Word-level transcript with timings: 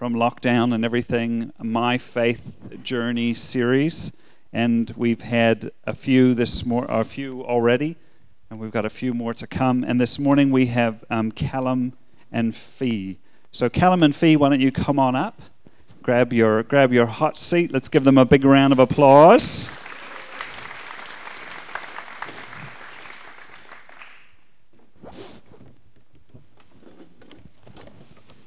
from 0.00 0.14
lockdown 0.14 0.74
and 0.74 0.82
everything, 0.82 1.52
My 1.58 1.98
Faith 1.98 2.40
Journey 2.82 3.34
series, 3.34 4.12
and 4.50 4.90
we've 4.96 5.20
had 5.20 5.72
a 5.84 5.92
few 5.92 6.32
this 6.32 6.64
mor- 6.64 6.86
a 6.88 7.04
few 7.04 7.44
already, 7.44 7.98
and 8.48 8.58
we've 8.58 8.70
got 8.70 8.86
a 8.86 8.88
few 8.88 9.12
more 9.12 9.34
to 9.34 9.46
come. 9.46 9.84
And 9.84 10.00
this 10.00 10.18
morning 10.18 10.50
we 10.50 10.68
have 10.68 11.04
um, 11.10 11.30
Callum 11.30 11.92
and 12.32 12.56
Fee. 12.56 13.18
So 13.52 13.68
Callum 13.68 14.02
and 14.02 14.16
Fee, 14.16 14.36
why 14.36 14.48
don't 14.48 14.62
you 14.62 14.72
come 14.72 14.98
on 14.98 15.14
up? 15.14 15.42
Grab 16.02 16.32
your 16.32 16.62
grab 16.62 16.94
your 16.94 17.04
hot 17.04 17.36
seat. 17.36 17.70
Let's 17.70 17.88
give 17.88 18.04
them 18.04 18.16
a 18.16 18.24
big 18.24 18.46
round 18.46 18.72
of 18.72 18.78
applause. 18.78 19.68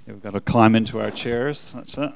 We've 0.05 0.21
got 0.21 0.33
to 0.33 0.41
climb 0.41 0.75
into 0.75 0.99
our 0.99 1.11
chairs. 1.11 1.71
That's 1.71 1.97
it. 1.97 2.11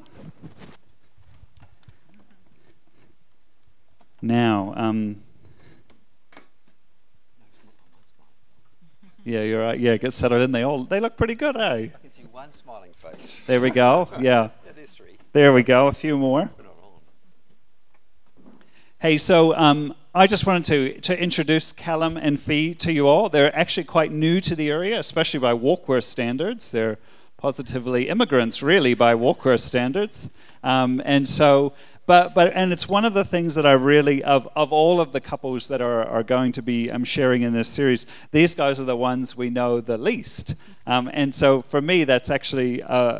Now, 4.22 4.74
um, 4.76 5.22
yeah, 9.24 9.44
you're 9.44 9.62
right. 9.62 9.80
Yeah, 9.80 9.96
get 9.98 10.14
settled 10.14 10.42
in. 10.42 10.52
They 10.52 10.64
all 10.64 10.84
they 10.84 11.00
look 11.00 11.16
pretty 11.18 11.36
good, 11.36 11.56
eh? 11.56 11.60
I 11.62 11.88
can 12.02 12.10
see 12.10 12.24
one 12.32 12.52
smiling 12.52 12.92
face. 12.94 13.44
There 13.48 13.62
we 13.62 13.70
go. 13.70 14.10
Yeah, 14.20 14.50
Yeah, 14.66 14.72
there's 14.76 14.96
three. 14.96 15.18
there 15.34 15.54
we 15.54 15.64
go. 15.64 15.88
A 15.88 15.94
few 15.94 16.18
more. 16.18 16.50
We're 16.58 16.64
not 16.64 16.76
on. 16.84 18.52
Hey, 19.00 19.18
so 19.18 19.56
um, 19.56 19.94
I 20.16 20.28
just 20.28 20.46
wanted 20.46 20.66
to, 20.66 21.02
to 21.02 21.22
introduce 21.22 21.72
Callum 21.72 22.18
and 22.18 22.40
Fee 22.40 22.74
to 22.76 22.92
you 22.92 23.08
all. 23.08 23.30
They're 23.30 23.56
actually 23.56 23.84
quite 23.86 24.12
new 24.12 24.42
to 24.42 24.56
the 24.56 24.72
area, 24.72 25.00
especially 25.00 25.40
by 25.40 25.54
Warkworth 25.54 26.04
standards. 26.04 26.72
They're 26.72 26.98
positively 27.38 28.10
immigrants, 28.10 28.64
really, 28.64 28.94
by 28.94 29.14
Warkworth 29.14 29.62
standards. 29.62 30.30
Um, 30.64 31.02
and 31.06 31.28
so, 31.28 31.74
but, 32.08 32.34
but, 32.34 32.52
and 32.56 32.74
it's 32.74 32.90
one 32.90 33.06
of 33.06 33.14
the 33.14 33.24
things 33.24 33.54
that 33.56 33.66
I 33.66 33.74
really, 33.74 34.24
of, 34.24 34.48
of 34.56 34.74
all 34.74 35.00
of 35.00 35.12
the 35.12 35.22
couples 35.22 35.68
that 35.68 35.82
are, 35.82 36.06
are 36.06 36.24
going 36.24 36.52
to 36.54 36.62
be 36.62 36.90
um, 36.90 37.04
sharing 37.04 37.44
in 37.44 37.54
this 37.54 37.68
series, 37.68 38.08
these 38.32 38.56
guys 38.56 38.80
are 38.80 38.86
the 38.86 38.98
ones 38.98 39.38
we 39.38 39.50
know 39.50 39.82
the 39.82 39.98
least. 39.98 40.56
Um, 40.88 41.10
and 41.14 41.36
so 41.36 41.62
for 41.62 41.82
me, 41.82 42.06
that's 42.06 42.30
actually 42.30 42.82
uh, 42.82 43.20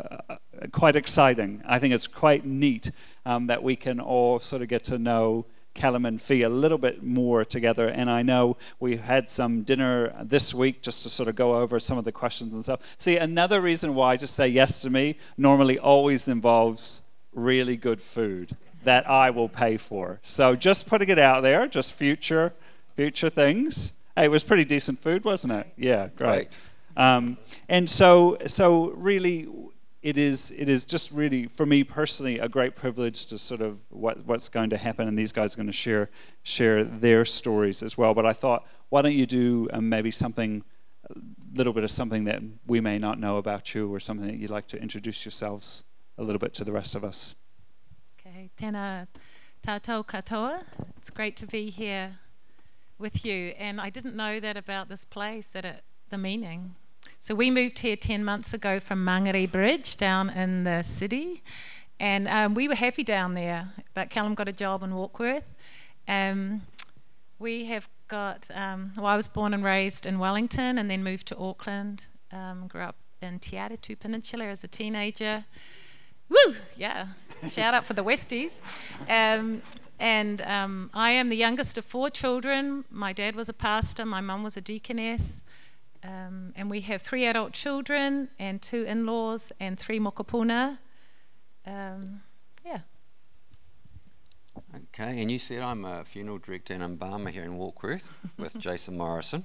quite 0.72 0.96
exciting. 0.96 1.62
I 1.66 1.78
think 1.78 1.94
it's 1.94 2.06
quite 2.06 2.44
neat 2.44 2.90
um, 3.24 3.46
that 3.46 3.62
we 3.62 3.76
can 3.76 4.00
all 4.00 4.40
sort 4.40 4.62
of 4.62 4.68
get 4.68 4.84
to 4.84 4.98
know 4.98 5.44
Callum 5.78 6.04
and 6.04 6.20
Fee 6.20 6.42
a 6.42 6.48
little 6.48 6.76
bit 6.76 7.02
more 7.02 7.44
together. 7.44 7.88
And 7.88 8.10
I 8.10 8.22
know 8.22 8.56
we 8.80 8.96
had 8.96 9.30
some 9.30 9.62
dinner 9.62 10.12
this 10.22 10.52
week 10.52 10.82
just 10.82 11.04
to 11.04 11.08
sort 11.08 11.28
of 11.28 11.36
go 11.36 11.56
over 11.56 11.80
some 11.80 11.96
of 11.96 12.04
the 12.04 12.12
questions 12.12 12.52
and 12.54 12.62
stuff. 12.62 12.80
See, 12.98 13.16
another 13.16 13.60
reason 13.60 13.94
why 13.94 14.16
just 14.16 14.34
say 14.34 14.48
yes 14.48 14.78
to 14.80 14.90
me 14.90 15.16
normally 15.36 15.78
always 15.78 16.28
involves 16.28 17.02
really 17.32 17.76
good 17.76 18.02
food 18.02 18.56
that 18.84 19.08
I 19.08 19.30
will 19.30 19.48
pay 19.48 19.76
for. 19.76 20.20
So 20.22 20.56
just 20.56 20.86
putting 20.86 21.08
it 21.08 21.18
out 21.18 21.42
there, 21.42 21.66
just 21.66 21.94
future 21.94 22.52
future 22.96 23.30
things. 23.30 23.92
Hey, 24.16 24.24
it 24.24 24.30
was 24.30 24.42
pretty 24.42 24.64
decent 24.64 24.98
food, 24.98 25.24
wasn't 25.24 25.52
it? 25.52 25.68
Yeah, 25.76 26.08
great. 26.16 26.48
Great. 26.48 26.48
Um, 26.96 27.38
and 27.68 27.88
so, 27.88 28.36
so 28.48 28.90
really, 28.90 29.46
it 30.02 30.16
is 30.16 30.52
it 30.56 30.68
is 30.68 30.84
just 30.84 31.10
really 31.10 31.46
for 31.46 31.66
me 31.66 31.82
personally 31.82 32.38
a 32.38 32.48
great 32.48 32.76
privilege 32.76 33.26
to 33.26 33.38
sort 33.38 33.60
of 33.60 33.78
what 33.88 34.24
what's 34.26 34.48
going 34.48 34.70
to 34.70 34.76
happen, 34.76 35.08
and 35.08 35.18
these 35.18 35.32
guys 35.32 35.54
are 35.54 35.56
going 35.56 35.66
to 35.66 35.72
share 35.72 36.10
share 36.42 36.84
their 36.84 37.24
stories 37.24 37.82
as 37.82 37.98
well. 37.98 38.14
But 38.14 38.24
I 38.24 38.32
thought, 38.32 38.66
why 38.90 39.02
don't 39.02 39.14
you 39.14 39.26
do 39.26 39.68
um, 39.72 39.88
maybe 39.88 40.10
something, 40.10 40.62
a 41.10 41.14
little 41.54 41.72
bit 41.72 41.84
of 41.84 41.90
something 41.90 42.24
that 42.24 42.42
we 42.66 42.80
may 42.80 42.98
not 42.98 43.18
know 43.18 43.38
about 43.38 43.74
you, 43.74 43.92
or 43.92 43.98
something 43.98 44.26
that 44.26 44.36
you'd 44.36 44.50
like 44.50 44.68
to 44.68 44.80
introduce 44.80 45.24
yourselves 45.24 45.84
a 46.16 46.22
little 46.22 46.38
bit 46.38 46.54
to 46.54 46.64
the 46.64 46.72
rest 46.72 46.94
of 46.94 47.04
us. 47.04 47.34
Okay, 48.20 48.50
tēnā 48.56 49.06
tātou 49.66 50.06
katoa. 50.06 50.62
It's 50.96 51.10
great 51.10 51.36
to 51.36 51.46
be 51.46 51.70
here 51.70 52.18
with 52.98 53.24
you. 53.24 53.54
And 53.58 53.80
I 53.80 53.90
didn't 53.90 54.16
know 54.16 54.40
that 54.40 54.56
about 54.56 54.88
this 54.88 55.04
place, 55.04 55.48
that 55.48 55.64
it, 55.64 55.82
the 56.10 56.18
meaning. 56.18 56.74
So 57.20 57.34
we 57.34 57.50
moved 57.50 57.80
here 57.80 57.96
10 57.96 58.24
months 58.24 58.54
ago 58.54 58.80
from 58.80 59.04
Mangere 59.04 59.50
Bridge 59.50 59.96
down 59.96 60.30
in 60.30 60.64
the 60.64 60.82
city. 60.82 61.42
And 62.00 62.28
um, 62.28 62.54
we 62.54 62.68
were 62.68 62.74
happy 62.74 63.02
down 63.02 63.34
there, 63.34 63.68
but 63.94 64.08
Callum 64.08 64.34
got 64.34 64.48
a 64.48 64.52
job 64.52 64.82
in 64.82 64.90
Warkworth. 64.90 65.42
Um, 66.06 66.62
we 67.38 67.64
have 67.66 67.88
got, 68.06 68.46
um, 68.54 68.92
well, 68.96 69.06
I 69.06 69.16
was 69.16 69.28
born 69.28 69.52
and 69.52 69.64
raised 69.64 70.06
in 70.06 70.18
Wellington 70.18 70.78
and 70.78 70.90
then 70.90 71.02
moved 71.02 71.26
to 71.28 71.38
Auckland. 71.38 72.06
Um, 72.32 72.66
grew 72.68 72.82
up 72.82 72.96
in 73.20 73.38
Te 73.38 73.58
Peninsula 73.96 74.44
as 74.44 74.62
a 74.64 74.68
teenager. 74.68 75.44
Woo! 76.28 76.54
Yeah. 76.76 77.06
Shout 77.50 77.74
out 77.74 77.84
for 77.84 77.94
the 77.94 78.04
Westies. 78.04 78.60
Um, 79.08 79.62
and 79.98 80.42
um, 80.42 80.90
I 80.94 81.10
am 81.10 81.28
the 81.28 81.36
youngest 81.36 81.78
of 81.78 81.84
four 81.84 82.10
children. 82.10 82.84
My 82.90 83.12
dad 83.12 83.34
was 83.34 83.48
a 83.48 83.52
pastor, 83.52 84.04
my 84.04 84.20
mum 84.20 84.42
was 84.42 84.56
a 84.56 84.60
deaconess. 84.60 85.42
Um, 86.04 86.52
and 86.56 86.70
we 86.70 86.80
have 86.82 87.02
three 87.02 87.26
adult 87.26 87.52
children 87.52 88.28
and 88.38 88.62
two 88.62 88.84
in 88.84 89.06
laws 89.06 89.52
and 89.58 89.78
three 89.78 89.98
mokopuna. 89.98 90.78
Um, 91.66 92.22
yeah. 92.64 92.80
Okay, 94.74 95.20
and 95.20 95.30
you 95.30 95.38
said 95.38 95.62
I'm 95.62 95.84
a 95.84 96.04
funeral 96.04 96.38
director 96.38 96.74
and 96.74 96.82
embalmer 96.82 97.30
here 97.30 97.44
in 97.44 97.52
Warkworth 97.52 98.08
with 98.38 98.58
Jason 98.58 98.96
Morrison. 98.96 99.44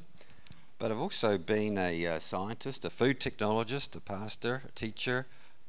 But 0.80 0.92
I've 0.92 1.00
also 1.00 1.38
been 1.38 1.78
a 1.78 2.08
uh, 2.08 2.19
scientist, 2.19 2.86
a 2.86 2.90
food 2.90 3.19
technologist, 3.19 3.96
a 3.96 4.00
pastor, 4.00 4.63
a 4.68 4.72
teacher, 4.72 5.28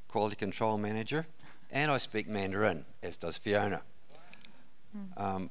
quality 0.09 0.37
control 0.37 0.77
manager, 0.77 1.27
and 1.71 1.91
I 1.91 1.99
speak 1.99 2.29
Mandarin, 2.29 2.85
as 3.03 3.17
does 3.17 3.39
Fiona. 3.39 3.83
Um, 5.17 5.51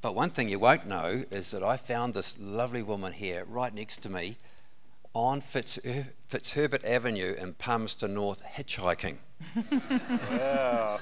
but 0.00 0.14
one 0.14 0.30
thing 0.30 0.48
you 0.48 0.58
won't 0.58 0.86
know 0.86 1.24
is 1.30 1.50
that 1.50 1.62
I 1.62 1.76
found 1.76 2.14
this 2.14 2.38
lovely 2.38 2.82
woman 2.82 3.12
here 3.12 3.44
right 3.48 3.74
next 3.74 4.02
to 4.02 4.08
me 4.08 4.36
on 5.14 5.40
Fitz- 5.40 5.78
Fitzherbert 6.28 6.84
Avenue 6.84 7.34
in 7.40 7.54
Palmerston 7.54 8.14
North 8.14 8.42
hitchhiking. 8.44 9.16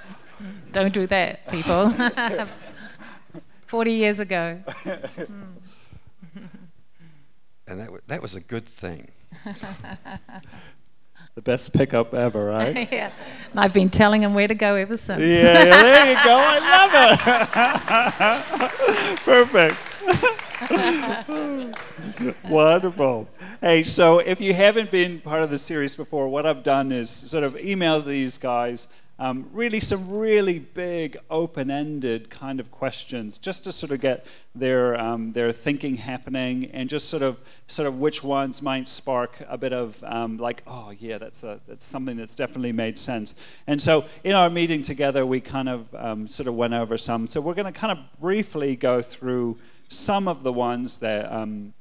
Don't 0.72 0.94
do 0.94 1.06
that, 1.06 1.46
people. 1.48 1.92
40 3.66 3.92
years 3.92 4.20
ago. 4.20 4.62
And 7.68 7.80
that, 7.80 7.90
wa- 7.90 7.98
that 8.06 8.22
was 8.22 8.34
a 8.34 8.40
good 8.40 8.64
thing. 8.64 9.10
The 11.36 11.42
best 11.42 11.72
pickup 11.74 12.14
ever, 12.14 12.46
right? 12.46 12.88
yeah. 12.92 13.10
And 13.50 13.60
I've 13.60 13.74
been 13.74 13.90
telling 13.90 14.22
him 14.22 14.32
where 14.32 14.48
to 14.48 14.54
go 14.54 14.74
ever 14.74 14.96
since. 14.96 15.20
Yeah, 15.20 15.64
yeah, 15.64 15.82
there 15.82 16.08
you 16.08 16.14
go. 16.24 16.34
I 16.38 16.58
love 16.72 16.94
it. 19.04 19.18
Perfect. 19.18 19.76
Wonderful. 22.48 23.28
Hey, 23.60 23.82
so 23.82 24.20
if 24.20 24.40
you 24.40 24.54
haven't 24.54 24.90
been 24.90 25.20
part 25.20 25.42
of 25.42 25.50
the 25.50 25.58
series 25.58 25.94
before, 25.94 26.30
what 26.30 26.46
I've 26.46 26.62
done 26.62 26.90
is 26.90 27.10
sort 27.10 27.44
of 27.44 27.58
email 27.58 28.00
these 28.00 28.38
guys 28.38 28.88
um, 29.18 29.48
really 29.52 29.80
some 29.80 30.10
really 30.10 30.58
big, 30.58 31.16
open-ended 31.30 32.28
kind 32.28 32.60
of 32.60 32.70
questions, 32.70 33.38
just 33.38 33.64
to 33.64 33.72
sort 33.72 33.90
of 33.90 34.00
get 34.00 34.26
their 34.54 35.00
um, 35.00 35.32
their 35.32 35.52
thinking 35.52 35.96
happening, 35.96 36.66
and 36.72 36.90
just 36.90 37.08
sort 37.08 37.22
of 37.22 37.38
sort 37.66 37.88
of 37.88 37.98
which 37.98 38.22
ones 38.22 38.60
might 38.60 38.86
spark 38.86 39.42
a 39.48 39.56
bit 39.56 39.72
of 39.72 40.02
um, 40.04 40.36
like, 40.36 40.62
oh 40.66 40.92
yeah, 40.98 41.16
that's 41.16 41.42
a 41.44 41.60
that's 41.66 41.84
something 41.84 42.16
that's 42.16 42.34
definitely 42.34 42.72
made 42.72 42.98
sense. 42.98 43.34
And 43.66 43.80
so 43.80 44.04
in 44.22 44.34
our 44.34 44.50
meeting 44.50 44.82
together, 44.82 45.24
we 45.24 45.40
kind 45.40 45.70
of 45.70 45.94
um, 45.94 46.28
sort 46.28 46.46
of 46.46 46.54
went 46.54 46.74
over 46.74 46.98
some. 46.98 47.26
So 47.26 47.40
we're 47.40 47.54
going 47.54 47.72
to 47.72 47.78
kind 47.78 47.98
of 47.98 48.20
briefly 48.20 48.76
go 48.76 49.00
through 49.00 49.56
some 49.88 50.28
of 50.28 50.42
the 50.42 50.52
ones 50.52 50.98
that. 50.98 51.32
Um, 51.32 51.72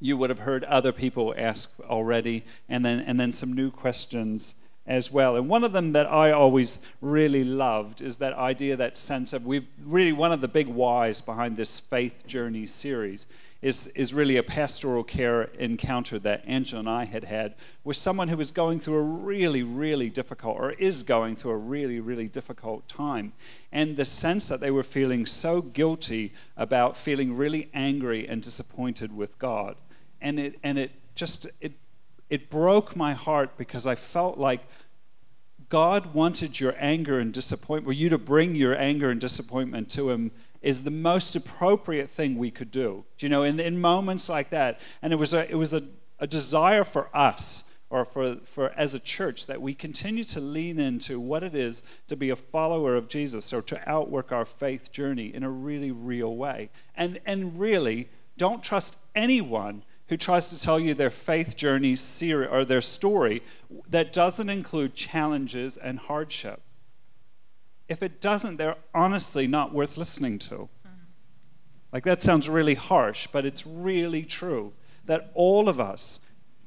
you 0.00 0.18
would 0.18 0.28
have 0.28 0.40
heard 0.40 0.64
other 0.64 0.92
people 0.92 1.32
ask 1.38 1.72
already, 1.80 2.44
and 2.68 2.84
then 2.84 3.00
and 3.00 3.18
then 3.18 3.32
some 3.32 3.54
new 3.54 3.70
questions 3.70 4.54
as 4.86 5.10
well. 5.10 5.36
And 5.36 5.48
one 5.48 5.64
of 5.64 5.72
them 5.72 5.92
that 5.92 6.06
I 6.06 6.32
always 6.32 6.78
really 7.00 7.44
loved 7.44 8.00
is 8.00 8.18
that 8.18 8.34
idea, 8.34 8.76
that 8.76 8.96
sense 8.96 9.32
of 9.32 9.46
we've 9.46 9.66
really 9.82 10.12
one 10.12 10.32
of 10.32 10.40
the 10.40 10.48
big 10.48 10.68
whys 10.68 11.20
behind 11.20 11.56
this 11.56 11.80
faith 11.80 12.26
journey 12.26 12.66
series 12.66 13.26
is 13.62 13.86
is 13.88 14.12
really 14.12 14.36
a 14.36 14.42
pastoral 14.42 15.02
care 15.02 15.44
encounter 15.58 16.18
that 16.18 16.44
Angela 16.46 16.80
and 16.80 16.88
I 16.88 17.04
had 17.06 17.24
had 17.24 17.54
with 17.82 17.96
someone 17.96 18.28
who 18.28 18.36
was 18.36 18.50
going 18.50 18.78
through 18.78 18.96
a 18.96 19.02
really 19.02 19.62
really 19.62 20.10
difficult 20.10 20.58
or 20.58 20.72
is 20.72 21.02
going 21.02 21.36
through 21.36 21.52
a 21.52 21.56
really 21.56 21.98
really 21.98 22.28
difficult 22.28 22.86
time, 22.86 23.32
and 23.72 23.96
the 23.96 24.04
sense 24.04 24.48
that 24.48 24.60
they 24.60 24.70
were 24.70 24.82
feeling 24.82 25.24
so 25.24 25.62
guilty 25.62 26.34
about 26.58 26.98
feeling 26.98 27.34
really 27.34 27.70
angry 27.72 28.28
and 28.28 28.42
disappointed 28.42 29.16
with 29.16 29.38
God 29.38 29.76
and 30.20 30.38
it 30.38 30.58
and 30.62 30.78
it 30.78 30.90
just 31.14 31.46
it 31.60 31.72
it 32.30 32.50
broke 32.50 32.96
my 32.96 33.12
heart 33.12 33.56
because 33.56 33.86
I 33.86 33.94
felt 33.94 34.38
like 34.38 34.60
God 35.68 36.14
wanted 36.14 36.60
your 36.60 36.74
anger 36.78 37.18
and 37.18 37.32
disappointment, 37.32 37.94
or 37.94 37.98
you 37.98 38.08
to 38.08 38.18
bring 38.18 38.54
your 38.54 38.76
anger 38.76 39.10
and 39.10 39.20
disappointment 39.20 39.90
to 39.90 40.10
Him, 40.10 40.30
is 40.62 40.84
the 40.84 40.90
most 40.90 41.36
appropriate 41.36 42.08
thing 42.08 42.38
we 42.38 42.50
could 42.50 42.70
do. 42.70 43.04
Do 43.18 43.26
you 43.26 43.30
know, 43.30 43.42
in, 43.42 43.60
in 43.60 43.80
moments 43.80 44.28
like 44.28 44.50
that, 44.50 44.80
and 45.02 45.12
it 45.12 45.16
was 45.16 45.34
a 45.34 45.50
it 45.50 45.56
was 45.56 45.72
a, 45.72 45.82
a 46.18 46.26
desire 46.26 46.84
for 46.84 47.08
us, 47.14 47.64
or 47.90 48.04
for, 48.04 48.36
for 48.44 48.72
as 48.76 48.92
a 48.94 48.98
church 48.98 49.46
that 49.46 49.62
we 49.62 49.72
continue 49.72 50.24
to 50.24 50.40
lean 50.40 50.80
into 50.80 51.20
what 51.20 51.44
it 51.44 51.54
is 51.54 51.82
to 52.08 52.16
be 52.16 52.30
a 52.30 52.36
follower 52.36 52.96
of 52.96 53.08
Jesus 53.08 53.52
or 53.52 53.62
to 53.62 53.88
outwork 53.88 54.32
our 54.32 54.44
faith 54.44 54.90
journey 54.90 55.32
in 55.32 55.44
a 55.44 55.50
really 55.50 55.92
real 55.92 56.34
way. 56.34 56.70
And, 56.96 57.20
and 57.24 57.58
really, 57.58 58.08
don't 58.36 58.64
trust 58.64 58.96
anyone 59.14 59.84
who 60.08 60.16
tries 60.16 60.48
to 60.48 60.60
tell 60.60 60.78
you 60.78 60.94
their 60.94 61.10
faith 61.10 61.56
journey 61.56 61.96
or 62.22 62.64
their 62.64 62.80
story 62.80 63.42
that 63.88 64.12
doesn't 64.12 64.50
include 64.50 64.94
challenges 64.94 65.76
and 65.76 65.98
hardship. 65.98 66.60
If 67.88 68.02
it 68.02 68.20
doesn't, 68.20 68.56
they're 68.56 68.76
honestly 68.94 69.46
not 69.46 69.72
worth 69.72 69.96
listening 69.96 70.38
to. 70.40 70.54
Mm-hmm. 70.54 70.90
Like 71.92 72.04
that 72.04 72.22
sounds 72.22 72.48
really 72.48 72.74
harsh, 72.74 73.28
but 73.32 73.44
it's 73.44 73.66
really 73.66 74.22
true 74.22 74.72
that 75.06 75.30
all 75.34 75.68
of 75.68 75.80
us 75.80 76.20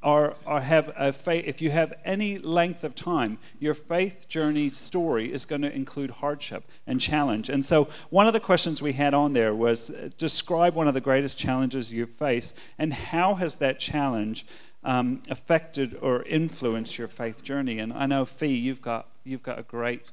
are, 0.07 0.36
are 0.45 0.62
have 0.62 0.89
a 0.95 1.12
faith. 1.12 1.44
If 1.45 1.62
you 1.62 1.69
have 1.71 1.94
any 2.06 2.38
length 2.38 2.86
of 2.86 2.95
time, 2.95 3.39
your 3.59 3.74
faith 3.74 4.30
journey 4.30 4.69
story 4.69 5.33
is 5.33 5.44
going 5.44 5.63
to 5.63 5.75
include 5.75 6.09
hardship 6.09 6.63
and 6.88 7.01
challenge. 7.01 7.50
And 7.50 7.65
so, 7.65 7.89
one 8.09 8.25
of 8.25 8.31
the 8.31 8.39
questions 8.39 8.81
we 8.81 8.94
had 8.94 9.13
on 9.13 9.33
there 9.33 9.54
was 9.54 9.89
uh, 9.89 10.07
describe 10.18 10.75
one 10.75 10.88
of 10.88 10.94
the 10.94 11.01
greatest 11.01 11.38
challenges 11.38 11.92
you 11.92 12.06
face, 12.06 12.54
and 12.77 12.94
how 12.94 13.36
has 13.36 13.56
that 13.56 13.80
challenge 13.80 14.45
um, 14.86 15.24
affected 15.30 15.98
or 16.01 16.24
influenced 16.24 16.98
your 16.98 17.09
faith 17.09 17.44
journey? 17.44 17.80
And 17.80 17.92
I 17.92 18.06
know, 18.06 18.24
Fee, 18.24 18.56
you've 18.56 18.81
got 18.81 19.07
you've 19.25 19.44
got 19.44 19.59
a 19.59 19.63
great 19.63 20.04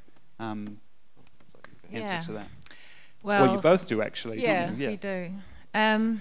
um, 0.41 0.81
answer 1.93 2.15
yeah. 2.15 2.21
to 2.23 2.33
that. 2.33 2.49
Well, 3.23 3.45
well, 3.45 3.55
you 3.55 3.61
both 3.61 3.87
do 3.87 4.03
actually. 4.03 4.43
Yeah, 4.43 4.73
yeah. 4.77 4.89
we 4.89 4.97
do. 4.97 5.31
Um, 5.73 6.21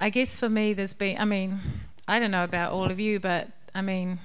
I 0.00 0.10
guess 0.10 0.36
for 0.36 0.48
me, 0.48 0.72
there's 0.72 0.94
been. 0.94 1.16
I 1.18 1.26
mean, 1.26 1.60
I 2.10 2.18
don't 2.18 2.32
know 2.32 2.42
about 2.42 2.72
all 2.72 2.90
of 2.90 2.98
you, 2.98 3.20
but 3.20 3.46
I 3.72 3.82
mean, 3.82 4.18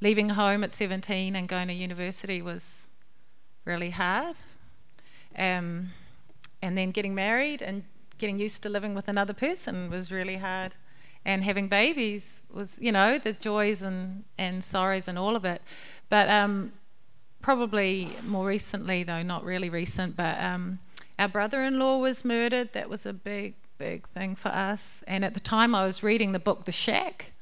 leaving 0.00 0.30
home 0.30 0.64
at 0.64 0.72
17 0.72 1.36
and 1.36 1.48
going 1.48 1.68
to 1.68 1.72
university 1.72 2.42
was 2.42 2.88
really 3.64 3.90
hard. 3.90 4.36
Um, 5.38 5.90
and 6.60 6.76
then 6.76 6.90
getting 6.90 7.14
married 7.14 7.62
and 7.62 7.84
getting 8.18 8.40
used 8.40 8.60
to 8.64 8.68
living 8.68 8.92
with 8.92 9.06
another 9.06 9.34
person 9.34 9.88
was 9.88 10.10
really 10.10 10.38
hard. 10.38 10.74
And 11.24 11.44
having 11.44 11.68
babies 11.68 12.40
was, 12.52 12.76
you 12.80 12.90
know, 12.90 13.18
the 13.18 13.34
joys 13.34 13.82
and, 13.82 14.24
and 14.36 14.64
sorrows 14.64 15.06
and 15.06 15.16
all 15.16 15.36
of 15.36 15.44
it. 15.44 15.62
But 16.08 16.28
um, 16.28 16.72
probably 17.40 18.10
more 18.26 18.46
recently, 18.46 19.04
though 19.04 19.22
not 19.22 19.44
really 19.44 19.70
recent, 19.70 20.16
but 20.16 20.42
um, 20.42 20.80
our 21.20 21.28
brother 21.28 21.62
in 21.62 21.78
law 21.78 21.98
was 21.98 22.24
murdered. 22.24 22.72
That 22.72 22.90
was 22.90 23.06
a 23.06 23.12
big 23.12 23.54
big 23.78 24.08
thing 24.08 24.36
for 24.36 24.48
us. 24.48 25.04
And 25.06 25.24
at 25.24 25.34
the 25.34 25.40
time, 25.40 25.74
I 25.74 25.84
was 25.84 26.02
reading 26.02 26.32
the 26.32 26.38
book 26.38 26.64
The 26.64 26.72
Shack. 26.72 27.32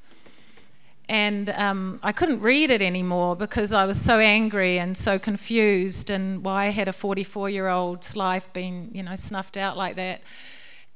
And 1.08 1.50
um, 1.50 2.00
I 2.02 2.12
couldn't 2.12 2.40
read 2.40 2.70
it 2.70 2.80
anymore 2.80 3.36
because 3.36 3.72
I 3.72 3.84
was 3.84 4.00
so 4.00 4.18
angry 4.18 4.78
and 4.78 4.96
so 4.96 5.18
confused, 5.18 6.08
and 6.08 6.42
why 6.42 6.66
had 6.66 6.88
a 6.88 6.94
44 6.94 7.50
year 7.50 7.68
old's 7.68 8.16
life 8.16 8.50
been, 8.54 8.90
you 8.92 9.02
know, 9.02 9.14
snuffed 9.14 9.56
out 9.56 9.76
like 9.76 9.96
that? 9.96 10.22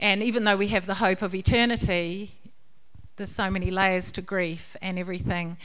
And 0.01 0.23
even 0.23 0.45
though 0.45 0.57
we 0.57 0.69
have 0.69 0.87
the 0.87 0.95
hope 0.95 1.21
of 1.21 1.35
eternity, 1.35 2.31
there's 3.17 3.31
so 3.31 3.51
many 3.51 3.71
layers 3.71 4.11
to 4.13 4.23
grief 4.23 4.77
and 4.81 4.99
everything. 4.99 5.59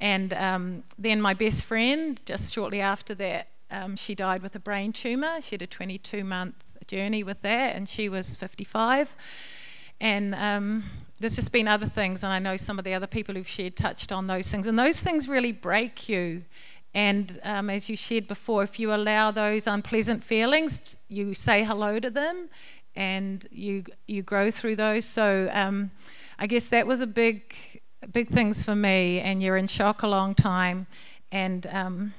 And 0.00 0.32
um, 0.32 0.84
then 0.98 1.20
my 1.20 1.34
best 1.34 1.64
friend, 1.64 2.20
just 2.24 2.54
shortly 2.54 2.80
after 2.80 3.14
that, 3.16 3.48
um, 3.70 3.96
she 3.96 4.14
died 4.14 4.42
with 4.42 4.56
a 4.56 4.60
brain 4.60 4.92
tumor. 4.92 5.40
She 5.42 5.56
had 5.56 5.62
a 5.62 5.66
22 5.66 6.24
month 6.24 6.64
journey 6.90 7.22
with 7.22 7.40
that, 7.42 7.76
and 7.76 7.88
she 7.88 8.08
was 8.08 8.34
55. 8.34 9.14
And 10.00 10.34
um, 10.34 10.84
there's 11.20 11.36
just 11.36 11.52
been 11.52 11.68
other 11.68 11.86
things, 11.86 12.24
and 12.24 12.32
I 12.32 12.40
know 12.40 12.56
some 12.56 12.80
of 12.80 12.84
the 12.84 12.94
other 12.94 13.06
people 13.06 13.36
who've 13.36 13.48
shared 13.48 13.76
touched 13.76 14.10
on 14.10 14.26
those 14.26 14.50
things, 14.50 14.66
and 14.66 14.76
those 14.76 15.00
things 15.00 15.28
really 15.28 15.52
break 15.52 16.08
you. 16.08 16.42
And 16.92 17.38
um, 17.44 17.70
as 17.70 17.88
you 17.88 17.96
shared 17.96 18.26
before, 18.26 18.64
if 18.64 18.80
you 18.80 18.92
allow 18.92 19.30
those 19.30 19.68
unpleasant 19.68 20.24
feelings, 20.24 20.96
you 21.08 21.32
say 21.32 21.62
hello 21.62 22.00
to 22.00 22.10
them, 22.10 22.48
and 22.96 23.46
you 23.52 23.84
you 24.08 24.22
grow 24.22 24.50
through 24.50 24.74
those. 24.74 25.04
So 25.04 25.48
um, 25.52 25.92
I 26.40 26.48
guess 26.48 26.70
that 26.70 26.88
was 26.88 27.00
a 27.00 27.06
big 27.06 27.54
big 28.10 28.28
things 28.30 28.64
for 28.64 28.74
me. 28.74 29.20
And 29.20 29.40
you're 29.40 29.56
in 29.56 29.68
shock 29.68 30.02
a 30.02 30.08
long 30.08 30.34
time, 30.34 30.88
and 31.30 31.68
um, 31.68 32.14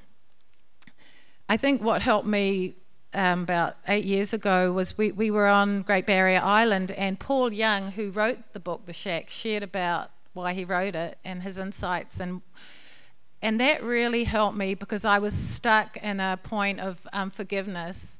I 1.49 1.57
think 1.57 1.81
what 1.81 2.01
helped 2.01 2.27
me 2.27 2.75
um, 3.13 3.43
about 3.43 3.77
eight 3.87 4.05
years 4.05 4.33
ago 4.33 4.71
was 4.71 4.97
we, 4.97 5.11
we 5.11 5.31
were 5.31 5.47
on 5.47 5.81
Great 5.81 6.05
Barrier 6.05 6.41
Island, 6.41 6.91
and 6.91 7.19
Paul 7.19 7.53
Young, 7.53 7.91
who 7.91 8.11
wrote 8.11 8.53
the 8.53 8.59
book 8.59 8.85
The 8.85 8.93
Shack, 8.93 9.29
shared 9.29 9.63
about 9.63 10.11
why 10.33 10.53
he 10.53 10.63
wrote 10.63 10.95
it 10.95 11.17
and 11.25 11.43
his 11.43 11.57
insights. 11.57 12.19
And 12.19 12.41
and 13.43 13.59
that 13.59 13.83
really 13.83 14.23
helped 14.25 14.55
me 14.55 14.75
because 14.75 15.03
I 15.03 15.17
was 15.17 15.33
stuck 15.33 15.97
in 15.97 16.19
a 16.19 16.39
point 16.41 16.79
of 16.79 17.07
unforgiveness, 17.11 18.19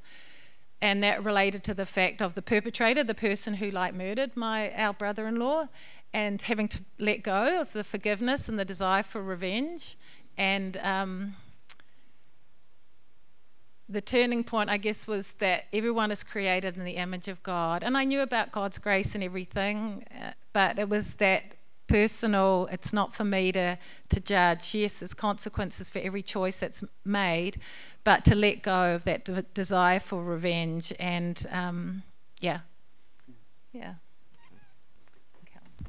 and 0.81 1.03
that 1.03 1.23
related 1.23 1.63
to 1.65 1.75
the 1.75 1.85
fact 1.85 2.21
of 2.21 2.33
the 2.33 2.41
perpetrator, 2.41 3.03
the 3.03 3.13
person 3.13 3.53
who 3.53 3.69
like 3.69 3.93
murdered 3.93 4.35
my 4.35 4.71
our 4.73 4.93
brother-in-law, 4.93 5.67
and 6.13 6.41
having 6.41 6.67
to 6.69 6.79
let 6.97 7.21
go 7.21 7.61
of 7.61 7.71
the 7.71 7.83
forgiveness 7.83 8.49
and 8.49 8.59
the 8.59 8.65
desire 8.65 9.03
for 9.03 9.21
revenge, 9.21 9.95
and 10.37 10.77
um, 10.77 11.35
the 13.91 14.01
turning 14.01 14.43
point, 14.43 14.69
I 14.69 14.77
guess, 14.77 15.05
was 15.05 15.33
that 15.33 15.65
everyone 15.73 16.11
is 16.11 16.23
created 16.23 16.77
in 16.77 16.85
the 16.85 16.93
image 16.93 17.27
of 17.27 17.43
God. 17.43 17.83
And 17.83 17.97
I 17.97 18.05
knew 18.05 18.21
about 18.21 18.51
God's 18.51 18.79
grace 18.79 19.15
and 19.15 19.23
everything, 19.23 20.05
uh, 20.11 20.31
but 20.53 20.79
it 20.79 20.87
was 20.89 21.15
that 21.15 21.43
personal, 21.87 22.69
it's 22.71 22.93
not 22.93 23.13
for 23.13 23.25
me 23.25 23.51
to, 23.51 23.77
to 24.09 24.19
judge. 24.21 24.73
Yes, 24.73 24.99
there's 24.99 25.13
consequences 25.13 25.89
for 25.89 25.99
every 25.99 26.21
choice 26.23 26.59
that's 26.59 26.83
made, 27.03 27.59
but 28.03 28.23
to 28.25 28.35
let 28.35 28.63
go 28.63 28.95
of 28.95 29.03
that 29.03 29.25
de- 29.25 29.41
desire 29.53 29.99
for 29.99 30.23
revenge. 30.23 30.93
And 30.99 31.45
um, 31.51 32.03
yeah, 32.39 32.61
yeah. 33.73 33.95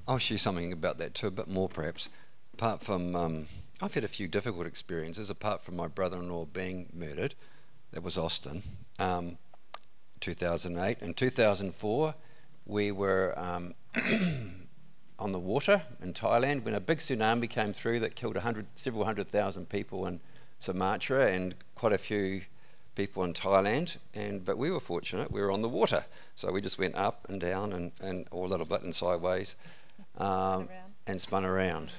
I'll 0.09 0.19
share 0.19 0.39
something 0.39 0.73
about 0.73 0.99
that 0.99 1.15
too, 1.15 1.29
a 1.29 1.31
bit 1.31 1.47
more 1.47 1.69
perhaps. 1.69 2.09
Apart 2.55 2.81
from, 2.83 3.15
um, 3.15 3.47
I've 3.81 3.95
had 3.95 4.03
a 4.03 4.09
few 4.09 4.27
difficult 4.27 4.67
experiences, 4.67 5.31
apart 5.31 5.63
from 5.63 5.77
my 5.77 5.87
brother 5.87 6.17
in 6.17 6.29
law 6.29 6.45
being 6.45 6.89
murdered 6.93 7.37
that 7.93 8.03
was 8.03 8.17
Austin, 8.17 8.63
um, 8.99 9.39
2008. 10.21 10.99
In 11.01 11.15
2004, 11.15 12.15
we 12.65 12.91
were 12.91 13.35
um, 13.37 13.75
on 15.19 15.33
the 15.33 15.39
water 15.39 15.83
in 16.03 16.13
Thailand 16.15 16.65
when 16.65 16.75
a 16.75 16.81
big 16.81 16.99
tsunami 16.99 17.49
came 17.49 17.73
through 17.73 18.01
that 18.01 18.17
killed 18.17 18.37
hundred, 18.37 18.67
several 18.75 19.05
hundred 19.05 19.29
thousand 19.29 19.69
people 19.69 20.07
in 20.07 20.21
Sumatra 20.59 21.31
and 21.31 21.55
quite 21.75 21.93
a 21.93 21.99
few 21.99 22.43
people 22.95 23.25
in 23.25 23.35
Thailand. 23.35 23.99
And 24.15 24.45
but 24.45 24.57
we 24.57 24.71
were 24.71 24.81
fortunate; 24.81 25.31
we 25.31 25.43
were 25.43 25.53
on 25.53 25.61
the 25.61 25.69
water, 25.69 26.05
so 26.35 26.51
we 26.51 26.63
just 26.63 26.79
went 26.79 26.97
up 26.97 27.27
and 27.29 27.41
down 27.41 27.73
and, 27.75 27.93
and 28.01 28.27
or 28.31 28.47
a 28.47 28.49
little 28.49 28.67
bit 28.67 28.83
and 28.83 28.95
sideways, 28.95 29.57
um, 30.17 30.69
and 31.07 31.21
spun 31.21 31.45
around. 31.45 31.91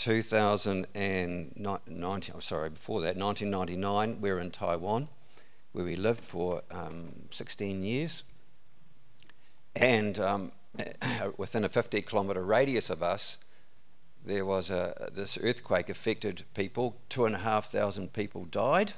2019, 0.00 2.34
oh, 2.34 2.40
sorry, 2.40 2.70
before 2.70 3.02
that, 3.02 3.16
1999, 3.16 4.22
we 4.22 4.32
were 4.32 4.40
in 4.40 4.50
Taiwan, 4.50 5.08
where 5.72 5.84
we 5.84 5.94
lived 5.94 6.24
for 6.24 6.62
um, 6.70 7.12
16 7.30 7.84
years. 7.84 8.24
And 9.76 10.18
um, 10.18 10.52
within 11.36 11.64
a 11.64 11.68
50 11.68 12.00
kilometre 12.00 12.42
radius 12.42 12.88
of 12.88 13.02
us, 13.02 13.36
there 14.24 14.46
was 14.46 14.70
a, 14.70 15.10
this 15.12 15.36
earthquake 15.42 15.90
affected 15.90 16.44
people. 16.54 16.96
Two 17.10 17.26
and 17.26 17.34
a 17.34 17.38
half 17.38 17.66
thousand 17.66 18.14
people 18.14 18.46
died, 18.46 18.92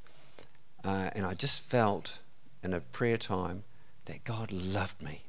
Uh, 0.84 1.10
and 1.16 1.26
I 1.26 1.34
just 1.34 1.62
felt 1.62 2.20
in 2.62 2.72
a 2.72 2.80
prayer 2.80 3.16
time 3.16 3.64
that 4.04 4.24
God 4.24 4.52
loved 4.52 5.02
me. 5.02 5.22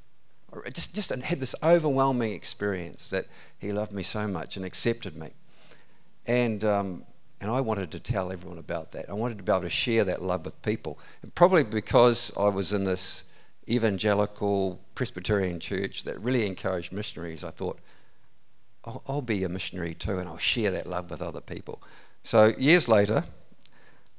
I 0.54 0.70
just, 0.70 0.94
just 0.94 1.10
had 1.10 1.39
this 1.39 1.56
overwhelming 1.63 2.34
experience 2.34 3.10
that 3.10 3.25
He 3.58 3.72
loved 3.72 3.92
me 3.92 4.04
so 4.04 4.28
much 4.28 4.58
and 4.58 4.66
accepted 4.66 5.18
me. 5.18 5.30
And, 6.28 6.63
um, 6.63 7.04
and 7.42 7.50
I 7.50 7.62
wanted 7.62 7.89
to 7.92 8.00
tell 8.00 8.32
everyone 8.32 8.60
about 8.60 8.92
that. 8.92 9.10
I 9.10 9.13
wanted 9.13 9.39
to 9.39 9.44
be 9.44 9.51
able 9.51 9.62
to 9.62 9.70
share 9.72 10.04
that 10.04 10.22
love 10.22 10.46
with 10.46 10.62
people. 10.62 11.00
And 11.24 11.34
probably 11.34 11.63
because 11.63 12.32
I 12.38 12.50
was 12.50 12.74
in 12.74 12.84
this 12.84 13.28
evangelical 13.69 14.79
Presbyterian 14.95 15.59
church 15.59 16.03
that 16.03 16.19
really 16.19 16.45
encouraged 16.45 16.91
missionaries, 16.91 17.43
I 17.43 17.51
thought, 17.51 17.79
I'll, 18.85 19.03
I'll 19.07 19.21
be 19.21 19.43
a 19.43 19.49
missionary 19.49 19.93
too 19.93 20.19
and 20.19 20.27
I'll 20.27 20.38
share 20.38 20.71
that 20.71 20.88
love 20.88 21.11
with 21.11 21.21
other 21.21 21.41
people. 21.41 21.81
So, 22.23 22.53
years 22.57 22.88
later, 22.88 23.23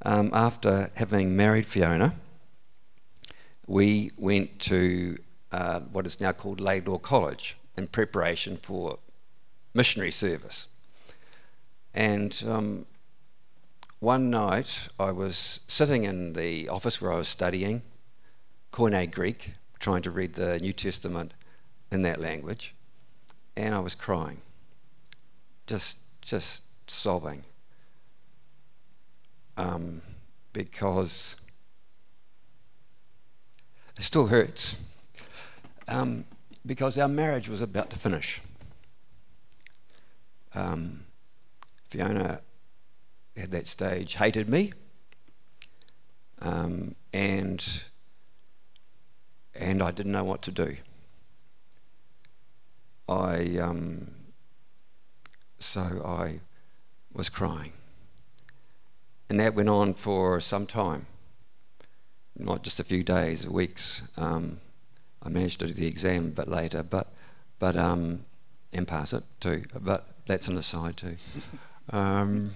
um, 0.02 0.30
after 0.32 0.90
having 0.96 1.36
married 1.36 1.66
Fiona, 1.66 2.14
we 3.66 4.10
went 4.16 4.58
to 4.60 5.18
uh, 5.52 5.80
what 5.80 6.06
is 6.06 6.20
now 6.20 6.32
called 6.32 6.60
Laidlaw 6.60 6.98
College 6.98 7.56
in 7.76 7.86
preparation 7.86 8.56
for 8.56 8.98
missionary 9.74 10.10
service. 10.10 10.68
And 11.94 12.42
um, 12.46 12.86
one 13.98 14.30
night 14.30 14.88
I 14.98 15.12
was 15.12 15.60
sitting 15.66 16.04
in 16.04 16.32
the 16.32 16.68
office 16.68 17.00
where 17.00 17.12
I 17.12 17.16
was 17.16 17.28
studying 17.28 17.82
Koine 18.72 19.10
Greek, 19.10 19.52
trying 19.78 20.02
to 20.02 20.10
read 20.10 20.34
the 20.34 20.58
New 20.60 20.72
Testament 20.72 21.32
in 21.90 22.02
that 22.02 22.20
language, 22.20 22.74
and 23.56 23.74
I 23.74 23.80
was 23.80 23.94
crying, 23.94 24.40
just 25.66 25.98
just 26.22 26.64
sobbing, 26.88 27.42
um, 29.56 30.02
because 30.52 31.36
it 33.96 34.02
still 34.02 34.28
hurts, 34.28 34.82
um, 35.88 36.24
because 36.64 36.96
our 36.96 37.08
marriage 37.08 37.48
was 37.48 37.60
about 37.60 37.90
to 37.90 37.98
finish. 37.98 38.40
Um, 40.54 41.04
Fiona 41.88 42.40
at 43.36 43.50
that 43.50 43.66
stage 43.66 44.14
hated 44.14 44.48
me, 44.48 44.72
um, 46.40 46.94
and 47.12 47.82
and 49.58 49.82
I 49.82 49.90
didn't 49.90 50.12
know 50.12 50.24
what 50.24 50.42
to 50.42 50.50
do. 50.50 50.76
I 53.08 53.58
um, 53.60 54.08
so 55.58 55.80
I 56.04 56.40
was 57.12 57.28
crying, 57.28 57.72
and 59.28 59.40
that 59.40 59.54
went 59.54 59.68
on 59.68 59.94
for 59.94 60.40
some 60.40 60.66
time, 60.66 61.06
not 62.36 62.62
just 62.62 62.78
a 62.78 62.84
few 62.84 63.02
days, 63.02 63.48
weeks. 63.48 64.02
Um, 64.16 64.60
I 65.22 65.28
managed 65.28 65.60
to 65.60 65.66
do 65.66 65.72
the 65.72 65.86
exam 65.86 66.26
a 66.26 66.30
bit 66.30 66.48
later, 66.48 66.82
but 66.82 67.12
but 67.58 67.76
um, 67.76 68.24
and 68.72 68.86
pass 68.86 69.12
it 69.12 69.24
too. 69.40 69.64
But 69.80 70.06
that's 70.26 70.48
an 70.48 70.56
aside 70.56 70.96
too. 70.96 71.16
Um, 71.92 72.52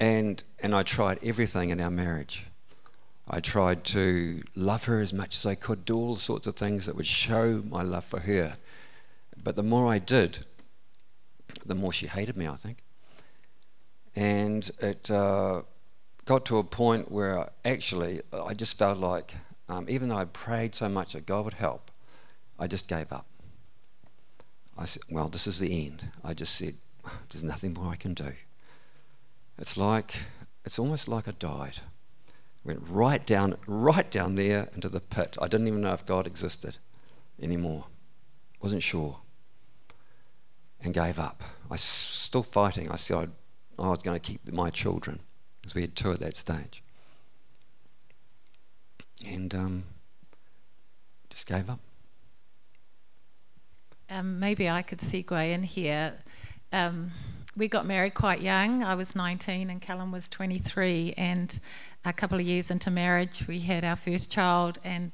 and 0.00 0.42
and 0.60 0.74
I 0.74 0.82
tried 0.82 1.18
everything 1.22 1.70
in 1.70 1.80
our 1.80 1.90
marriage. 1.90 2.47
I 3.30 3.40
tried 3.40 3.84
to 3.84 4.42
love 4.54 4.84
her 4.84 5.00
as 5.00 5.12
much 5.12 5.36
as 5.36 5.44
I 5.44 5.54
could, 5.54 5.84
do 5.84 5.96
all 5.96 6.16
sorts 6.16 6.46
of 6.46 6.54
things 6.54 6.86
that 6.86 6.96
would 6.96 7.06
show 7.06 7.62
my 7.68 7.82
love 7.82 8.04
for 8.04 8.20
her. 8.20 8.56
But 9.42 9.54
the 9.54 9.62
more 9.62 9.86
I 9.92 9.98
did, 9.98 10.38
the 11.66 11.74
more 11.74 11.92
she 11.92 12.06
hated 12.06 12.36
me, 12.36 12.48
I 12.48 12.56
think. 12.56 12.78
And 14.16 14.68
it 14.80 15.10
uh, 15.10 15.62
got 16.24 16.46
to 16.46 16.58
a 16.58 16.64
point 16.64 17.10
where 17.10 17.50
actually 17.64 18.22
I 18.32 18.54
just 18.54 18.78
felt 18.78 18.98
like, 18.98 19.34
um, 19.68 19.86
even 19.88 20.08
though 20.08 20.16
I 20.16 20.24
prayed 20.24 20.74
so 20.74 20.88
much 20.88 21.12
that 21.12 21.26
God 21.26 21.44
would 21.44 21.54
help, 21.54 21.90
I 22.58 22.66
just 22.66 22.88
gave 22.88 23.12
up. 23.12 23.26
I 24.76 24.86
said, 24.86 25.02
Well, 25.10 25.28
this 25.28 25.46
is 25.46 25.58
the 25.58 25.86
end. 25.86 26.08
I 26.24 26.32
just 26.32 26.54
said, 26.54 26.74
There's 27.28 27.44
nothing 27.44 27.74
more 27.74 27.92
I 27.92 27.96
can 27.96 28.14
do. 28.14 28.32
It's 29.58 29.76
like, 29.76 30.14
it's 30.64 30.78
almost 30.78 31.08
like 31.08 31.28
I 31.28 31.32
died. 31.32 31.78
Went 32.64 32.80
right 32.88 33.24
down, 33.24 33.56
right 33.66 34.10
down 34.10 34.34
there 34.34 34.68
into 34.74 34.88
the 34.88 35.00
pit. 35.00 35.36
I 35.40 35.48
didn't 35.48 35.68
even 35.68 35.80
know 35.80 35.92
if 35.92 36.04
God 36.04 36.26
existed 36.26 36.76
anymore. 37.40 37.86
Wasn't 38.60 38.82
sure. 38.82 39.20
And 40.82 40.92
gave 40.92 41.18
up. 41.18 41.42
I 41.64 41.74
was 41.74 41.80
still 41.80 42.42
fighting. 42.42 42.90
I 42.90 42.96
said 42.96 43.30
I 43.78 43.88
was 43.88 44.02
going 44.02 44.18
to 44.18 44.24
keep 44.24 44.52
my 44.52 44.70
children, 44.70 45.20
because 45.60 45.74
we 45.74 45.82
had 45.82 45.94
two 45.94 46.12
at 46.12 46.20
that 46.20 46.36
stage. 46.36 46.82
And 49.26 49.54
um, 49.54 49.84
just 51.30 51.46
gave 51.46 51.68
up. 51.70 51.80
Um, 54.10 54.40
maybe 54.40 54.68
I 54.68 54.82
could 54.82 54.98
segue 54.98 55.52
in 55.52 55.62
here. 55.62 56.14
Um, 56.72 57.10
we 57.56 57.68
got 57.68 57.86
married 57.86 58.14
quite 58.14 58.40
young. 58.40 58.82
I 58.82 58.94
was 58.94 59.14
19 59.14 59.68
and 59.68 59.80
Callum 59.82 60.12
was 60.12 60.28
23. 60.28 61.14
And 61.16 61.58
a 62.08 62.12
couple 62.12 62.38
of 62.38 62.46
years 62.46 62.70
into 62.70 62.90
marriage, 62.90 63.46
we 63.46 63.60
had 63.60 63.84
our 63.84 63.96
first 63.96 64.30
child, 64.30 64.78
and 64.84 65.12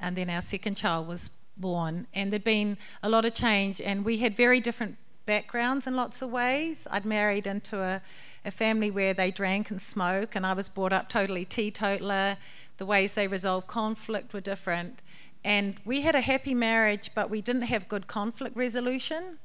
and 0.00 0.16
then 0.16 0.28
our 0.28 0.40
second 0.40 0.74
child 0.74 1.06
was 1.06 1.36
born. 1.56 2.06
And 2.12 2.32
there'd 2.32 2.44
been 2.44 2.76
a 3.02 3.08
lot 3.08 3.24
of 3.24 3.34
change, 3.34 3.80
and 3.80 4.04
we 4.04 4.18
had 4.18 4.36
very 4.36 4.60
different 4.60 4.96
backgrounds 5.26 5.86
in 5.86 5.94
lots 5.94 6.22
of 6.22 6.30
ways. 6.30 6.86
I'd 6.90 7.04
married 7.04 7.46
into 7.46 7.78
a, 7.80 8.02
a 8.44 8.50
family 8.50 8.90
where 8.90 9.14
they 9.14 9.30
drank 9.30 9.70
and 9.70 9.80
smoked, 9.80 10.34
and 10.34 10.44
I 10.44 10.54
was 10.54 10.68
brought 10.68 10.92
up 10.92 11.08
totally 11.08 11.44
teetotaler. 11.44 12.36
The 12.78 12.86
ways 12.86 13.14
they 13.14 13.28
resolved 13.28 13.68
conflict 13.68 14.32
were 14.32 14.40
different. 14.40 15.00
And 15.44 15.76
we 15.84 16.02
had 16.02 16.14
a 16.14 16.20
happy 16.20 16.54
marriage, 16.54 17.10
but 17.14 17.30
we 17.30 17.40
didn't 17.40 17.62
have 17.62 17.88
good 17.88 18.06
conflict 18.06 18.56
resolution. 18.56 19.38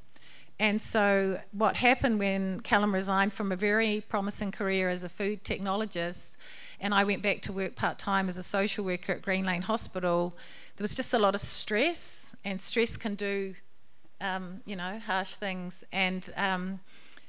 And 0.59 0.81
so, 0.81 1.39
what 1.51 1.75
happened 1.75 2.17
when 2.17 2.61
Callum 2.61 2.93
resigned 2.93 3.31
from 3.31 3.51
a 3.51 3.55
very 3.55 4.03
promising 4.09 4.51
career 4.51 4.89
as 4.89 5.03
a 5.03 5.09
food 5.09 5.43
technologist, 5.43 6.37
and 6.79 6.93
I 6.93 7.03
went 7.03 7.21
back 7.21 7.41
to 7.43 7.53
work 7.53 7.75
part 7.75 7.97
time 7.97 8.29
as 8.29 8.37
a 8.37 8.43
social 8.43 8.85
worker 8.85 9.13
at 9.13 9.21
Green 9.21 9.45
Lane 9.45 9.63
Hospital, 9.63 10.35
there 10.75 10.83
was 10.83 10.93
just 10.93 11.13
a 11.13 11.19
lot 11.19 11.33
of 11.33 11.41
stress, 11.41 12.35
and 12.45 12.61
stress 12.61 12.97
can 12.97 13.15
do, 13.15 13.55
um, 14.21 14.61
you 14.65 14.75
know, 14.75 14.99
harsh 14.99 15.33
things. 15.33 15.83
And 15.91 16.29
um, 16.37 16.79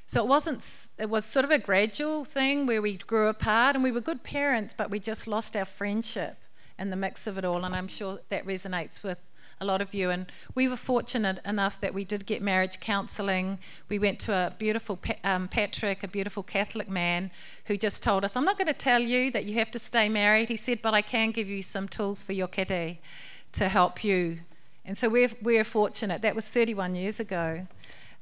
so 0.07 0.23
it 0.23 0.29
wasn't, 0.29 0.89
it 0.99 1.09
was 1.09 1.25
sort 1.25 1.45
of 1.45 1.51
a 1.51 1.59
gradual 1.59 2.25
thing 2.25 2.67
where 2.67 2.83
we 2.83 2.97
grew 2.99 3.29
apart, 3.29 3.75
and 3.75 3.83
we 3.83 3.91
were 3.91 4.03
good 4.03 4.23
parents, 4.23 4.75
but 4.77 4.91
we 4.91 4.99
just 5.01 5.27
lost 5.27 5.57
our 5.57 5.65
friendship 5.65 6.37
in 6.79 6.91
the 6.91 6.97
mix 6.97 7.27
of 7.27 7.39
it 7.39 7.45
all. 7.45 7.65
And 7.65 7.75
I'm 7.75 7.89
sure 7.89 8.21
that 8.29 8.47
resonates 8.47 9.03
with 9.03 9.19
a 9.61 9.65
lot 9.65 9.81
of 9.81 9.95
you. 9.95 10.11
And 10.11 10.27
we 10.55 10.69
were 10.69 10.77
fortunate 10.77 11.41
enough 11.45 11.81
that 11.81 11.95
we 11.95 12.05
did 12.05 12.27
get 12.27 12.43
marriage 12.43 12.81
counselling. 12.81 13.59
We 13.89 13.99
went 13.99 14.19
to 14.21 14.33
a 14.33 14.55
beautiful 14.59 14.99
um, 15.25 15.49
Patrick, 15.49 16.03
a 16.03 16.09
beautiful 16.09 16.43
Catholic 16.43 16.89
man, 16.89 17.31
who 17.67 17.77
just 17.77 18.03
told 18.03 18.25
us, 18.25 18.37
I'm 18.37 18.45
not 18.45 18.59
going 18.59 18.69
to 18.69 18.73
tell 18.73 19.01
you 19.01 19.31
that 19.33 19.45
you 19.45 19.55
have 19.55 19.71
to 19.73 19.79
stay 19.79 20.09
married. 20.09 20.49
He 20.49 20.57
said, 20.57 20.83
but 20.83 20.95
I 20.95 21.03
can 21.03 21.31
give 21.31 21.49
you 21.49 21.63
some 21.63 21.89
tools 21.89 22.23
for 22.23 22.33
your 22.33 22.49
kete 22.49 22.99
to 23.53 23.69
help 23.69 24.05
you. 24.05 24.39
And 24.85 24.97
so 24.97 25.09
we're, 25.09 25.31
we're 25.43 25.65
fortunate. 25.65 26.23
That 26.23 26.35
was 26.35 26.49
31 26.49 26.95
years 26.95 27.21
ago. 27.21 27.67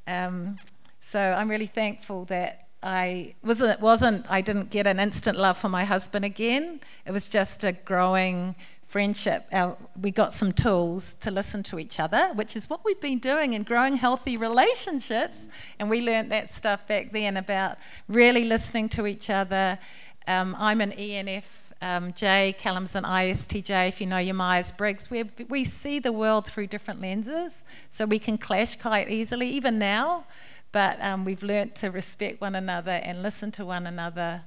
Um, 0.07 0.59
so 1.00 1.21
I'm 1.21 1.49
really 1.49 1.66
thankful 1.66 2.25
that 2.26 2.66
I 2.83 3.35
wasn't, 3.43 3.81
wasn't 3.81 4.26
I 4.28 4.40
didn't 4.40 4.71
get 4.71 4.87
an 4.87 5.00
instant 5.00 5.38
love 5.38 5.59
for 5.59 5.69
my 5.69 5.85
husband 5.85 6.25
again. 6.25 6.81
It 7.05 7.12
was 7.12 7.28
just 7.28 7.64
a 7.64 7.73
growing 7.73 8.55
friendship, 8.87 9.45
our, 9.52 9.76
we 10.00 10.11
got 10.11 10.33
some 10.33 10.52
tools 10.52 11.14
to 11.14 11.31
listen 11.31 11.62
to 11.64 11.78
each 11.78 11.99
other, 11.99 12.31
which 12.35 12.55
is 12.57 12.71
what 12.71 12.85
we've 12.85 13.00
been 13.00 13.19
doing 13.19 13.52
in 13.52 13.62
growing 13.62 13.97
healthy 13.97 14.37
relationships. 14.37 15.47
And 15.78 15.90
we 15.90 16.00
learned 16.00 16.31
that 16.31 16.50
stuff 16.50 16.87
back 16.87 17.12
then 17.12 17.37
about 17.37 17.78
really 18.09 18.45
listening 18.45 18.88
to 18.90 19.07
each 19.07 19.28
other. 19.28 19.78
Um, 20.26 20.55
I'm 20.59 20.81
an 20.81 20.93
ENF. 20.93 21.45
Um, 21.83 22.14
J, 22.14 22.55
Callum's 22.59 22.95
an 22.95 23.05
ISTJ, 23.05 23.88
if 23.88 24.00
you 24.00 24.07
know 24.07 24.16
your 24.16 24.35
Myers 24.35 24.73
Briggs. 24.73 25.11
We, 25.11 25.25
we 25.49 25.64
see 25.64 25.99
the 25.99 26.12
world 26.12 26.47
through 26.47 26.69
different 26.69 27.02
lenses, 27.02 27.64
so 27.90 28.07
we 28.07 28.19
can 28.19 28.38
clash 28.38 28.76
quite 28.76 29.11
easily, 29.11 29.50
even 29.50 29.78
now. 29.78 30.25
But 30.73 30.99
um, 31.02 31.26
we've 31.26 31.43
learnt 31.43 31.75
to 31.76 31.90
respect 31.90 32.40
one 32.40 32.55
another 32.55 32.93
and 32.93 33.23
listen 33.23 33.52
to 33.52 33.66
one 33.66 33.87
another. 33.87 34.43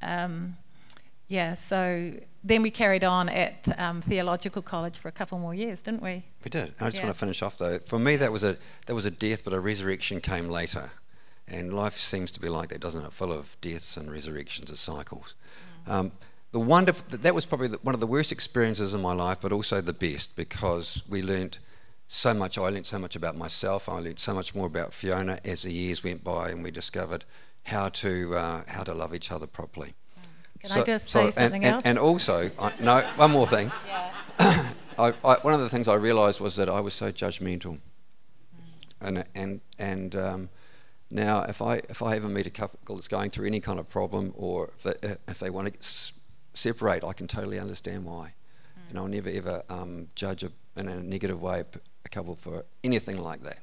Um, 0.00 0.56
yeah, 1.30 1.54
so 1.54 2.12
then 2.42 2.60
we 2.60 2.72
carried 2.72 3.04
on 3.04 3.28
at 3.28 3.68
um, 3.78 4.02
theological 4.02 4.62
college 4.62 4.98
for 4.98 5.06
a 5.06 5.12
couple 5.12 5.38
more 5.38 5.54
years, 5.54 5.80
didn't 5.80 6.02
we? 6.02 6.24
We 6.44 6.50
did. 6.50 6.74
I 6.80 6.86
just 6.86 6.96
Yeah. 6.96 7.04
want 7.04 7.14
to 7.14 7.20
finish 7.20 7.40
off 7.40 7.56
though. 7.56 7.78
For 7.78 8.00
me, 8.00 8.16
that 8.16 8.32
was 8.32 8.42
a 8.42 8.56
that 8.86 8.94
was 8.96 9.04
a 9.04 9.12
death, 9.12 9.44
but 9.44 9.52
a 9.52 9.60
resurrection 9.60 10.20
came 10.20 10.48
later. 10.48 10.90
And 11.46 11.72
life 11.72 11.96
seems 11.96 12.32
to 12.32 12.40
be 12.40 12.48
like 12.48 12.68
that, 12.70 12.80
doesn't 12.80 13.04
it? 13.04 13.12
Full 13.12 13.32
of 13.32 13.56
deaths 13.60 13.96
and 13.96 14.10
resurrections 14.10 14.70
and 14.70 14.78
cycles. 14.78 15.34
Um, 15.86 16.10
the 16.50 16.58
wonderful 16.58 17.16
that 17.18 17.34
was 17.34 17.46
probably 17.46 17.68
the, 17.68 17.78
one 17.82 17.94
of 17.94 18.00
the 18.00 18.08
worst 18.08 18.32
experiences 18.32 18.92
in 18.92 19.00
my 19.00 19.12
life, 19.12 19.38
but 19.40 19.52
also 19.52 19.80
the 19.80 19.92
best 19.92 20.34
because 20.34 21.04
we 21.08 21.22
learnt 21.22 21.60
so 22.08 22.34
much. 22.34 22.58
I 22.58 22.62
learnt 22.62 22.86
so 22.86 22.98
much 22.98 23.14
about 23.14 23.36
myself. 23.36 23.88
I 23.88 24.00
learnt 24.00 24.18
so 24.18 24.34
much 24.34 24.52
more 24.52 24.66
about 24.66 24.92
Fiona 24.94 25.38
as 25.44 25.62
the 25.62 25.72
years 25.72 26.02
went 26.02 26.24
by, 26.24 26.50
and 26.50 26.64
we 26.64 26.72
discovered 26.72 27.24
how 27.62 27.88
to 28.02 28.34
uh, 28.34 28.62
how 28.66 28.82
to 28.82 28.94
love 28.94 29.14
each 29.14 29.30
other 29.30 29.46
properly. 29.46 29.94
Can 30.62 30.72
I 30.72 30.84
just 30.84 31.08
say 31.08 31.24
and- 31.24 31.34
something 31.34 31.64
and, 31.64 31.74
else? 31.74 31.84
And 31.86 31.98
also, 31.98 32.50
I, 32.58 32.72
no, 32.80 33.00
one 33.16 33.30
more 33.30 33.46
thing. 33.46 33.70
I, 34.38 35.14
I, 35.24 35.34
one 35.42 35.54
of 35.54 35.60
the 35.60 35.68
things 35.68 35.88
I 35.88 35.94
realised 35.94 36.40
was 36.40 36.56
that 36.56 36.68
I 36.68 36.80
was 36.80 36.92
so 36.92 37.10
judgmental, 37.10 37.78
and 39.00 39.24
and 39.34 39.60
and 39.78 40.14
um, 40.16 40.48
now 41.10 41.42
if 41.44 41.62
I 41.62 41.76
if 41.88 42.02
I 42.02 42.16
ever 42.16 42.28
meet 42.28 42.46
a 42.46 42.50
couple 42.50 42.96
that's 42.96 43.08
going 43.08 43.30
through 43.30 43.46
any 43.46 43.60
kind 43.60 43.78
of 43.78 43.88
problem, 43.88 44.34
or 44.36 44.72
if 44.76 44.82
they, 44.82 45.16
if 45.28 45.38
they 45.38 45.48
want 45.48 45.72
to 45.72 45.78
s- 45.78 46.12
separate, 46.52 47.02
I 47.02 47.14
can 47.14 47.26
totally 47.26 47.58
understand 47.58 48.04
why, 48.04 48.34
and 48.90 48.98
I'll 48.98 49.08
never 49.08 49.30
ever 49.30 49.62
um, 49.70 50.08
judge 50.14 50.42
a, 50.42 50.50
in 50.76 50.88
a 50.88 51.02
negative 51.02 51.40
way 51.40 51.64
a 52.04 52.08
couple 52.10 52.34
for 52.36 52.66
anything 52.84 53.22
like 53.22 53.42
that. 53.42 53.58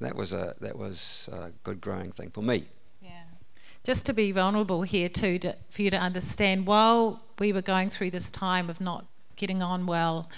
That 0.00 0.14
was 0.14 0.34
a 0.34 0.54
that 0.60 0.76
was 0.76 1.30
a 1.32 1.52
good 1.62 1.80
growing 1.80 2.12
thing 2.12 2.30
for 2.30 2.42
me. 2.42 2.64
Just 3.84 4.06
to 4.06 4.14
be 4.14 4.32
vulnerable 4.32 4.80
here 4.80 5.10
too, 5.10 5.38
to, 5.40 5.54
for 5.68 5.82
you 5.82 5.90
to 5.90 5.98
understand, 5.98 6.66
while 6.66 7.20
we 7.38 7.52
were 7.52 7.60
going 7.60 7.90
through 7.90 8.12
this 8.12 8.30
time 8.30 8.70
of 8.70 8.80
not 8.80 9.04
getting 9.36 9.60
on 9.60 9.84
well, 9.84 10.30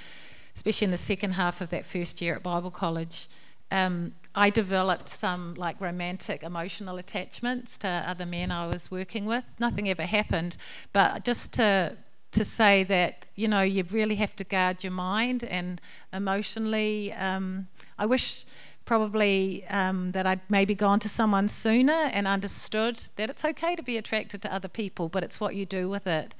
especially 0.56 0.86
in 0.86 0.90
the 0.90 0.96
second 0.96 1.30
half 1.32 1.60
of 1.60 1.70
that 1.70 1.86
first 1.86 2.20
year 2.20 2.34
at 2.34 2.42
Bible 2.42 2.72
college, 2.72 3.28
um, 3.70 4.12
I 4.34 4.50
developed 4.50 5.08
some 5.08 5.54
like 5.54 5.80
romantic 5.80 6.42
emotional 6.42 6.98
attachments 6.98 7.78
to 7.78 7.88
other 7.88 8.26
men 8.26 8.50
I 8.50 8.66
was 8.66 8.90
working 8.90 9.26
with. 9.26 9.44
Nothing 9.60 9.88
ever 9.88 10.02
happened, 10.02 10.56
but 10.92 11.24
just 11.24 11.52
to 11.54 11.96
to 12.32 12.44
say 12.44 12.84
that 12.84 13.28
you 13.36 13.46
know 13.48 13.62
you 13.62 13.84
really 13.90 14.16
have 14.16 14.34
to 14.36 14.44
guard 14.44 14.82
your 14.82 14.92
mind 14.92 15.44
and 15.44 15.80
emotionally. 16.12 17.12
Um, 17.12 17.68
I 17.96 18.06
wish 18.06 18.44
probably 18.86 19.66
um, 19.68 20.12
that 20.12 20.26
I'd 20.26 20.40
maybe 20.48 20.74
gone 20.74 21.00
to 21.00 21.08
someone 21.08 21.48
sooner 21.48 21.92
and 22.12 22.26
understood 22.26 22.96
that 23.16 23.28
it's 23.28 23.44
okay 23.44 23.76
to 23.76 23.82
be 23.82 23.98
attracted 23.98 24.40
to 24.42 24.54
other 24.54 24.68
people, 24.68 25.08
but 25.08 25.22
it's 25.22 25.38
what 25.38 25.54
you 25.54 25.66
do 25.66 25.90
with 25.90 26.06
it. 26.06 26.34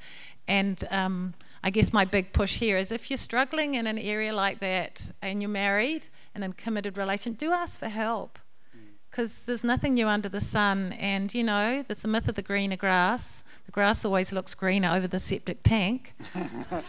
And 0.48 0.82
um, 0.90 1.34
I 1.62 1.70
guess 1.70 1.92
my 1.92 2.04
big 2.04 2.32
push 2.32 2.58
here 2.58 2.78
is 2.78 2.92
if 2.92 3.10
you're 3.10 3.16
struggling 3.16 3.74
in 3.74 3.86
an 3.86 3.98
area 3.98 4.32
like 4.32 4.60
that 4.60 5.10
and 5.20 5.42
you're 5.42 5.50
married 5.50 6.06
and 6.34 6.44
in 6.44 6.52
a 6.52 6.54
committed 6.54 6.96
relation, 6.96 7.32
do 7.32 7.50
ask 7.50 7.80
for 7.80 7.88
help. 7.88 8.38
Because 9.10 9.42
there's 9.42 9.64
nothing 9.64 9.94
new 9.94 10.06
under 10.08 10.28
the 10.28 10.40
sun, 10.40 10.92
and 10.92 11.32
you 11.32 11.42
know, 11.42 11.82
there's 11.88 12.04
a 12.04 12.08
myth 12.08 12.28
of 12.28 12.34
the 12.34 12.42
greener 12.42 12.76
grass. 12.76 13.42
The 13.64 13.72
grass 13.72 14.04
always 14.04 14.30
looks 14.30 14.54
greener 14.54 14.90
over 14.90 15.06
the 15.06 15.18
septic 15.18 15.62
tank. 15.62 16.12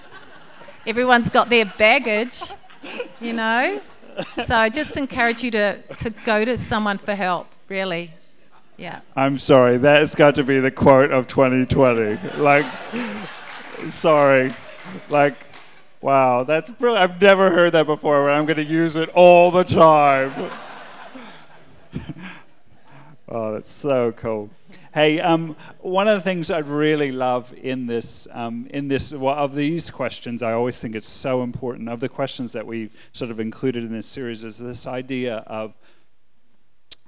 Everyone's 0.85 1.29
got 1.29 1.49
their 1.49 1.65
baggage, 1.77 2.41
you 3.21 3.31
know. 3.31 3.81
So 4.45 4.55
I 4.55 4.69
just 4.69 4.97
encourage 4.97 5.43
you 5.43 5.51
to, 5.51 5.77
to 5.99 6.09
go 6.25 6.43
to 6.43 6.57
someone 6.57 6.97
for 6.97 7.13
help, 7.13 7.47
really. 7.69 8.11
Yeah. 8.77 9.01
I'm 9.15 9.37
sorry, 9.37 9.77
that's 9.77 10.15
got 10.15 10.35
to 10.35 10.43
be 10.43 10.59
the 10.59 10.71
quote 10.71 11.11
of 11.11 11.27
2020. 11.27 12.37
Like, 12.37 12.65
sorry. 13.89 14.51
Like, 15.09 15.35
wow, 16.01 16.43
that's 16.43 16.69
brilliant. 16.69 17.11
I've 17.11 17.21
never 17.21 17.49
heard 17.49 17.73
that 17.73 17.87
before, 17.87 18.25
but 18.25 18.31
I'm 18.31 18.45
going 18.45 18.57
to 18.57 18.63
use 18.63 18.95
it 18.95 19.09
all 19.09 19.51
the 19.51 19.63
time. 19.63 20.51
oh, 23.29 23.53
that's 23.53 23.71
so 23.71 24.11
cool. 24.11 24.49
Hey, 24.97 25.19
um, 25.19 25.55
one 25.81 26.07
of 26.07 26.15
the 26.15 26.21
things 26.21 26.49
I'd 26.49 26.65
really 26.65 27.11
love 27.11 27.53
in 27.53 27.85
this, 27.85 28.27
um, 28.31 28.65
in 28.71 28.87
this, 28.87 29.11
well, 29.11 29.35
of 29.35 29.53
these 29.53 29.91
questions, 29.91 30.41
I 30.41 30.53
always 30.53 30.79
think 30.79 30.95
it's 30.95 31.07
so 31.07 31.43
important. 31.43 31.87
Of 31.87 31.99
the 31.99 32.09
questions 32.09 32.51
that 32.53 32.65
we've 32.65 32.91
sort 33.13 33.29
of 33.29 33.39
included 33.39 33.83
in 33.83 33.91
this 33.91 34.07
series, 34.07 34.43
is 34.43 34.57
this 34.57 34.87
idea 34.87 35.43
of 35.45 35.75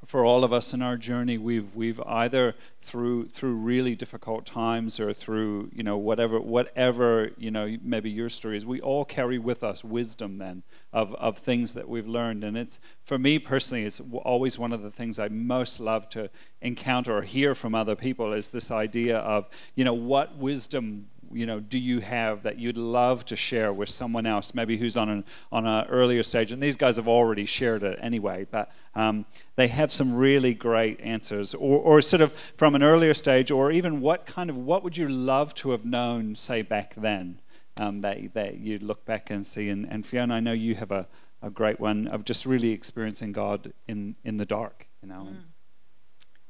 for 0.09 0.25
all 0.25 0.43
of 0.43 0.51
us 0.51 0.73
in 0.73 0.81
our 0.81 0.97
journey, 0.97 1.37
we've 1.37 1.75
we've 1.75 2.01
either 2.01 2.55
through 2.81 3.27
through 3.27 3.53
really 3.53 3.95
difficult 3.95 4.43
times 4.43 4.99
or 4.99 5.13
through 5.13 5.69
you 5.71 5.83
know 5.83 5.97
whatever 5.97 6.41
whatever 6.41 7.29
you 7.37 7.51
know 7.51 7.77
maybe 7.83 8.09
your 8.09 8.27
story 8.27 8.57
is, 8.57 8.65
we 8.65 8.81
all 8.81 9.05
carry 9.05 9.37
with 9.37 9.63
us 9.63 9.83
wisdom 9.83 10.39
then 10.39 10.63
of 10.91 11.13
of 11.13 11.37
things 11.37 11.75
that 11.75 11.87
we've 11.87 12.07
learned, 12.07 12.43
and 12.43 12.57
it's 12.57 12.79
for 13.03 13.19
me 13.19 13.37
personally, 13.37 13.83
it's 13.83 14.01
always 14.23 14.57
one 14.57 14.73
of 14.73 14.81
the 14.81 14.89
things 14.89 15.19
I 15.19 15.27
most 15.27 15.79
love 15.79 16.09
to 16.09 16.31
encounter 16.59 17.15
or 17.15 17.21
hear 17.21 17.53
from 17.53 17.75
other 17.75 17.95
people 17.95 18.33
is 18.33 18.47
this 18.47 18.71
idea 18.71 19.19
of 19.19 19.47
you 19.75 19.85
know 19.85 19.93
what 19.93 20.35
wisdom 20.35 21.05
you 21.31 21.45
know 21.45 21.59
do 21.59 21.77
you 21.77 21.99
have 21.99 22.43
that 22.43 22.57
you'd 22.57 22.77
love 22.77 23.25
to 23.25 23.35
share 23.35 23.71
with 23.71 23.89
someone 23.89 24.25
else 24.25 24.53
maybe 24.53 24.77
who's 24.77 24.97
on 24.97 25.09
an 25.09 25.23
on 25.51 25.65
an 25.65 25.85
earlier 25.87 26.23
stage? 26.23 26.51
And 26.51 26.61
these 26.61 26.77
guys 26.77 26.95
have 26.95 27.07
already 27.07 27.45
shared 27.45 27.83
it 27.83 27.99
anyway 28.01 28.45
but 28.49 28.71
um, 28.95 29.25
they 29.55 29.67
have 29.67 29.91
some 29.91 30.15
really 30.15 30.53
great 30.53 30.99
answers. 30.99 31.53
Or, 31.53 31.79
or 31.79 32.01
sort 32.01 32.21
of 32.21 32.33
from 32.57 32.75
an 32.75 32.83
earlier 32.83 33.13
stage 33.13 33.51
or 33.51 33.71
even 33.71 34.01
what 34.01 34.25
kind 34.25 34.49
of 34.49 34.57
what 34.57 34.83
would 34.83 34.97
you 34.97 35.07
love 35.07 35.53
to 35.55 35.71
have 35.71 35.85
known 35.85 36.35
say 36.35 36.61
back 36.61 36.95
then 36.95 37.39
um, 37.77 38.01
that, 38.01 38.33
that 38.33 38.59
you 38.59 38.79
look 38.79 39.05
back 39.05 39.29
and 39.29 39.45
see? 39.45 39.69
And, 39.69 39.85
and 39.89 40.05
fiona 40.05 40.35
i 40.35 40.39
know 40.39 40.53
you 40.53 40.75
have 40.75 40.91
a, 40.91 41.07
a 41.41 41.49
great 41.49 41.79
one 41.79 42.07
of 42.07 42.25
just 42.25 42.45
really 42.45 42.71
experiencing 42.71 43.31
god 43.31 43.73
in 43.87 44.15
in 44.23 44.37
the 44.37 44.45
dark 44.45 44.87
you 45.01 45.09
know 45.09 45.21
and, 45.27 45.43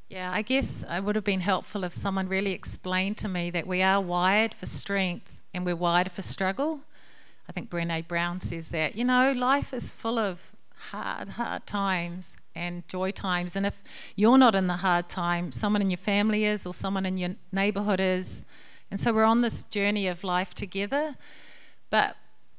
Yeah, 0.10 0.32
I 0.34 0.42
guess 0.42 0.84
it 0.90 1.04
would 1.04 1.16
have 1.16 1.24
been 1.24 1.42
helpful 1.42 1.84
if 1.84 1.94
someone 1.94 2.28
really 2.28 2.52
explained 2.52 3.18
to 3.18 3.28
me 3.28 3.52
that 3.52 3.68
we 3.68 3.84
are 3.84 4.02
wired 4.02 4.56
for 4.56 4.66
strength 4.66 5.32
and 5.54 5.64
we're 5.64 5.76
wired 5.76 6.12
for 6.12 6.24
struggle. 6.24 6.80
I 7.48 7.52
think 7.52 7.70
Brene 7.70 8.08
Brown 8.08 8.42
says 8.42 8.70
that. 8.70 8.96
You 8.96 9.06
know, 9.06 9.32
life 9.32 9.72
is 9.72 9.92
full 9.92 10.18
of 10.18 10.52
hard, 10.92 11.30
hard 11.30 11.68
times 11.68 12.38
and 12.56 12.88
joy 12.88 13.12
times. 13.12 13.56
And 13.56 13.68
if 13.68 13.84
you're 14.16 14.40
not 14.40 14.56
in 14.56 14.66
the 14.66 14.78
hard 14.78 15.10
time, 15.10 15.52
someone 15.52 15.82
in 15.84 15.92
your 15.92 15.98
family 15.98 16.44
is 16.44 16.66
or 16.66 16.74
someone 16.74 17.06
in 17.06 17.20
your 17.20 17.36
neighborhood 17.52 18.00
is. 18.00 18.46
And 18.90 19.00
so 19.00 19.14
we're 19.14 19.24
on 19.26 19.42
this 19.42 19.62
journey 19.62 20.08
of 20.08 20.24
life 20.24 20.56
together. 20.56 21.18
But 21.92 22.16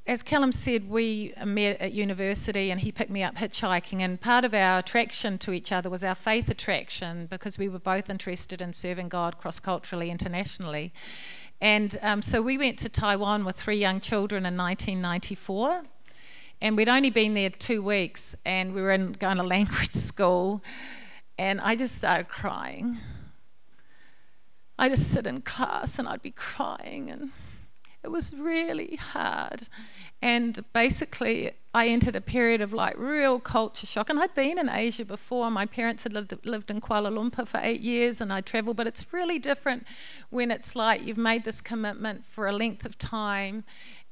as 0.06 0.22
Callum 0.22 0.50
said, 0.50 0.88
we 0.88 1.34
met 1.44 1.80
at 1.80 1.92
university 1.92 2.70
and 2.70 2.80
he 2.80 2.90
picked 2.90 3.10
me 3.10 3.22
up 3.22 3.36
hitchhiking. 3.36 4.00
And 4.00 4.20
part 4.20 4.44
of 4.44 4.54
our 4.54 4.78
attraction 4.78 5.38
to 5.38 5.52
each 5.52 5.72
other 5.72 5.90
was 5.90 6.02
our 6.02 6.14
faith 6.14 6.48
attraction 6.48 7.26
because 7.26 7.58
we 7.58 7.68
were 7.68 7.78
both 7.78 8.08
interested 8.08 8.60
in 8.60 8.72
serving 8.72 9.08
God 9.08 9.38
cross 9.38 9.60
culturally, 9.60 10.10
internationally. 10.10 10.92
And 11.60 11.98
um, 12.02 12.22
so 12.22 12.40
we 12.40 12.56
went 12.56 12.78
to 12.80 12.88
Taiwan 12.88 13.44
with 13.44 13.56
three 13.56 13.76
young 13.76 14.00
children 14.00 14.46
in 14.46 14.56
1994. 14.56 15.82
And 16.62 16.76
we'd 16.76 16.88
only 16.88 17.10
been 17.10 17.34
there 17.34 17.50
two 17.50 17.82
weeks 17.82 18.34
and 18.44 18.74
we 18.74 18.82
were 18.82 18.92
in, 18.92 19.12
going 19.12 19.36
to 19.36 19.42
language 19.42 19.92
school. 19.92 20.62
And 21.38 21.60
I 21.60 21.76
just 21.76 21.96
started 21.96 22.28
crying. 22.28 22.96
I 24.78 24.88
just 24.88 25.10
sit 25.10 25.26
in 25.26 25.42
class 25.42 25.98
and 25.98 26.08
I'd 26.08 26.22
be 26.22 26.30
crying 26.30 27.10
and 27.10 27.30
it 28.02 28.10
was 28.10 28.34
really 28.34 28.96
hard. 28.96 29.68
And 30.22 30.62
basically, 30.74 31.52
I 31.72 31.88
entered 31.88 32.14
a 32.14 32.20
period 32.20 32.60
of 32.60 32.72
like 32.72 32.98
real 32.98 33.40
culture 33.40 33.86
shock. 33.86 34.10
And 34.10 34.18
I'd 34.18 34.34
been 34.34 34.58
in 34.58 34.68
Asia 34.68 35.04
before. 35.04 35.50
My 35.50 35.66
parents 35.66 36.02
had 36.02 36.12
lived, 36.12 36.34
lived 36.44 36.70
in 36.70 36.80
Kuala 36.80 37.10
Lumpur 37.10 37.46
for 37.46 37.60
eight 37.62 37.80
years 37.80 38.20
and 38.20 38.32
I 38.32 38.40
travelled, 38.40 38.76
but 38.76 38.86
it's 38.86 39.12
really 39.12 39.38
different 39.38 39.86
when 40.28 40.50
it's 40.50 40.76
like 40.76 41.02
you've 41.02 41.16
made 41.16 41.44
this 41.44 41.60
commitment 41.60 42.26
for 42.26 42.48
a 42.48 42.52
length 42.52 42.84
of 42.84 42.98
time 42.98 43.64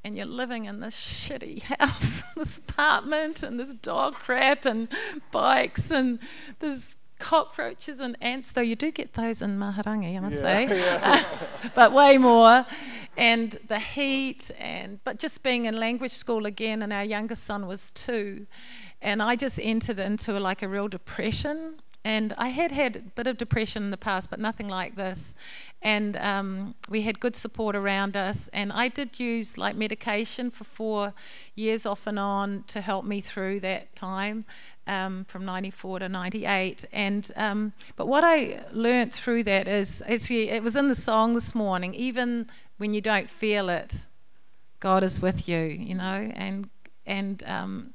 and 0.04 0.16
you're 0.16 0.26
living 0.26 0.64
in 0.64 0.80
this 0.80 0.96
shitty 0.96 1.62
house, 1.78 2.22
this 2.36 2.58
apartment, 2.58 3.42
and 3.42 3.58
this 3.58 3.74
dog 3.74 4.14
crap 4.14 4.64
and 4.64 4.88
bikes 5.30 5.90
and 5.90 6.20
there's 6.60 6.94
cockroaches 7.18 8.00
and 8.00 8.16
ants, 8.20 8.52
though 8.52 8.60
you 8.60 8.76
do 8.76 8.90
get 8.90 9.14
those 9.14 9.42
in 9.42 9.58
Mahurangi, 9.58 10.16
I 10.16 10.20
must 10.20 10.40
say, 10.40 11.24
but 11.74 11.92
way 11.92 12.18
more. 12.18 12.64
And 13.18 13.58
the 13.66 13.80
heat, 13.80 14.52
and 14.60 15.02
but 15.02 15.18
just 15.18 15.42
being 15.42 15.64
in 15.64 15.76
language 15.76 16.12
school 16.12 16.46
again, 16.46 16.82
and 16.82 16.92
our 16.92 17.04
youngest 17.04 17.42
son 17.42 17.66
was 17.66 17.90
two, 17.90 18.46
and 19.02 19.20
I 19.20 19.34
just 19.34 19.58
entered 19.60 19.98
into 19.98 20.38
like 20.38 20.62
a 20.62 20.68
real 20.68 20.86
depression. 20.86 21.80
And 22.04 22.32
I 22.38 22.48
had 22.48 22.70
had 22.70 22.96
a 22.96 23.00
bit 23.00 23.26
of 23.26 23.36
depression 23.36 23.82
in 23.82 23.90
the 23.90 23.96
past, 23.96 24.30
but 24.30 24.38
nothing 24.38 24.68
like 24.68 24.94
this. 24.94 25.34
And 25.82 26.16
um, 26.16 26.76
we 26.88 27.02
had 27.02 27.18
good 27.18 27.34
support 27.34 27.74
around 27.74 28.16
us. 28.16 28.48
And 28.52 28.72
I 28.72 28.86
did 28.86 29.18
use 29.18 29.58
like 29.58 29.74
medication 29.74 30.50
for 30.50 30.62
four 30.62 31.12
years 31.56 31.84
off 31.84 32.06
and 32.06 32.18
on 32.18 32.64
to 32.68 32.80
help 32.80 33.04
me 33.04 33.20
through 33.20 33.60
that 33.60 33.96
time. 33.96 34.44
Um, 34.88 35.24
from 35.26 35.44
94 35.44 36.00
to 36.00 36.08
98. 36.08 36.84
And 36.92 37.30
um, 37.36 37.72
but 37.96 38.08
what 38.08 38.24
I 38.24 38.60
learnt 38.72 39.12
through 39.12 39.44
that 39.44 39.68
is, 39.68 40.02
it 40.06 40.62
was 40.62 40.74
in 40.74 40.88
the 40.88 40.94
song 40.94 41.34
this 41.34 41.54
morning. 41.54 41.94
Even 41.94 42.48
when 42.78 42.94
you 42.94 43.00
don't 43.00 43.30
feel 43.30 43.68
it, 43.68 44.06
God 44.80 45.04
is 45.04 45.20
with 45.20 45.48
you. 45.48 45.58
You 45.58 45.94
know, 45.94 46.32
and 46.34 46.68
and 47.06 47.42
um, 47.46 47.94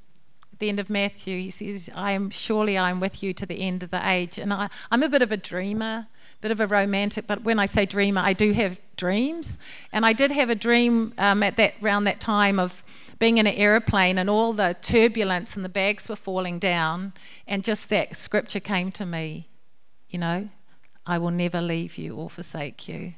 at 0.54 0.60
the 0.60 0.70
end 0.70 0.80
of 0.80 0.90
Matthew, 0.90 1.40
he 1.40 1.52
says, 1.52 1.90
"I 1.96 2.12
am 2.12 2.30
surely 2.30 2.78
I 2.78 2.90
am 2.90 3.00
with 3.00 3.24
you 3.24 3.34
to 3.34 3.46
the 3.46 3.62
end 3.62 3.84
of 3.84 3.92
the 3.92 4.08
age." 4.08 4.38
And 4.38 4.54
I, 4.54 4.70
I'm 4.92 5.04
a 5.04 5.10
bit 5.10 5.22
of 5.22 5.32
a 5.32 5.38
dreamer, 5.38 6.08
bit 6.42 6.52
of 6.52 6.60
a 6.60 6.68
romantic. 6.68 7.28
But 7.28 7.44
when 7.44 7.60
I 7.60 7.66
say 7.66 7.86
dreamer, 7.86 8.22
I 8.22 8.34
do 8.34 8.54
have 8.54 8.80
dreams. 8.96 9.58
And 9.92 10.06
I 10.06 10.14
did 10.14 10.32
have 10.32 10.50
a 10.50 10.56
dream 10.56 11.14
um, 11.18 11.44
at 11.44 11.58
that 11.58 11.74
around 11.82 12.04
that 12.06 12.20
time 12.20 12.60
of 12.60 12.84
being 13.24 13.38
in 13.38 13.48
an 13.48 13.56
aeroplane 13.56 14.18
and 14.18 14.30
all 14.30 14.52
the 14.52 14.76
turbulence 14.82 15.56
and 15.56 15.64
the 15.64 15.70
bags 15.70 16.10
were 16.10 16.16
falling 16.18 16.60
down, 16.60 17.14
and 17.48 17.64
just 17.64 17.90
that 17.90 18.18
scripture 18.18 18.60
came 18.60 18.92
to 18.92 19.06
me, 19.06 19.48
you 20.10 20.20
know, 20.20 20.50
I 21.08 21.18
will 21.20 21.32
never 21.32 21.62
leave 21.62 21.98
you 21.98 22.18
or 22.18 22.30
forsake 22.30 22.90
you. 22.90 23.14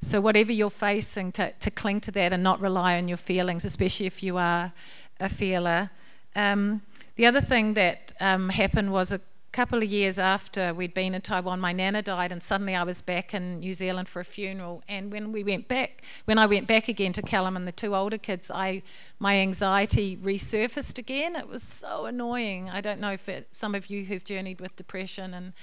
So, 0.00 0.20
whatever 0.20 0.50
you're 0.50 0.70
facing, 0.70 1.30
to, 1.32 1.52
to 1.52 1.70
cling 1.70 2.00
to 2.00 2.10
that 2.10 2.32
and 2.32 2.42
not 2.42 2.60
rely 2.60 2.98
on 2.98 3.06
your 3.06 3.16
feelings, 3.16 3.64
especially 3.64 4.06
if 4.06 4.24
you 4.24 4.38
are 4.38 4.72
a 5.20 5.28
feeler. 5.28 5.90
Um, 6.34 6.82
the 7.14 7.26
other 7.26 7.40
thing 7.40 7.74
that 7.74 8.12
um, 8.18 8.48
happened 8.48 8.90
was 8.90 9.12
a 9.12 9.20
couple 9.56 9.82
of 9.82 9.90
years 9.90 10.18
after 10.18 10.74
we'd 10.74 10.92
been 10.92 11.14
in 11.14 11.22
Taiwan, 11.22 11.58
my 11.58 11.72
nana 11.72 12.02
died, 12.02 12.30
and 12.30 12.42
suddenly 12.42 12.74
I 12.74 12.82
was 12.82 13.00
back 13.00 13.32
in 13.32 13.60
New 13.60 13.72
Zealand 13.72 14.06
for 14.06 14.20
a 14.20 14.24
funeral. 14.24 14.82
And 14.86 15.10
when 15.10 15.32
we 15.32 15.42
went 15.42 15.66
back, 15.66 16.02
when 16.26 16.38
I 16.38 16.44
went 16.44 16.66
back 16.66 16.88
again 16.88 17.14
to 17.14 17.22
Callum 17.22 17.56
and 17.56 17.66
the 17.66 17.72
two 17.72 17.96
older 17.96 18.18
kids, 18.18 18.50
I 18.50 18.82
my 19.18 19.38
anxiety 19.38 20.14
resurfaced 20.18 20.98
again. 20.98 21.36
It 21.36 21.48
was 21.48 21.62
so 21.62 22.04
annoying. 22.04 22.68
I 22.68 22.82
don't 22.82 23.00
know 23.00 23.12
if 23.12 23.30
it, 23.30 23.48
some 23.50 23.74
of 23.74 23.88
you 23.88 24.04
who've 24.04 24.22
journeyed 24.22 24.60
with 24.60 24.76
depression 24.76 25.32
and 25.32 25.54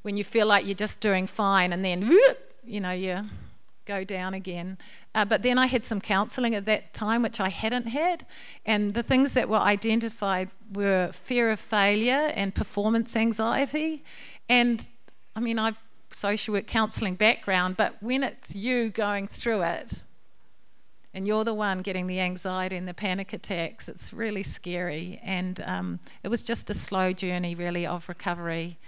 when 0.00 0.16
you 0.16 0.24
feel 0.24 0.46
like 0.46 0.64
you're 0.64 0.74
just 0.74 1.00
doing 1.00 1.26
fine, 1.26 1.74
and 1.74 1.84
then 1.84 2.10
you 2.64 2.80
know 2.80 2.92
you 2.92 3.20
go 3.86 4.04
down 4.04 4.34
again. 4.34 4.76
Uh, 5.14 5.24
but 5.24 5.42
then 5.42 5.56
I 5.58 5.66
had 5.66 5.84
some 5.84 6.00
counselling 6.00 6.54
at 6.54 6.66
that 6.66 6.92
time, 6.92 7.22
which 7.22 7.40
I 7.40 7.48
hadn't 7.48 7.86
had. 7.86 8.26
And 8.66 8.92
the 8.92 9.02
things 9.02 9.34
that 9.34 9.48
were 9.48 9.56
identified 9.56 10.50
were 10.72 11.10
fear 11.12 11.50
of 11.50 11.60
failure 11.60 12.30
and 12.34 12.54
performance 12.54 13.16
anxiety. 13.16 14.04
And 14.48 14.86
I 15.34 15.40
mean, 15.40 15.58
I've 15.58 15.78
social 16.10 16.54
work 16.54 16.66
counselling 16.66 17.14
background, 17.14 17.76
but 17.76 17.94
when 18.00 18.22
it's 18.22 18.54
you 18.54 18.90
going 18.90 19.28
through 19.28 19.62
it, 19.62 20.04
and 21.16 21.26
you're 21.26 21.44
the 21.44 21.54
one 21.54 21.80
getting 21.80 22.06
the 22.06 22.20
anxiety 22.20 22.76
and 22.76 22.86
the 22.86 22.92
panic 22.92 23.32
attacks, 23.32 23.88
it's 23.88 24.12
really 24.12 24.42
scary. 24.42 25.18
And 25.22 25.62
um, 25.64 25.98
it 26.22 26.28
was 26.28 26.42
just 26.42 26.68
a 26.68 26.74
slow 26.74 27.14
journey, 27.14 27.54
really, 27.54 27.86
of 27.86 28.06
recovery. 28.06 28.78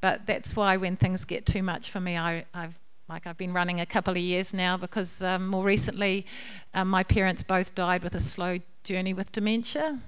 But 0.00 0.24
that's 0.24 0.56
why 0.56 0.78
when 0.78 0.96
things 0.96 1.26
get 1.26 1.44
too 1.44 1.62
much 1.62 1.90
for 1.90 2.00
me, 2.00 2.16
I, 2.16 2.46
I've 2.54 2.78
like 3.08 3.26
I've 3.26 3.36
been 3.36 3.52
running 3.52 3.80
a 3.80 3.86
couple 3.86 4.12
of 4.12 4.18
years 4.18 4.52
now 4.52 4.76
because 4.76 5.22
um, 5.22 5.48
more 5.48 5.64
recently 5.64 6.26
um, 6.74 6.88
my 6.88 7.02
parents 7.02 7.42
both 7.42 7.74
died 7.74 8.02
with 8.02 8.14
a 8.14 8.20
slow 8.20 8.58
journey 8.84 9.14
with 9.14 9.32
dementia, 9.32 9.98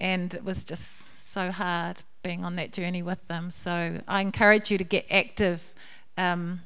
and 0.00 0.32
it 0.32 0.44
was 0.44 0.64
just 0.64 1.32
so 1.32 1.50
hard 1.50 2.02
being 2.22 2.44
on 2.44 2.56
that 2.56 2.72
journey 2.72 3.02
with 3.02 3.26
them. 3.28 3.50
So 3.50 4.00
I 4.06 4.20
encourage 4.20 4.70
you 4.70 4.78
to 4.78 4.84
get 4.84 5.06
active. 5.10 5.72
Um, 6.16 6.60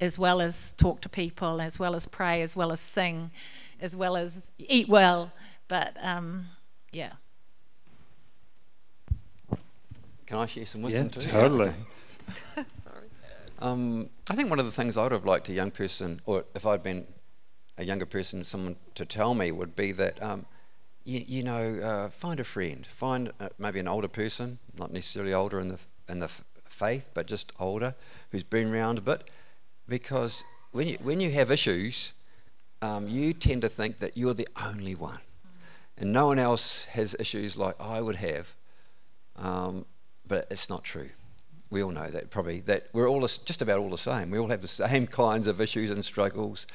as 0.00 0.18
well 0.18 0.40
as 0.40 0.74
talk 0.74 1.00
to 1.00 1.08
people, 1.08 1.60
as 1.60 1.78
well 1.78 1.94
as 1.94 2.06
pray, 2.06 2.42
as 2.42 2.54
well 2.54 2.70
as 2.72 2.80
sing, 2.80 3.30
as 3.80 3.96
well 3.96 4.16
as 4.16 4.50
eat 4.58 4.88
well. 4.88 5.32
But 5.66 5.96
um, 6.00 6.46
yeah. 6.92 7.12
Can 10.26 10.38
I 10.38 10.46
share 10.46 10.66
some 10.66 10.82
wisdom 10.82 11.04
yeah, 11.04 11.20
too? 11.20 11.28
Totally. 11.28 11.72
Um, 13.60 14.10
I 14.30 14.34
think 14.34 14.50
one 14.50 14.60
of 14.60 14.66
the 14.66 14.72
things 14.72 14.96
I 14.96 15.02
would 15.02 15.12
have 15.12 15.24
liked 15.24 15.48
a 15.48 15.52
young 15.52 15.72
person, 15.72 16.20
or 16.26 16.44
if 16.54 16.64
I'd 16.64 16.82
been 16.82 17.06
a 17.76 17.84
younger 17.84 18.06
person, 18.06 18.44
someone 18.44 18.76
to 18.94 19.04
tell 19.04 19.34
me 19.34 19.50
would 19.50 19.74
be 19.74 19.90
that, 19.92 20.22
um, 20.22 20.46
you, 21.04 21.24
you, 21.26 21.42
know, 21.42 21.80
uh, 21.82 22.08
find 22.08 22.38
a 22.38 22.44
friend, 22.44 22.86
find 22.86 23.32
uh, 23.40 23.48
maybe 23.58 23.80
an 23.80 23.88
older 23.88 24.08
person, 24.08 24.58
not 24.78 24.92
necessarily 24.92 25.34
older 25.34 25.58
in 25.58 25.68
the 25.68 25.80
in 26.08 26.20
the 26.20 26.28
faith, 26.64 27.10
but 27.12 27.26
just 27.26 27.52
older, 27.58 27.94
who's 28.30 28.44
been 28.44 28.72
around 28.72 28.98
a 28.98 29.02
bit, 29.02 29.28
because 29.88 30.44
when 30.72 30.86
you 30.88 30.98
when 31.02 31.18
you 31.18 31.30
have 31.32 31.50
issues, 31.50 32.12
um, 32.80 33.08
you 33.08 33.32
tend 33.32 33.62
to 33.62 33.68
think 33.68 33.98
that 33.98 34.16
you're 34.16 34.34
the 34.34 34.48
only 34.64 34.94
one, 34.94 35.20
and 35.96 36.12
no 36.12 36.28
one 36.28 36.38
else 36.38 36.86
has 36.86 37.16
issues 37.18 37.56
like 37.56 37.74
I 37.80 38.00
would 38.00 38.16
have, 38.16 38.54
um, 39.36 39.84
but 40.26 40.46
it's 40.50 40.70
not 40.70 40.84
true 40.84 41.10
we 41.70 41.82
all 41.82 41.90
know 41.90 42.08
that 42.08 42.30
probably 42.30 42.60
that 42.60 42.88
we're 42.92 43.08
all 43.08 43.20
just 43.20 43.62
about 43.62 43.78
all 43.78 43.90
the 43.90 43.98
same. 43.98 44.30
We 44.30 44.38
all 44.38 44.48
have 44.48 44.62
the 44.62 44.68
same 44.68 45.06
kinds 45.24 45.46
of 45.46 45.60
issues 45.60 45.90
and 45.90 46.04
struggles, 46.04 46.66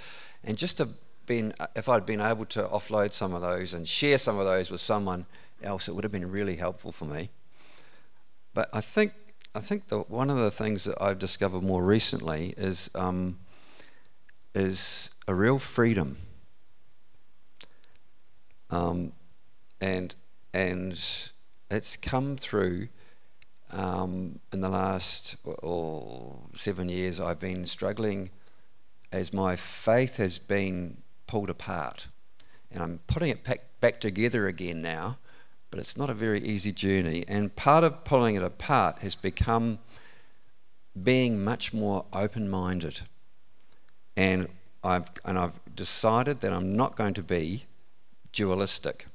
and 0.44 0.58
just 0.58 0.78
to 0.78 0.90
been 1.26 1.54
if 1.76 1.88
I'd 1.90 2.06
been 2.06 2.22
able 2.22 2.46
to 2.46 2.64
offload 2.64 3.14
some 3.14 3.34
of 3.34 3.42
those 3.42 3.74
and 3.74 3.88
share 3.88 4.18
some 4.18 4.38
of 4.40 4.46
those 4.46 4.70
with 4.70 4.82
someone 4.82 5.26
else, 5.62 5.88
it 5.88 5.96
would 5.96 6.04
have 6.04 6.12
been 6.12 6.30
really 6.30 6.56
helpful 6.56 6.92
for 6.92 7.06
me. 7.06 7.30
But 8.54 8.70
I 8.74 8.82
think 8.82 9.14
I 9.56 9.60
think 9.60 9.88
that 9.88 10.10
one 10.10 10.30
of 10.30 10.38
the 10.38 10.52
things 10.52 10.84
that 10.86 11.02
I've 11.02 11.20
discovered 11.20 11.64
more 11.64 11.84
recently 11.84 12.54
is 12.58 12.90
um, 12.96 13.40
is 14.54 15.10
a 15.28 15.34
real 15.34 15.60
freedom, 15.60 16.18
um, 18.70 19.14
and 19.80 20.14
and 20.54 20.92
it's 21.72 21.98
come 21.98 22.36
through 22.38 22.90
um, 23.74 24.40
in 24.52 24.62
the 24.62 24.70
last 24.70 25.38
or 25.46 26.38
seven 26.54 26.90
years, 26.90 27.20
I've 27.20 27.40
been 27.40 27.66
struggling 27.66 28.30
as 29.12 29.34
my 29.34 29.56
faith 29.56 30.18
has 30.18 30.40
been 30.40 30.98
pulled 31.28 31.50
apart. 31.50 32.08
And 32.72 32.82
I'm 32.82 33.00
putting 33.08 33.30
it 33.30 33.44
back, 33.44 33.62
back 33.82 34.00
together 34.00 34.48
again 34.48 34.82
now, 34.82 35.18
but 35.72 35.80
it's 35.80 35.98
not 35.98 36.10
a 36.10 36.14
very 36.14 36.40
easy 36.40 36.72
journey. 36.72 37.26
And 37.28 37.56
part 37.56 37.84
of 37.84 38.04
pulling 38.04 38.36
it 38.36 38.44
apart 38.44 39.00
has 39.00 39.16
become 39.16 39.80
being 41.02 41.44
much 41.44 41.74
more 41.74 42.06
open 42.14 42.50
minded. 42.50 43.02
And 44.16 44.50
I've, 44.84 45.08
and 45.26 45.40
I've 45.40 45.60
decided 45.76 46.42
that 46.42 46.54
I'm 46.54 46.76
not 46.76 46.96
going 46.96 47.16
to 47.16 47.24
be 47.24 47.64
dualistic. 48.32 49.08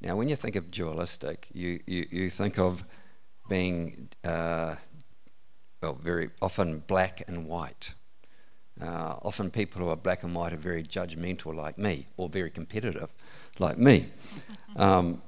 Now, 0.00 0.16
when 0.16 0.28
you 0.28 0.36
think 0.36 0.56
of 0.56 0.70
dualistic, 0.70 1.48
you, 1.52 1.80
you, 1.86 2.06
you 2.10 2.30
think 2.30 2.58
of 2.58 2.84
being, 3.50 4.08
uh, 4.24 4.76
well, 5.82 5.98
very 6.00 6.30
often 6.40 6.78
black 6.86 7.22
and 7.28 7.46
white. 7.46 7.92
Uh, 8.80 9.16
often 9.22 9.50
people 9.50 9.82
who 9.82 9.88
are 9.88 9.96
black 9.96 10.22
and 10.22 10.34
white 10.34 10.54
are 10.54 10.56
very 10.56 10.82
judgmental, 10.82 11.54
like 11.54 11.76
me, 11.76 12.06
or 12.16 12.30
very 12.30 12.48
competitive, 12.48 13.12
like 13.58 13.76
me. 13.76 14.06
Um, 14.76 15.20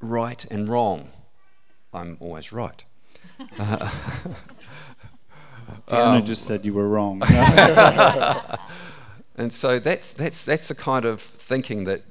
right 0.00 0.44
and 0.50 0.68
wrong. 0.68 1.08
I'm 1.94 2.18
always 2.20 2.52
right. 2.52 2.84
Uh, 5.88 6.18
um, 6.18 6.26
just 6.26 6.44
said 6.44 6.64
you 6.64 6.74
were 6.74 6.88
wrong. 6.88 7.22
and 9.36 9.52
so 9.52 9.78
that's 9.78 10.12
that's 10.12 10.44
that's 10.44 10.68
the 10.68 10.74
kind 10.74 11.04
of 11.04 11.20
thinking 11.20 11.84
that 11.84 12.02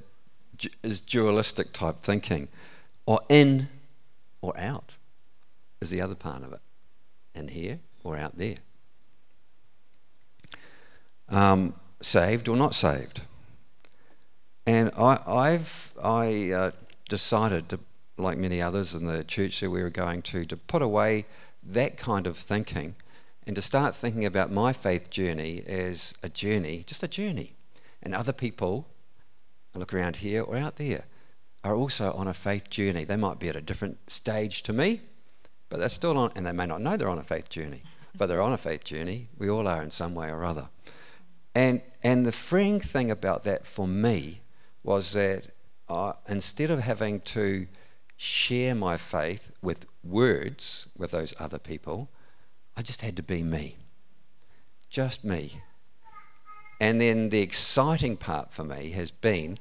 is 0.82 1.00
dualistic 1.00 1.72
type 1.72 2.02
thinking, 2.02 2.48
or 3.06 3.20
in 3.28 3.68
or 4.40 4.58
out 4.58 4.96
is 5.80 5.90
the 5.90 6.00
other 6.00 6.14
part 6.14 6.42
of 6.42 6.52
it. 6.52 6.60
In 7.34 7.48
here 7.48 7.78
or 8.04 8.16
out 8.16 8.36
there. 8.36 8.56
Um, 11.28 11.74
saved 12.00 12.48
or 12.48 12.56
not 12.56 12.74
saved. 12.74 13.20
And 14.66 14.90
I, 14.96 15.50
have 15.50 15.92
I 16.02 16.50
uh, 16.50 16.70
decided 17.08 17.68
to, 17.70 17.80
like 18.16 18.38
many 18.38 18.60
others 18.60 18.94
in 18.94 19.06
the 19.06 19.24
church 19.24 19.60
that 19.60 19.70
we 19.70 19.82
were 19.82 19.90
going 19.90 20.22
to, 20.22 20.44
to 20.44 20.56
put 20.56 20.82
away 20.82 21.24
that 21.62 21.96
kind 21.96 22.26
of 22.26 22.36
thinking 22.36 22.94
and 23.46 23.56
to 23.56 23.62
start 23.62 23.94
thinking 23.94 24.24
about 24.24 24.50
my 24.52 24.72
faith 24.72 25.10
journey 25.10 25.62
as 25.66 26.14
a 26.22 26.28
journey, 26.28 26.84
just 26.86 27.02
a 27.02 27.08
journey. 27.08 27.54
And 28.02 28.14
other 28.14 28.32
people, 28.32 28.86
I 29.74 29.78
look 29.78 29.94
around 29.94 30.16
here 30.16 30.42
or 30.42 30.56
out 30.56 30.76
there, 30.76 31.04
are 31.64 31.74
also 31.74 32.12
on 32.12 32.26
a 32.26 32.34
faith 32.34 32.70
journey. 32.70 33.04
They 33.04 33.16
might 33.16 33.38
be 33.38 33.48
at 33.48 33.56
a 33.56 33.60
different 33.60 34.10
stage 34.10 34.62
to 34.64 34.72
me, 34.72 35.00
but 35.70 35.80
they're 35.80 35.88
still 35.88 36.18
on, 36.18 36.32
and 36.36 36.44
they 36.44 36.52
may 36.52 36.66
not 36.66 36.82
know 36.82 36.96
they're 36.96 37.08
on 37.08 37.18
a 37.18 37.24
faith 37.24 37.48
journey, 37.48 37.82
but 38.18 38.26
they're 38.26 38.42
on 38.42 38.52
a 38.52 38.58
faith 38.58 38.84
journey. 38.84 39.28
We 39.38 39.48
all 39.48 39.66
are 39.66 39.82
in 39.82 39.90
some 39.90 40.14
way 40.14 40.30
or 40.30 40.44
other. 40.44 40.68
And, 41.54 41.80
and 42.02 42.26
the 42.26 42.32
freeing 42.32 42.80
thing 42.80 43.10
about 43.10 43.44
that 43.44 43.66
for 43.66 43.88
me 43.88 44.42
was 44.82 45.12
that 45.12 45.48
uh, 45.88 46.12
instead 46.28 46.70
of 46.70 46.80
having 46.80 47.20
to 47.20 47.66
share 48.16 48.74
my 48.74 48.96
faith 48.96 49.50
with 49.62 49.86
words 50.04 50.88
with 50.98 51.12
those 51.12 51.34
other 51.40 51.58
people, 51.58 52.10
I 52.76 52.82
just 52.82 53.00
had 53.00 53.16
to 53.16 53.22
be 53.22 53.42
me. 53.42 53.76
Just 54.90 55.24
me. 55.24 55.52
And 56.80 57.00
then 57.00 57.30
the 57.30 57.40
exciting 57.40 58.16
part 58.16 58.52
for 58.52 58.64
me 58.64 58.90
has 58.90 59.10
been 59.10 59.58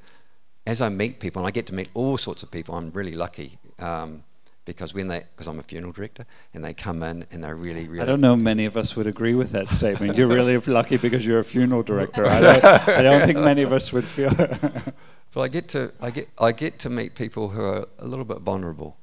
as 0.65 0.81
I 0.81 0.89
meet 0.89 1.19
people, 1.19 1.41
and 1.41 1.47
I 1.47 1.51
get 1.51 1.65
to 1.67 1.73
meet 1.73 1.89
all 1.93 2.17
sorts 2.17 2.43
of 2.43 2.51
people, 2.51 2.75
I'm 2.75 2.91
really 2.91 3.15
lucky 3.15 3.57
Um, 3.79 4.23
because 4.69 4.93
when 4.93 5.07
they, 5.07 5.21
because 5.31 5.47
I'm 5.47 5.57
a 5.57 5.63
funeral 5.63 5.91
director, 5.91 6.27
and 6.53 6.63
they 6.63 6.75
come 6.75 7.01
in 7.01 7.25
and 7.31 7.43
they're 7.43 7.55
really, 7.55 7.87
really. 7.87 8.03
I 8.03 8.05
don't 8.05 8.21
know 8.21 8.35
many 8.35 8.65
of 8.65 8.77
us 8.77 8.95
would 8.95 9.07
agree 9.07 9.33
with 9.33 9.49
that 9.53 9.67
statement. 9.67 10.15
You're 10.15 10.27
really 10.27 10.57
lucky 10.67 10.97
because 10.97 11.25
you're 11.25 11.39
a 11.39 11.43
funeral 11.43 11.81
director. 11.81 12.23
I 12.27 12.39
don't, 12.39 12.63
I 12.89 13.01
don't 13.01 13.25
think 13.25 13.39
many 13.39 13.63
of 13.63 13.73
us 13.73 13.91
would 13.91 14.03
feel. 14.03 14.29
but 15.33 15.41
I 15.41 15.47
get 15.47 15.69
to, 15.69 15.91
I 15.99 16.11
get, 16.11 16.29
I 16.39 16.51
get 16.51 16.77
to 16.79 16.89
meet 16.91 17.15
people 17.15 17.49
who 17.49 17.63
are 17.63 17.87
a 17.97 18.05
little 18.05 18.25
bit 18.25 18.41
vulnerable, 18.41 18.95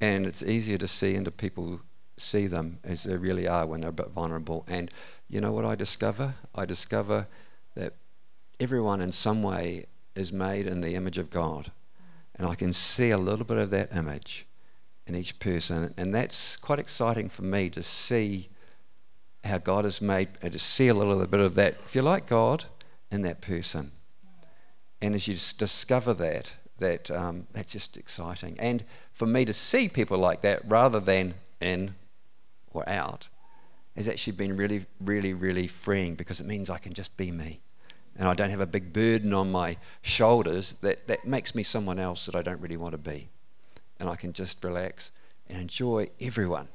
and 0.00 0.24
it's 0.24 0.42
easier 0.42 0.78
to 0.78 0.88
see 0.88 1.14
into 1.14 1.30
people 1.30 1.82
see 2.16 2.46
them 2.46 2.78
as 2.84 3.02
they 3.02 3.18
really 3.18 3.46
are 3.46 3.66
when 3.66 3.82
they're 3.82 3.90
a 3.90 3.92
bit 3.92 4.12
vulnerable. 4.12 4.64
And 4.66 4.90
you 5.28 5.42
know 5.42 5.52
what 5.52 5.66
I 5.66 5.74
discover? 5.74 6.32
I 6.54 6.64
discover 6.64 7.26
that 7.74 7.92
everyone 8.58 9.02
in 9.02 9.12
some 9.12 9.42
way 9.42 9.84
is 10.14 10.32
made 10.32 10.66
in 10.66 10.80
the 10.80 10.94
image 10.94 11.18
of 11.18 11.28
God. 11.28 11.70
And 12.36 12.46
I 12.46 12.54
can 12.54 12.72
see 12.72 13.10
a 13.10 13.18
little 13.18 13.44
bit 13.44 13.58
of 13.58 13.68
that 13.70 13.94
image 13.94 14.46
in 15.06 15.14
each 15.14 15.38
person. 15.38 15.92
And 15.96 16.14
that's 16.14 16.56
quite 16.56 16.78
exciting 16.78 17.28
for 17.28 17.42
me 17.42 17.70
to 17.70 17.82
see 17.82 18.48
how 19.44 19.58
God 19.58 19.84
has 19.84 20.00
made, 20.00 20.28
and 20.40 20.52
to 20.52 20.58
see 20.58 20.88
a 20.88 20.94
little 20.94 21.26
bit 21.26 21.40
of 21.40 21.54
that, 21.56 21.74
if 21.84 21.94
you 21.94 22.00
like 22.00 22.26
God, 22.26 22.64
in 23.10 23.22
that 23.22 23.42
person. 23.42 23.90
And 25.02 25.14
as 25.14 25.28
you 25.28 25.34
discover 25.34 26.14
that, 26.14 26.54
that 26.78 27.10
um, 27.10 27.46
that's 27.52 27.72
just 27.72 27.98
exciting. 27.98 28.56
And 28.58 28.84
for 29.12 29.26
me 29.26 29.44
to 29.44 29.52
see 29.52 29.88
people 29.88 30.16
like 30.16 30.40
that 30.40 30.62
rather 30.66 30.98
than 30.98 31.34
in 31.60 31.94
or 32.70 32.88
out 32.88 33.28
has 33.96 34.08
actually 34.08 34.32
been 34.32 34.56
really, 34.56 34.86
really, 35.00 35.34
really 35.34 35.66
freeing 35.66 36.14
because 36.14 36.40
it 36.40 36.46
means 36.46 36.70
I 36.70 36.78
can 36.78 36.94
just 36.94 37.16
be 37.16 37.30
me. 37.30 37.60
And 38.16 38.26
I 38.26 38.34
don't 38.34 38.50
have 38.50 38.60
a 38.60 38.66
big 38.66 38.92
burden 38.92 39.34
on 39.34 39.52
my 39.52 39.76
shoulders 40.02 40.72
that, 40.80 41.06
that 41.08 41.26
makes 41.26 41.54
me 41.54 41.62
someone 41.62 41.98
else 41.98 42.26
that 42.26 42.34
I 42.34 42.42
don't 42.42 42.60
really 42.60 42.76
want 42.76 42.92
to 42.92 42.98
be 42.98 43.28
and 44.04 44.12
I 44.12 44.16
can 44.16 44.34
just 44.34 44.62
relax 44.62 45.12
and 45.48 45.58
enjoy 45.58 46.10
everyone. 46.20 46.68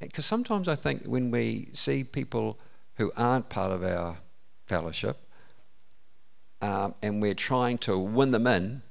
Because 0.00 0.26
sometimes 0.26 0.68
I 0.68 0.74
think 0.74 1.06
when 1.06 1.30
we 1.30 1.70
see 1.72 2.04
people 2.04 2.58
who 2.96 3.10
aren't 3.16 3.48
part 3.48 3.72
of 3.72 3.82
our 3.82 4.18
fellowship 4.66 5.16
um, 6.60 6.94
and 7.02 7.22
we're 7.22 7.34
trying 7.34 7.78
to 7.78 7.98
win 7.98 8.32
them 8.32 8.46
in, 8.46 8.82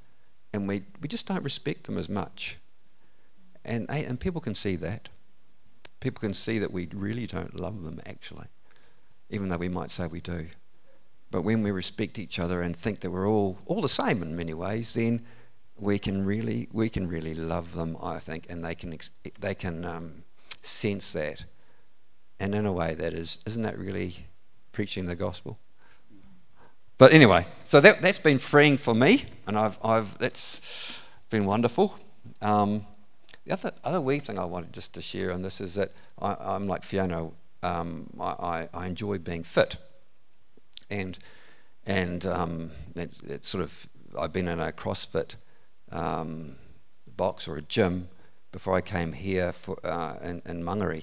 and 0.53 0.67
we, 0.67 0.83
we 1.01 1.07
just 1.07 1.27
don't 1.27 1.43
respect 1.43 1.83
them 1.83 1.97
as 1.97 2.09
much. 2.09 2.57
And, 3.63 3.89
and 3.89 4.19
people 4.19 4.41
can 4.41 4.55
see 4.55 4.75
that. 4.77 5.09
People 5.99 6.21
can 6.21 6.33
see 6.33 6.57
that 6.59 6.71
we 6.71 6.87
really 6.93 7.27
don't 7.27 7.59
love 7.59 7.83
them, 7.83 7.99
actually, 8.07 8.45
even 9.29 9.49
though 9.49 9.57
we 9.57 9.69
might 9.69 9.91
say 9.91 10.07
we 10.07 10.21
do. 10.21 10.47
But 11.29 11.43
when 11.43 11.61
we 11.61 11.71
respect 11.71 12.17
each 12.17 12.39
other 12.39 12.61
and 12.61 12.75
think 12.75 13.01
that 13.01 13.11
we're 13.11 13.27
all, 13.27 13.59
all 13.65 13.81
the 13.81 13.89
same 13.89 14.23
in 14.23 14.35
many 14.35 14.53
ways, 14.53 14.93
then 14.93 15.25
we 15.77 15.99
can 15.99 16.25
really 16.25 16.69
we 16.71 16.89
can 16.89 17.07
really 17.07 17.33
love 17.33 17.73
them, 17.73 17.97
I 18.01 18.19
think, 18.19 18.47
and 18.49 18.63
they 18.63 18.75
can 18.75 18.97
they 19.39 19.55
can 19.55 19.85
um, 19.85 20.23
sense 20.61 21.13
that, 21.13 21.45
and 22.39 22.55
in 22.55 22.65
a 22.65 22.73
way 22.73 22.95
that 22.95 23.13
is 23.13 23.39
isn't 23.45 23.63
that 23.63 23.77
really 23.77 24.15
preaching 24.71 25.05
the 25.05 25.15
gospel? 25.15 25.59
But 26.97 27.11
anyway, 27.11 27.45
so 27.65 27.81
that 27.81 28.01
that's 28.01 28.19
been 28.19 28.39
freeing 28.39 28.77
for 28.77 28.95
me, 28.95 29.25
and 29.47 29.57
I've 29.57 29.77
I've 29.83 30.17
that's 30.17 31.01
been 31.29 31.45
wonderful. 31.45 31.97
Um, 32.41 32.85
the 33.45 33.53
other 33.53 33.71
other 33.83 34.01
wee 34.01 34.19
thing 34.19 34.39
I 34.39 34.45
wanted 34.45 34.71
just 34.71 34.93
to 34.93 35.01
share 35.01 35.33
on 35.33 35.41
this 35.41 35.59
is 35.59 35.75
that 35.75 35.91
I, 36.19 36.55
am 36.55 36.67
like 36.67 36.83
Fiona. 36.83 37.29
Um, 37.63 38.07
I, 38.19 38.23
I, 38.23 38.69
I 38.73 38.87
enjoy 38.87 39.17
being 39.17 39.43
fit, 39.43 39.77
and 40.89 41.17
and 41.85 42.25
um, 42.25 42.71
it's, 42.95 43.21
it's 43.23 43.47
sort 43.49 43.63
of 43.63 43.87
I've 44.17 44.31
been 44.31 44.47
in 44.47 44.59
a 44.59 44.71
CrossFit 44.71 45.35
um, 45.91 46.55
box 47.15 47.47
or 47.47 47.57
a 47.57 47.61
gym 47.61 48.09
before 48.51 48.75
I 48.75 48.81
came 48.81 49.11
here 49.11 49.51
for, 49.51 49.77
uh, 49.83 50.15
in, 50.23 50.41
in. 50.45 51.01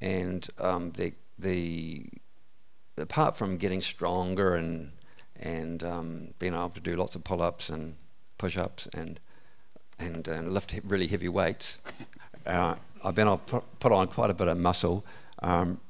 And 0.00 0.48
um, 0.58 0.90
the, 0.92 1.12
the, 1.38 2.06
apart 2.96 3.36
from 3.36 3.56
getting 3.56 3.80
stronger 3.80 4.56
and, 4.56 4.92
and 5.36 5.84
um, 5.84 6.34
being 6.38 6.54
able 6.54 6.70
to 6.70 6.80
do 6.80 6.96
lots 6.96 7.14
of 7.14 7.24
pull 7.24 7.42
ups 7.42 7.68
and 7.68 7.94
push 8.38 8.56
ups 8.56 8.86
and, 8.94 9.20
and, 9.98 10.26
and 10.26 10.52
lift 10.52 10.78
really 10.84 11.06
heavy 11.06 11.28
weights, 11.28 11.82
uh, 12.46 12.74
I've 13.04 13.14
been 13.14 13.28
able 13.28 13.38
to 13.38 13.62
put 13.78 13.92
on 13.92 14.08
quite 14.08 14.30
a 14.30 14.34
bit 14.34 14.48
of 14.48 14.58
muscle. 14.58 15.04
Um, 15.42 15.80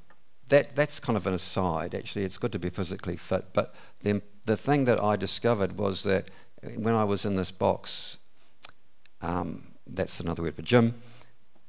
that, 0.48 0.74
that's 0.76 1.00
kind 1.00 1.16
of 1.16 1.26
an 1.26 1.34
aside, 1.34 1.94
actually. 1.94 2.24
It's 2.24 2.38
good 2.38 2.52
to 2.52 2.58
be 2.58 2.70
physically 2.70 3.16
fit. 3.16 3.44
But 3.54 3.74
the, 4.00 4.20
the 4.44 4.56
thing 4.56 4.84
that 4.86 5.02
I 5.02 5.16
discovered 5.16 5.78
was 5.78 6.02
that 6.02 6.30
when 6.76 6.94
I 6.94 7.04
was 7.04 7.24
in 7.24 7.36
this 7.36 7.50
box, 7.50 8.18
um, 9.20 9.62
that's 9.86 10.20
another 10.20 10.42
word 10.42 10.54
for 10.54 10.62
gym, 10.62 10.94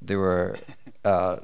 there 0.01 0.19
were 0.19 0.58
uh, 1.03 1.38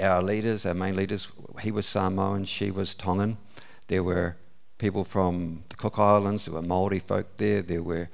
our 0.00 0.22
leaders, 0.22 0.66
our 0.66 0.74
main 0.74 0.96
leaders, 0.96 1.28
he 1.60 1.70
was 1.70 1.86
Samoan, 1.86 2.44
she 2.44 2.70
was 2.70 2.94
Tongan. 2.94 3.36
There 3.88 4.02
were 4.02 4.36
people 4.78 5.04
from 5.04 5.62
the 5.68 5.76
Cook 5.76 5.98
Islands, 5.98 6.46
there 6.46 6.54
were 6.54 6.62
Maori 6.62 6.98
folk 6.98 7.36
there, 7.36 7.62
there 7.62 7.82
were 7.82 8.08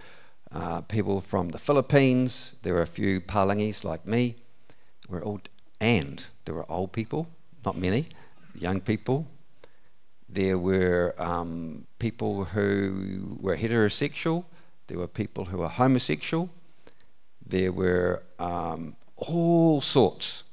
uh, 0.52 0.80
people 0.82 1.20
from 1.20 1.48
the 1.48 1.58
Philippines, 1.58 2.56
there 2.62 2.74
were 2.74 2.82
a 2.82 2.86
few 2.86 3.20
Palangis 3.20 3.84
like 3.84 4.06
me, 4.06 4.36
we're 5.08 5.24
all, 5.24 5.40
and 5.80 6.24
there 6.44 6.54
were 6.54 6.70
old 6.70 6.92
people, 6.92 7.28
not 7.64 7.76
many, 7.76 8.06
young 8.54 8.80
people, 8.80 9.26
there 10.32 10.58
were 10.58 11.14
um, 11.18 11.86
people 11.98 12.44
who 12.44 13.36
were 13.40 13.56
heterosexual. 13.56 14.44
There 14.86 14.98
were 14.98 15.08
people 15.08 15.46
who 15.46 15.58
were 15.58 15.68
homosexual. 15.68 16.50
There 17.44 17.72
were 17.72 18.22
um, 18.38 18.96
all 19.16 19.80
sorts. 19.80 20.44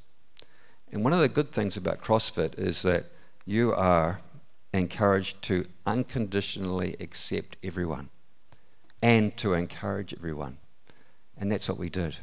And 0.92 1.04
one 1.04 1.14
of 1.14 1.20
the 1.20 1.30
good 1.30 1.52
things 1.52 1.78
about 1.78 2.02
CrossFit 2.02 2.58
is 2.58 2.82
that 2.82 3.06
you 3.46 3.74
are 3.74 4.20
encouraged 4.74 5.44
to 5.44 5.66
unconditionally 5.86 6.96
accept 7.00 7.58
everyone 7.64 8.10
and 9.04 9.36
to 9.38 9.54
encourage 9.54 10.14
everyone. 10.14 10.58
And 11.38 11.52
that's 11.52 11.70
what 11.70 11.78
we 11.78 11.90
did. 11.90 12.18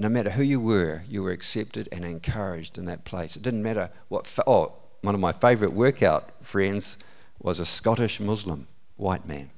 No 0.00 0.08
matter 0.08 0.30
who 0.30 0.42
you 0.42 0.60
were, 0.60 1.04
you 1.08 1.22
were 1.22 1.30
accepted 1.30 1.88
and 1.92 2.04
encouraged 2.04 2.76
in 2.76 2.86
that 2.86 3.04
place. 3.04 3.36
It 3.36 3.42
didn't 3.42 3.62
matter 3.62 3.90
what. 4.08 4.26
Fa- 4.26 4.42
oh, 4.48 4.72
one 5.04 5.14
of 5.14 5.20
my 5.20 5.32
favourite 5.32 5.74
workout 5.74 6.30
friends 6.42 6.96
was 7.38 7.60
a 7.60 7.66
Scottish 7.66 8.20
Muslim 8.20 8.66
white 8.96 9.26
man. 9.26 9.50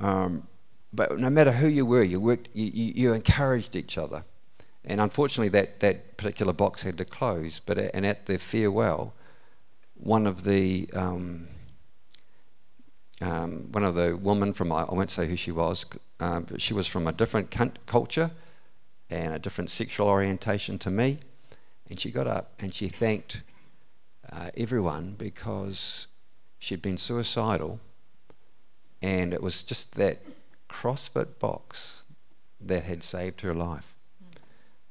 Um, 0.00 0.48
but 0.92 1.18
no 1.18 1.30
matter 1.30 1.52
who 1.52 1.68
you 1.68 1.86
were, 1.86 2.02
you 2.02 2.20
worked, 2.20 2.48
you, 2.52 2.66
you, 2.66 2.92
you, 2.94 3.12
encouraged 3.12 3.76
each 3.76 3.96
other. 3.96 4.24
And 4.84 5.00
unfortunately, 5.00 5.50
that, 5.50 5.80
that 5.80 6.16
particular 6.16 6.52
box 6.52 6.82
had 6.82 6.98
to 6.98 7.04
close. 7.04 7.60
But 7.60 7.78
and 7.78 8.04
at 8.04 8.26
the 8.26 8.38
farewell, 8.38 9.14
one 9.94 10.26
of 10.26 10.44
the 10.44 10.88
um, 10.94 11.48
um, 13.22 13.70
one 13.72 13.84
of 13.84 13.94
the 13.94 14.16
women 14.16 14.52
from 14.52 14.72
I 14.72 14.84
won't 14.84 15.10
say 15.10 15.26
who 15.26 15.36
she 15.36 15.52
was, 15.52 15.86
um, 16.20 16.44
but 16.44 16.60
she 16.60 16.74
was 16.74 16.86
from 16.86 17.06
a 17.06 17.12
different 17.12 17.50
culture 17.86 18.30
and 19.08 19.34
a 19.34 19.38
different 19.38 19.70
sexual 19.70 20.08
orientation 20.08 20.78
to 20.80 20.90
me. 20.90 21.18
And 21.88 21.98
she 21.98 22.10
got 22.10 22.26
up 22.26 22.52
and 22.58 22.74
she 22.74 22.88
thanked 22.88 23.42
uh, 24.32 24.50
everyone 24.56 25.14
because 25.18 26.06
she'd 26.58 26.82
been 26.82 26.98
suicidal, 26.98 27.80
and 29.02 29.32
it 29.32 29.42
was 29.42 29.62
just 29.62 29.94
that 29.96 30.18
CrossFit 30.68 31.38
box 31.38 32.02
that 32.60 32.84
had 32.84 33.02
saved 33.02 33.40
her 33.42 33.54
life. 33.54 33.94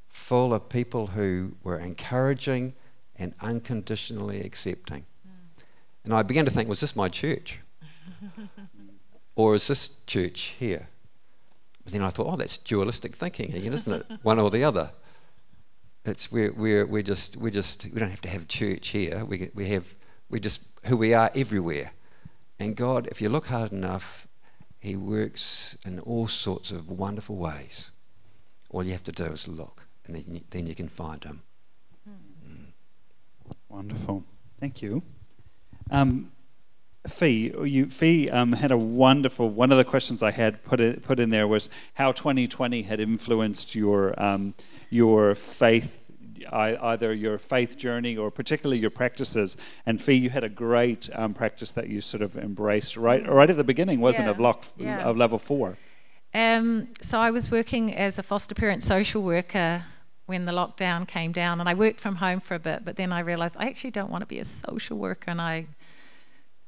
Full 0.08 0.54
of 0.54 0.70
people 0.70 1.08
who 1.08 1.56
were 1.64 1.80
encouraging 1.80 2.74
and 3.18 3.34
unconditionally 3.42 4.42
accepting. 4.42 5.06
And 6.04 6.14
I 6.14 6.22
began 6.24 6.46
to 6.46 6.52
think, 6.52 6.70
was 6.70 6.80
this 6.80 6.96
my 6.96 7.10
church? 7.10 7.60
or 9.36 9.56
is 9.56 9.68
this 9.68 10.04
church 10.06 10.56
here? 10.60 10.88
But 11.84 11.94
then 11.94 12.02
I 12.02 12.10
thought, 12.10 12.28
oh, 12.32 12.36
that's 12.36 12.58
dualistic 12.58 13.14
thinking 13.14 13.54
again, 13.54 13.74
isn't 13.74 13.94
it? 13.94 14.06
One 14.24 14.40
or 14.40 14.50
the 14.50 14.64
other. 14.64 14.92
It's 16.08 16.32
we're, 16.32 16.54
we're, 16.54 16.86
we're 16.86 17.04
just 17.04 17.38
we 17.38 17.52
just 17.52 17.88
we 17.92 18.00
don't 18.00 18.10
have 18.10 18.22
to 18.22 18.30
have 18.30 18.48
church 18.48 18.90
here. 18.90 19.26
We 19.26 19.50
we 19.56 19.70
have 19.70 19.96
we 20.30 20.40
just 20.40 20.70
who 20.86 20.98
we 20.98 21.14
are 21.14 21.32
everywhere. 21.36 21.92
And 22.60 22.76
God, 22.76 23.08
if 23.08 23.22
you 23.22 23.30
look 23.30 23.48
hard 23.48 23.72
enough, 23.72 24.28
He 24.80 24.96
works 24.96 25.78
in 25.86 26.00
all 26.00 26.28
sorts 26.28 26.72
of 26.72 26.90
wonderful 26.90 27.38
ways. 27.38 27.92
All 28.70 28.84
you 28.84 28.92
have 28.92 29.04
to 29.04 29.12
do 29.12 29.26
is 29.26 29.48
look, 29.48 29.88
and 30.06 30.16
then 30.16 30.24
you, 30.28 30.42
then 30.52 30.68
you 30.68 30.76
can 30.76 30.88
find 30.88 31.24
Him. 31.24 31.42
Mm. 32.08 32.66
Wonderful. 33.70 34.24
Thank 34.60 34.82
you. 34.82 35.02
Um, 35.92 36.32
Fee, 37.08 37.54
you, 37.64 37.88
Fee 37.88 38.30
um, 38.30 38.54
had 38.54 38.72
a 38.72 38.78
wonderful. 38.78 39.50
One 39.50 39.72
of 39.72 39.78
the 39.78 39.84
questions 39.84 40.24
I 40.24 40.32
had 40.32 40.64
put 40.64 40.80
in, 40.80 41.00
put 41.02 41.20
in 41.20 41.30
there 41.30 41.48
was 41.48 41.70
how 41.94 42.12
2020 42.12 42.84
had 42.84 43.00
influenced 43.00 43.76
your 43.76 44.20
um, 44.22 44.56
your 44.96 45.36
faith, 45.36 46.04
either 46.52 47.14
your 47.14 47.38
faith 47.38 47.78
journey 47.78 48.16
or 48.18 48.32
particularly 48.32 48.80
your 48.80 48.90
practices. 48.90 49.58
And 49.86 50.02
Fee, 50.02 50.14
you 50.14 50.30
had 50.30 50.44
a 50.44 50.50
great 50.50 51.10
um, 51.14 51.34
practice 51.34 51.72
that 51.74 51.90
you 51.90 52.02
sort 52.02 52.22
of 52.22 52.38
embraced 52.38 52.96
right 52.98 53.28
right 53.28 53.50
at 53.50 53.58
the 53.58 53.64
beginning, 53.64 54.00
wasn't 54.00 54.26
yeah. 54.26 54.32
it, 54.32 54.36
of, 54.36 54.40
lock, 54.40 54.66
yeah. 54.78 55.04
of 55.04 55.18
level 55.18 55.40
four? 55.40 55.78
Um, 56.34 56.90
so 57.02 57.20
I 57.20 57.32
was 57.32 57.52
working 57.52 57.94
as 57.94 58.20
a 58.20 58.24
foster 58.24 58.56
parent 58.56 58.84
social 58.84 59.22
worker 59.22 59.86
when 60.26 60.46
the 60.46 60.52
lockdown 60.52 61.08
came 61.08 61.32
down, 61.32 61.60
and 61.60 61.70
I 61.70 61.74
worked 61.74 62.00
from 62.00 62.16
home 62.16 62.40
for 62.40 62.56
a 62.56 62.60
bit. 62.60 62.84
But 62.84 62.96
then 62.96 63.14
I 63.14 63.20
realised 63.20 63.56
I 63.60 63.68
actually 63.68 63.92
don't 63.92 64.10
want 64.10 64.22
to 64.22 64.26
be 64.26 64.40
a 64.40 64.46
social 64.46 64.98
worker, 64.98 65.32
and 65.32 65.42
I 65.42 65.68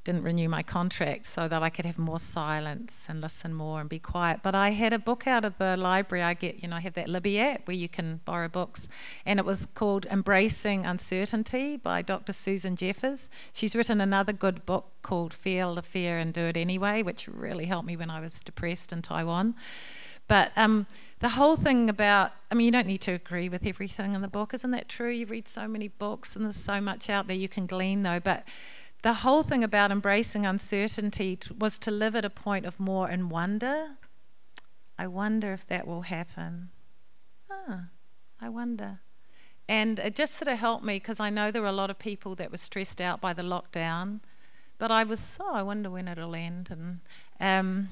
didn't 0.08 0.24
renew 0.24 0.48
my 0.48 0.64
contract 0.64 1.26
so 1.26 1.50
that 1.50 1.62
I 1.62 1.70
could 1.70 1.84
have 1.84 1.98
more 1.98 2.18
silence 2.18 3.08
and 3.10 3.20
listen 3.20 3.54
more 3.54 3.82
and 3.82 3.90
be 3.90 4.00
quiet. 4.00 4.40
But 4.42 4.56
I 4.56 4.70
had 4.70 4.94
a 4.94 5.00
book 5.00 5.28
out 5.28 5.44
of 5.44 5.58
the 5.58 5.76
library. 5.76 6.24
I 6.24 6.34
get, 6.34 6.64
you 6.64 6.70
know, 6.70 6.78
I 6.78 6.80
have 6.80 6.94
that 6.94 7.10
Libby 7.10 7.38
app 7.42 7.68
where 7.68 7.76
you 7.76 7.90
can 7.90 8.22
borrow 8.24 8.48
books, 8.48 8.88
and 9.26 9.38
it 9.38 9.46
was 9.46 9.66
called 9.66 10.06
Embracing 10.06 10.86
Uncertainty 10.86 11.76
by 11.76 12.02
Dr. 12.02 12.32
Susan 12.32 12.78
Jeffers. 12.78 13.28
She's 13.52 13.76
written 13.76 14.00
another 14.00 14.32
good 14.32 14.66
book 14.66 14.86
called 15.02 15.34
Feel 15.34 15.76
the 15.76 15.82
Fear 15.82 16.20
and 16.20 16.34
Do 16.34 16.46
It 16.46 16.56
Anyway, 16.56 17.04
which 17.04 17.28
really 17.28 17.66
helped 17.66 17.86
me 17.86 17.98
when 17.98 18.10
I 18.10 18.22
was 18.22 18.40
depressed 18.40 18.94
in 18.94 19.02
Taiwan. 19.02 19.56
But 20.30 20.54
um, 20.56 20.88
the 21.20 21.30
whole 21.30 21.58
thing 21.58 21.90
about, 21.90 22.32
I 22.50 22.56
mean, 22.56 22.66
you 22.66 22.72
don't 22.72 22.88
need 22.88 23.02
to 23.02 23.12
agree 23.12 23.50
with 23.50 23.66
everything 23.66 24.14
in 24.14 24.22
the 24.22 24.28
book, 24.30 24.54
isn't 24.54 24.72
that 24.72 24.88
true? 24.88 25.10
You 25.10 25.26
read 25.26 25.50
so 25.50 25.68
many 25.68 25.90
books 25.90 26.34
and 26.36 26.46
there's 26.46 26.56
so 26.56 26.80
much 26.80 27.10
out 27.10 27.28
there 27.28 27.36
you 27.36 27.50
can 27.50 27.66
glean, 27.66 28.04
though. 28.04 28.22
But 28.22 28.46
the 29.04 29.14
whole 29.14 29.44
thing 29.44 29.64
about 29.64 29.92
embracing 29.92 30.46
uncertainty 30.46 31.40
was 31.60 31.78
to 31.80 31.92
live 31.92 32.16
at 32.16 32.26
a 32.26 32.30
point 32.30 32.66
of 32.66 32.80
more 32.80 33.08
and 33.08 33.30
wonder. 33.30 33.98
I 34.98 35.08
wonder 35.08 35.54
if 35.54 35.68
that 35.68 35.88
will 35.88 36.02
happen. 36.04 36.70
Ah, 37.50 37.86
I 38.42 38.50
wonder. 38.50 39.00
And 39.70 40.00
it 40.00 40.16
just 40.16 40.36
sort 40.36 40.48
of 40.48 40.58
helped 40.58 40.84
me 40.84 40.96
because 40.96 41.20
I 41.20 41.30
know 41.30 41.52
there 41.52 41.62
were 41.62 41.68
a 41.68 41.74
lot 41.74 41.90
of 41.90 42.00
people 42.00 42.36
that 42.36 42.52
were 42.52 42.58
stressed 42.58 43.02
out 43.02 43.22
by 43.22 43.34
the 43.34 43.44
lockdown. 43.44 44.22
But 44.80 44.92
I 44.92 45.04
was, 45.04 45.38
oh, 45.40 45.54
I 45.54 45.64
wonder 45.64 45.90
when 45.90 46.08
it'll 46.08 46.36
end. 46.36 46.70
And 46.72 47.00
um, 47.40 47.90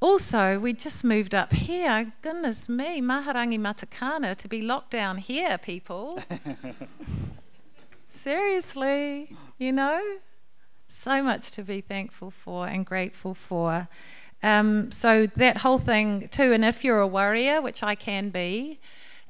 also, 0.00 0.58
we 0.60 0.72
just 0.72 1.02
moved 1.02 1.34
up 1.34 1.52
here. 1.52 2.12
Goodness 2.22 2.68
me, 2.68 3.00
Mahurangi 3.00 3.58
Matakana 3.58 4.36
to 4.36 4.48
be 4.48 4.62
locked 4.62 4.90
down 4.90 5.18
here, 5.18 5.58
people. 5.58 6.20
Seriously, 8.08 9.36
you 9.58 9.72
know? 9.72 10.00
So 10.88 11.22
much 11.22 11.50
to 11.52 11.62
be 11.62 11.80
thankful 11.80 12.30
for 12.30 12.66
and 12.66 12.86
grateful 12.86 13.34
for. 13.34 13.88
Um, 14.42 14.90
so, 14.92 15.26
that 15.36 15.58
whole 15.58 15.78
thing, 15.78 16.28
too, 16.28 16.52
and 16.52 16.64
if 16.64 16.84
you're 16.84 17.00
a 17.00 17.06
worrier, 17.06 17.60
which 17.60 17.82
I 17.82 17.94
can 17.94 18.30
be, 18.30 18.78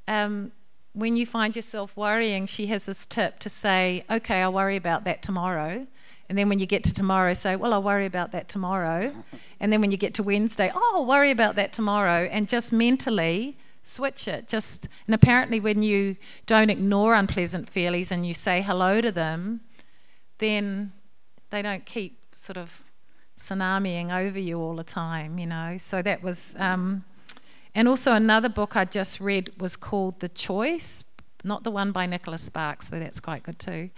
um, 0.07 0.53
when 0.93 1.17
you 1.17 1.25
find 1.25 1.57
yourself 1.57 1.97
worrying, 1.97 2.47
she 2.47 2.67
has 2.67 2.85
this 2.85 3.07
tip 3.07 3.39
to 3.41 3.49
say, 3.49 4.05
okay, 4.11 4.43
I'll 4.43 4.53
worry 4.53 4.77
about 4.77 5.05
that 5.05 5.23
tomorrow. 5.23 5.87
And 6.29 6.37
then 6.37 6.49
when 6.49 6.59
you 6.59 6.67
get 6.67 6.85
to 6.85 6.93
tomorrow, 6.93 7.33
say, 7.35 7.57
well, 7.57 7.73
I'll 7.73 7.83
worry 7.83 8.05
about 8.07 8.33
that 8.33 8.49
tomorrow. 8.49 9.15
And 9.61 9.73
then 9.73 9.81
when 9.81 9.91
you 9.91 9.97
get 9.97 10.15
to 10.15 10.23
Wednesday, 10.23 10.71
oh, 10.73 10.93
I'll 10.95 11.07
worry 11.07 11.33
about 11.33 11.57
that 11.57 11.73
tomorrow. 11.73 12.29
And 12.31 12.47
just 12.47 12.73
mentally 12.73 13.57
switch 13.83 14.29
it 14.29 14.47
just 14.47 14.87
and 15.07 15.15
apparently 15.15 15.61
when 15.61 15.83
you 15.83 16.15
don't 16.45 16.69
ignore 16.69 17.15
unpleasant 17.15 17.69
feelings 17.69 18.13
and 18.13 18.27
you 18.27 18.35
say 18.35 18.61
hello 18.61 19.01
to 19.01 19.11
them 19.11 19.61
then 20.39 20.93
they 21.51 21.63
don't 21.63 21.85
keep 21.85 22.25
sort 22.35 22.57
of 22.57 22.83
tsunamiing 23.37 24.13
over 24.13 24.39
you 24.39 24.59
all 24.59 24.75
the 24.75 24.85
time 24.85 25.39
you 25.39 25.47
know 25.47 25.77
so 25.79 26.03
that 26.03 26.23
was 26.23 26.55
um, 26.59 27.05
and 27.75 27.87
also 27.87 28.13
another 28.13 28.49
book 28.49 28.77
i 28.77 28.85
just 28.85 29.21
read 29.21 29.51
was 29.59 29.77
called 29.77 30.19
the 30.21 30.29
choice 30.29 31.05
not 31.45 31.63
the 31.63 31.71
one 31.71 31.93
by 31.93 32.05
nicholas 32.05 32.43
sparks 32.43 32.89
though 32.89 32.99
that's 32.99 33.21
quite 33.21 33.43
good 33.45 33.59
too 33.59 33.91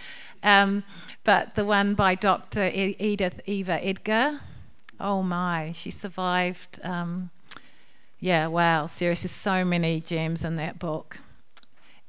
um, 0.42 0.84
but 1.24 1.54
the 1.54 1.64
one 1.64 1.94
by 1.94 2.14
dr 2.14 2.70
edith 2.74 3.40
eva 3.46 3.80
Eger. 3.88 4.40
oh 5.00 5.22
my 5.22 5.72
she 5.72 5.90
survived 5.90 6.78
um, 6.82 7.30
yeah, 8.20 8.48
wow, 8.48 8.84
seriously, 8.84 9.28
so 9.28 9.64
many 9.64 10.00
gems 10.00 10.44
in 10.44 10.56
that 10.56 10.78
book. 10.78 11.18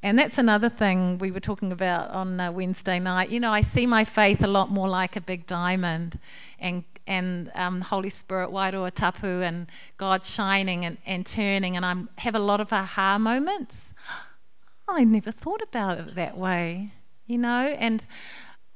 And 0.03 0.17
that's 0.17 0.39
another 0.39 0.69
thing 0.69 1.19
we 1.19 1.29
were 1.29 1.39
talking 1.39 1.71
about 1.71 2.09
on 2.09 2.39
uh, 2.39 2.51
Wednesday 2.51 2.99
night. 2.99 3.29
You 3.29 3.39
know, 3.39 3.51
I 3.51 3.61
see 3.61 3.85
my 3.85 4.03
faith 4.03 4.43
a 4.43 4.47
lot 4.47 4.71
more 4.71 4.89
like 4.89 5.15
a 5.15 5.21
big 5.21 5.45
diamond 5.45 6.19
and 6.59 6.83
and 7.07 7.51
um, 7.55 7.81
Holy 7.81 8.09
Spirit, 8.09 8.51
Wairua 8.51 8.91
Tapu, 8.91 9.41
and 9.41 9.67
God 9.97 10.23
shining 10.23 10.85
and, 10.85 10.97
and 11.05 11.25
turning, 11.25 11.75
and 11.75 11.85
I 11.85 11.95
have 12.19 12.35
a 12.35 12.39
lot 12.39 12.61
of 12.61 12.71
aha 12.71 13.17
moments. 13.17 13.93
I 14.87 15.03
never 15.03 15.31
thought 15.31 15.61
about 15.61 15.97
it 15.97 16.15
that 16.15 16.37
way, 16.37 16.91
you 17.25 17.37
know. 17.37 17.75
And 17.79 18.05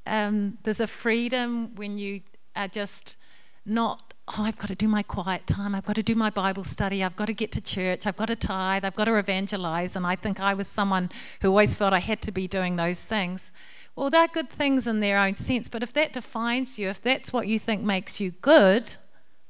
um, 0.06 0.58
there's 0.64 0.80
a 0.80 0.86
freedom 0.86 1.74
when 1.76 1.98
you 1.98 2.20
are 2.54 2.68
just 2.68 3.16
not 3.64 4.05
oh, 4.28 4.42
I've 4.42 4.58
got 4.58 4.68
to 4.68 4.74
do 4.74 4.88
my 4.88 5.02
quiet 5.02 5.46
time, 5.46 5.74
I've 5.74 5.84
got 5.84 5.96
to 5.96 6.02
do 6.02 6.14
my 6.14 6.30
Bible 6.30 6.64
study, 6.64 7.04
I've 7.04 7.14
got 7.14 7.26
to 7.26 7.32
get 7.32 7.52
to 7.52 7.60
church, 7.60 8.06
I've 8.06 8.16
got 8.16 8.26
to 8.26 8.36
tithe, 8.36 8.84
I've 8.84 8.96
got 8.96 9.04
to 9.04 9.16
evangelize. 9.16 9.94
And 9.94 10.06
I 10.06 10.16
think 10.16 10.40
I 10.40 10.54
was 10.54 10.66
someone 10.66 11.10
who 11.40 11.48
always 11.48 11.74
felt 11.74 11.92
I 11.92 12.00
had 12.00 12.20
to 12.22 12.32
be 12.32 12.48
doing 12.48 12.76
those 12.76 13.04
things. 13.04 13.52
Well, 13.94 14.10
they're 14.10 14.28
good 14.28 14.50
things 14.50 14.86
in 14.86 15.00
their 15.00 15.18
own 15.18 15.36
sense, 15.36 15.68
but 15.68 15.82
if 15.82 15.92
that 15.94 16.12
defines 16.12 16.78
you, 16.78 16.88
if 16.88 17.00
that's 17.00 17.32
what 17.32 17.46
you 17.46 17.58
think 17.58 17.82
makes 17.82 18.20
you 18.20 18.32
good, 18.32 18.94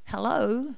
hello, 0.04 0.74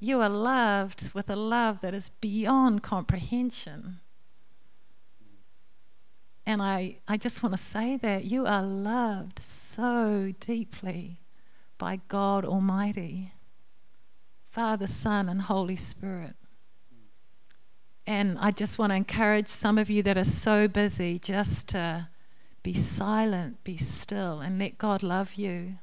you 0.00 0.20
are 0.20 0.28
loved 0.28 1.12
with 1.14 1.30
a 1.30 1.36
love 1.36 1.80
that 1.82 1.94
is 1.94 2.08
beyond 2.08 2.82
comprehension. 2.82 4.00
And 6.44 6.60
I, 6.60 6.96
I 7.06 7.16
just 7.18 7.42
want 7.42 7.52
to 7.52 7.62
say 7.62 7.98
that 7.98 8.24
you 8.24 8.46
are 8.46 8.64
loved 8.64 9.38
so 9.38 10.32
deeply 10.40 11.21
by 11.82 11.98
God 12.06 12.44
Almighty, 12.44 13.32
Father, 14.52 14.86
Son, 14.86 15.28
and 15.28 15.42
Holy 15.42 15.74
Spirit. 15.74 16.36
And 18.06 18.38
I 18.38 18.52
just 18.52 18.78
want 18.78 18.92
to 18.92 18.94
encourage 18.94 19.48
some 19.48 19.78
of 19.78 19.90
you 19.90 20.00
that 20.04 20.16
are 20.16 20.22
so 20.22 20.68
busy 20.68 21.18
just 21.18 21.70
to 21.70 22.06
be 22.62 22.72
silent, 22.72 23.64
be 23.64 23.76
still, 23.78 24.38
and 24.38 24.60
let 24.60 24.78
God 24.78 25.02
love 25.02 25.34
you. 25.34 25.78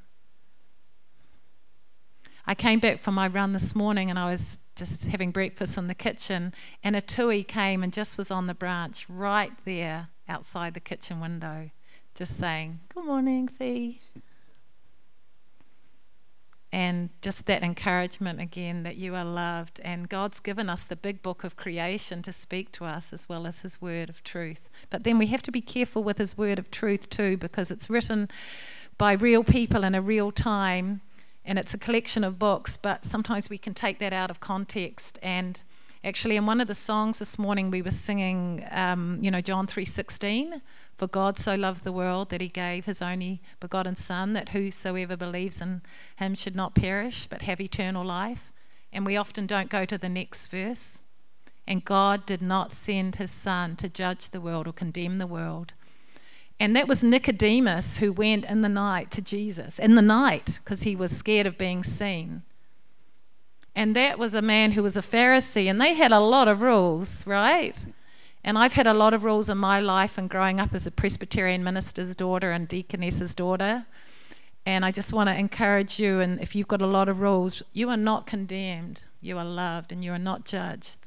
I 2.48 2.56
came 2.56 2.80
back 2.80 3.02
from 3.02 3.16
my 3.16 3.28
run 3.28 3.52
this 3.52 3.76
morning 3.76 4.10
and 4.10 4.18
I 4.18 4.32
was 4.32 4.60
just 4.78 5.08
having 5.08 5.32
breakfast 5.32 5.78
in 5.78 5.88
the 5.88 5.96
kitchen, 5.96 6.54
and 6.82 6.96
a 6.96 7.02
tui 7.02 7.44
came 7.44 7.84
and 7.84 7.92
just 7.92 8.18
was 8.18 8.32
on 8.32 8.48
the 8.48 8.56
branch 8.56 9.06
right 9.10 9.52
there 9.66 10.08
outside 10.30 10.76
the 10.76 10.80
kitchen 10.80 11.20
window, 11.20 11.72
just 12.16 12.38
saying, 12.38 12.80
Good 12.96 13.04
morning, 13.04 13.50
Fee 13.50 14.00
and 16.72 17.10
just 17.22 17.46
that 17.48 17.64
encouragement 17.64 18.40
again 18.40 18.84
that 18.84 18.96
you 18.96 19.16
are 19.16 19.26
loved. 19.26 19.80
And 19.84 20.08
God's 20.08 20.40
given 20.40 20.70
us 20.70 20.84
the 20.84 20.96
big 20.96 21.22
book 21.22 21.44
of 21.44 21.56
creation 21.56 22.22
to 22.22 22.32
speak 22.32 22.72
to 22.74 22.86
us 22.86 23.12
as 23.12 23.28
well 23.28 23.48
as 23.48 23.62
His 23.62 23.82
word 23.82 24.10
of 24.10 24.24
truth. 24.24 24.70
But 24.90 25.04
then 25.04 25.18
we 25.18 25.28
have 25.28 25.42
to 25.44 25.52
be 25.52 25.62
careful 25.62 26.04
with 26.04 26.20
His 26.20 26.38
word 26.38 26.60
of 26.60 26.70
truth 26.70 27.10
too, 27.10 27.38
because 27.38 27.72
it's 27.72 27.90
written 27.90 28.30
by 28.98 29.14
real 29.14 29.44
people 29.44 29.84
in 29.84 29.96
a 29.96 30.02
real 30.02 30.32
time 30.32 31.02
and 31.46 31.58
it's 31.58 31.74
a 31.74 31.78
collection 31.78 32.24
of 32.24 32.38
books, 32.38 32.78
but 32.78 33.06
sometimes 33.06 33.50
we 33.50 33.58
can 33.58 33.74
take 33.74 33.98
that 34.00 34.14
out 34.14 34.30
of 34.30 34.40
context 34.40 35.18
and 35.24 35.64
Actually, 36.02 36.38
in 36.38 36.46
one 36.46 36.62
of 36.62 36.68
the 36.68 36.74
songs 36.74 37.20
this 37.20 37.38
morning, 37.38 37.70
we 37.70 37.82
were 37.82 37.92
singing, 37.92 38.66
um, 38.72 39.20
you 39.22 39.30
know, 39.30 39.42
John 39.42 39.68
3:16, 39.68 40.62
"For 40.96 41.08
God 41.08 41.38
so 41.38 41.56
loved 41.56 41.84
the 41.84 41.92
world 41.92 42.30
that 42.30 42.40
He 42.40 42.48
gave 42.48 42.86
His 42.86 43.02
only 43.02 43.42
begotten 43.60 43.98
Son, 43.98 44.32
that 44.32 44.50
whosoever 44.50 45.18
believes 45.18 45.60
in 45.60 45.82
Him 46.16 46.36
should 46.36 46.56
not 46.56 46.74
perish 46.74 47.28
but 47.30 47.42
have 47.42 47.60
eternal 47.60 48.06
life." 48.06 48.54
And 48.94 49.06
we 49.06 49.18
often 49.18 49.46
don't 49.46 49.70
go 49.70 49.84
to 49.84 49.98
the 49.98 50.08
next 50.08 50.48
verse. 50.48 51.02
And 51.68 51.84
God 51.84 52.26
did 52.26 52.42
not 52.42 52.72
send 52.72 53.18
His 53.18 53.32
Son 53.32 53.76
to 53.76 53.90
judge 53.90 54.30
the 54.30 54.42
world 54.42 54.68
or 54.68 54.74
condemn 54.74 55.18
the 55.18 55.28
world. 55.28 55.74
And 56.62 56.76
that 56.76 56.88
was 56.88 57.04
Nicodemus 57.04 57.98
who 57.98 58.12
went 58.12 58.46
in 58.46 58.62
the 58.62 58.70
night 58.70 59.12
to 59.12 59.22
Jesus, 59.22 59.80
in 59.80 59.96
the 59.96 60.02
night, 60.02 60.60
because 60.64 60.84
he 60.84 60.96
was 60.96 61.16
scared 61.16 61.48
of 61.48 61.58
being 61.58 61.84
seen. 61.84 62.44
And 63.76 63.96
that 63.96 64.20
was 64.20 64.34
a 64.34 64.42
man 64.42 64.72
who 64.72 64.84
was 64.84 64.98
a 64.98 65.02
Pharisee, 65.02 65.70
and 65.70 65.80
they 65.80 65.94
had 65.94 66.12
a 66.12 66.20
lot 66.20 66.48
of 66.48 66.62
rules, 66.62 67.26
right? 67.26 67.86
And 68.44 68.58
I've 68.58 68.74
had 68.74 68.88
a 68.88 68.94
lot 68.94 69.14
of 69.14 69.24
rules 69.24 69.50
in 69.50 69.58
my 69.58 69.80
life 69.80 70.18
and 70.18 70.30
growing 70.30 70.60
up 70.60 70.74
as 70.74 70.88
a 70.88 70.92
Presbyterian 70.92 71.64
minister's 71.64 72.16
daughter 72.16 72.52
and 72.52 72.68
deaconess's 72.68 73.34
daughter. 73.34 73.86
And 74.66 74.86
I 74.86 74.92
just 74.92 75.14
want 75.14 75.30
to 75.30 75.38
encourage 75.38 76.00
you, 76.00 76.20
and 76.20 76.40
if 76.40 76.56
you've 76.56 76.68
got 76.68 76.82
a 76.82 76.88
lot 76.88 77.10
of 77.10 77.22
rules, 77.22 77.64
you 77.74 77.90
are 77.90 77.98
not 77.98 78.28
condemned. 78.28 79.06
You 79.22 79.38
are 79.38 79.46
loved 79.46 79.92
and 79.92 80.04
you 80.04 80.14
are 80.14 80.20
not 80.20 80.46
judged. 80.46 81.00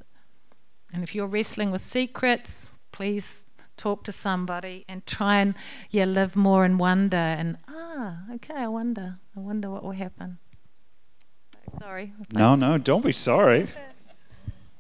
And 0.92 1.02
if 1.02 1.14
you're 1.14 1.26
wrestling 1.26 1.70
with 1.70 1.82
secrets, 1.82 2.70
please 2.90 3.44
talk 3.76 4.04
to 4.04 4.12
somebody 4.12 4.84
and 4.88 5.04
try 5.06 5.40
and 5.40 5.54
yeah, 5.90 6.04
live 6.04 6.36
more 6.36 6.64
in 6.64 6.78
wonder 6.78 7.16
and 7.16 7.56
ah, 7.68 8.18
okay, 8.34 8.54
I 8.54 8.68
wonder. 8.68 9.18
I 9.36 9.40
wonder 9.40 9.70
what 9.70 9.82
will 9.82 9.92
happen. 9.92 10.38
Sorry. 11.82 12.12
No, 12.32 12.54
no, 12.54 12.78
don't 12.78 13.04
be 13.04 13.12
sorry. 13.12 13.68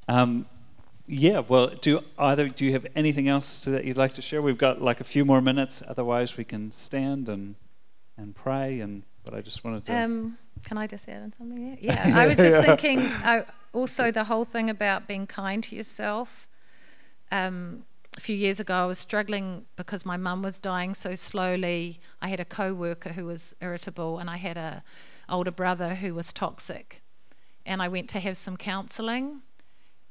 Um, 0.06 0.46
yeah, 1.08 1.40
well, 1.40 1.68
do 1.68 2.00
either 2.16 2.48
do 2.48 2.64
you 2.64 2.72
have 2.72 2.86
anything 2.94 3.28
else 3.28 3.58
to, 3.60 3.70
that 3.70 3.84
you'd 3.84 3.96
like 3.96 4.14
to 4.14 4.22
share? 4.22 4.40
We've 4.40 4.56
got 4.56 4.80
like 4.80 5.00
a 5.00 5.04
few 5.04 5.24
more 5.24 5.40
minutes. 5.40 5.82
Otherwise, 5.86 6.36
we 6.36 6.44
can 6.44 6.70
stand 6.70 7.28
and 7.28 7.56
and 8.16 8.36
pray. 8.36 8.80
And 8.80 9.02
but 9.24 9.34
I 9.34 9.40
just 9.40 9.64
wanted 9.64 9.84
to. 9.86 9.96
Um, 9.96 10.38
can 10.64 10.78
I 10.78 10.86
just 10.86 11.08
add 11.08 11.34
something 11.36 11.66
there? 11.66 11.78
Yeah, 11.80 12.12
I 12.14 12.26
was 12.26 12.36
just 12.36 12.64
thinking 12.64 13.00
uh, 13.00 13.44
also 13.72 14.12
the 14.12 14.24
whole 14.24 14.44
thing 14.44 14.70
about 14.70 15.08
being 15.08 15.26
kind 15.26 15.62
to 15.64 15.74
yourself. 15.76 16.48
Um, 17.32 17.84
a 18.16 18.20
few 18.20 18.36
years 18.36 18.60
ago, 18.60 18.74
I 18.74 18.86
was 18.86 18.98
struggling 18.98 19.64
because 19.74 20.04
my 20.04 20.16
mum 20.16 20.42
was 20.42 20.58
dying 20.58 20.94
so 20.94 21.14
slowly. 21.14 21.98
I 22.20 22.28
had 22.28 22.38
a 22.38 22.44
co-worker 22.44 23.10
who 23.10 23.24
was 23.24 23.56
irritable, 23.60 24.18
and 24.18 24.30
I 24.30 24.36
had 24.36 24.56
a 24.56 24.84
older 25.28 25.50
brother 25.50 25.94
who 25.96 26.14
was 26.14 26.32
toxic. 26.32 27.00
And 27.64 27.82
I 27.82 27.88
went 27.88 28.08
to 28.10 28.20
have 28.20 28.36
some 28.36 28.56
counselling, 28.56 29.42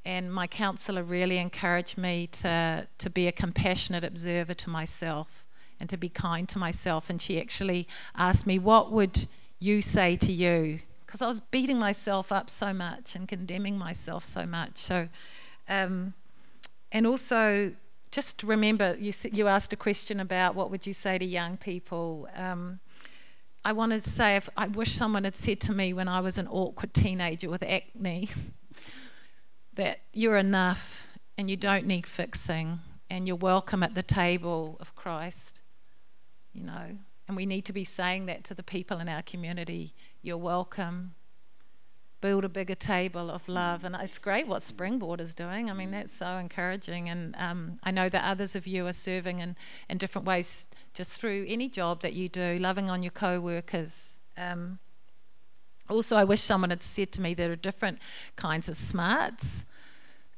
and 0.06 0.34
my 0.34 0.48
counsellor 0.48 1.04
really 1.04 1.38
encouraged 1.38 1.98
me 1.98 2.28
to 2.28 2.88
to 2.98 3.10
be 3.10 3.28
a 3.28 3.32
compassionate 3.32 4.04
observer 4.04 4.54
to 4.54 4.70
myself 4.70 5.46
and 5.80 5.90
to 5.90 5.98
be 5.98 6.10
kind 6.10 6.48
to 6.50 6.60
myself. 6.60 7.10
And 7.10 7.22
she 7.22 7.42
actually 7.42 7.88
asked 8.16 8.48
me, 8.48 8.58
"What 8.60 8.92
would 8.92 9.28
you 9.60 9.82
say 9.82 10.16
to 10.18 10.32
you?" 10.32 10.80
Because 11.06 11.22
I 11.22 11.28
was 11.28 11.42
beating 11.42 11.78
myself 11.78 12.32
up 12.32 12.50
so 12.50 12.72
much 12.74 13.16
and 13.16 13.28
condemning 13.28 13.78
myself 13.78 14.24
so 14.24 14.46
much. 14.46 14.78
So, 14.78 15.10
um, 15.68 16.14
and 16.94 17.06
also 17.06 17.74
just 18.12 18.44
remember, 18.44 18.96
you, 19.00 19.12
you 19.32 19.48
asked 19.48 19.74
a 19.74 19.78
question 19.78 20.20
about 20.20 20.56
what 20.56 20.70
would 20.70 20.86
you 20.86 20.94
say 20.94 21.18
to 21.18 21.26
young 21.26 21.58
people. 21.58 22.28
Um, 22.36 22.80
I 23.64 23.74
wanted 23.74 24.04
to 24.04 24.10
say, 24.10 24.36
if 24.36 24.50
I 24.58 24.68
wish 24.68 24.94
someone 24.94 25.24
had 25.24 25.36
said 25.36 25.60
to 25.62 25.74
me 25.74 25.94
when 25.94 26.08
I 26.08 26.20
was 26.20 26.38
an 26.38 26.48
awkward 26.48 26.94
teenager 26.94 27.50
with 27.50 27.64
acne, 27.64 28.30
that 29.76 30.02
you're 30.14 30.38
enough 30.38 31.08
and 31.38 31.50
you 31.50 31.56
don't 31.56 31.86
need 31.86 32.08
fixing 32.08 32.80
and 33.10 33.28
you're 33.28 33.38
welcome 33.38 33.84
at 33.84 33.94
the 33.94 34.04
table 34.04 34.78
of 34.80 34.96
Christ, 34.96 35.62
you 36.54 36.64
know. 36.64 36.98
And 37.28 37.38
we 37.38 37.46
need 37.46 37.66
to 37.66 37.74
be 37.74 37.84
saying 37.84 38.26
that 38.26 38.44
to 38.46 38.56
the 38.56 38.64
people 38.64 39.00
in 39.00 39.08
our 39.08 39.22
community. 39.22 39.94
You're 40.22 40.38
welcome 40.38 41.14
build 42.22 42.46
a 42.46 42.50
bigger 42.50 42.76
table 42.76 43.30
of 43.30 43.48
love. 43.50 43.84
And 43.84 43.96
it's 43.96 44.20
great 44.20 44.48
what 44.48 44.64
Springboard 44.64 45.20
is 45.20 45.34
doing. 45.34 45.70
I 45.70 45.74
mean, 45.74 45.92
that's 45.92 46.16
so 46.16 46.38
encouraging. 46.38 47.10
And 47.10 47.36
um, 47.38 47.80
I 47.84 47.92
know 47.92 48.08
that 48.10 48.24
others 48.24 48.56
of 48.56 48.68
you 48.68 48.86
are 48.88 48.94
serving 48.94 49.40
in, 49.40 49.56
in 49.90 49.98
different 49.98 50.26
ways 50.26 50.68
just 50.94 51.20
through 51.20 51.46
any 51.48 51.68
job 51.68 52.02
that 52.02 52.14
you 52.14 52.30
do, 52.30 52.60
loving 52.60 52.90
on 52.90 53.04
your 53.04 53.12
co 53.12 53.42
workers. 53.42 54.20
Um, 54.38 54.80
also, 55.90 56.16
I 56.16 56.24
wish 56.24 56.42
someone 56.42 56.70
had 56.70 56.84
said 56.84 57.12
to 57.14 57.22
me 57.22 57.34
there 57.34 57.52
are 57.52 57.56
different 57.58 58.00
kinds 58.36 58.70
of 58.70 58.78
smarts. 58.78 59.66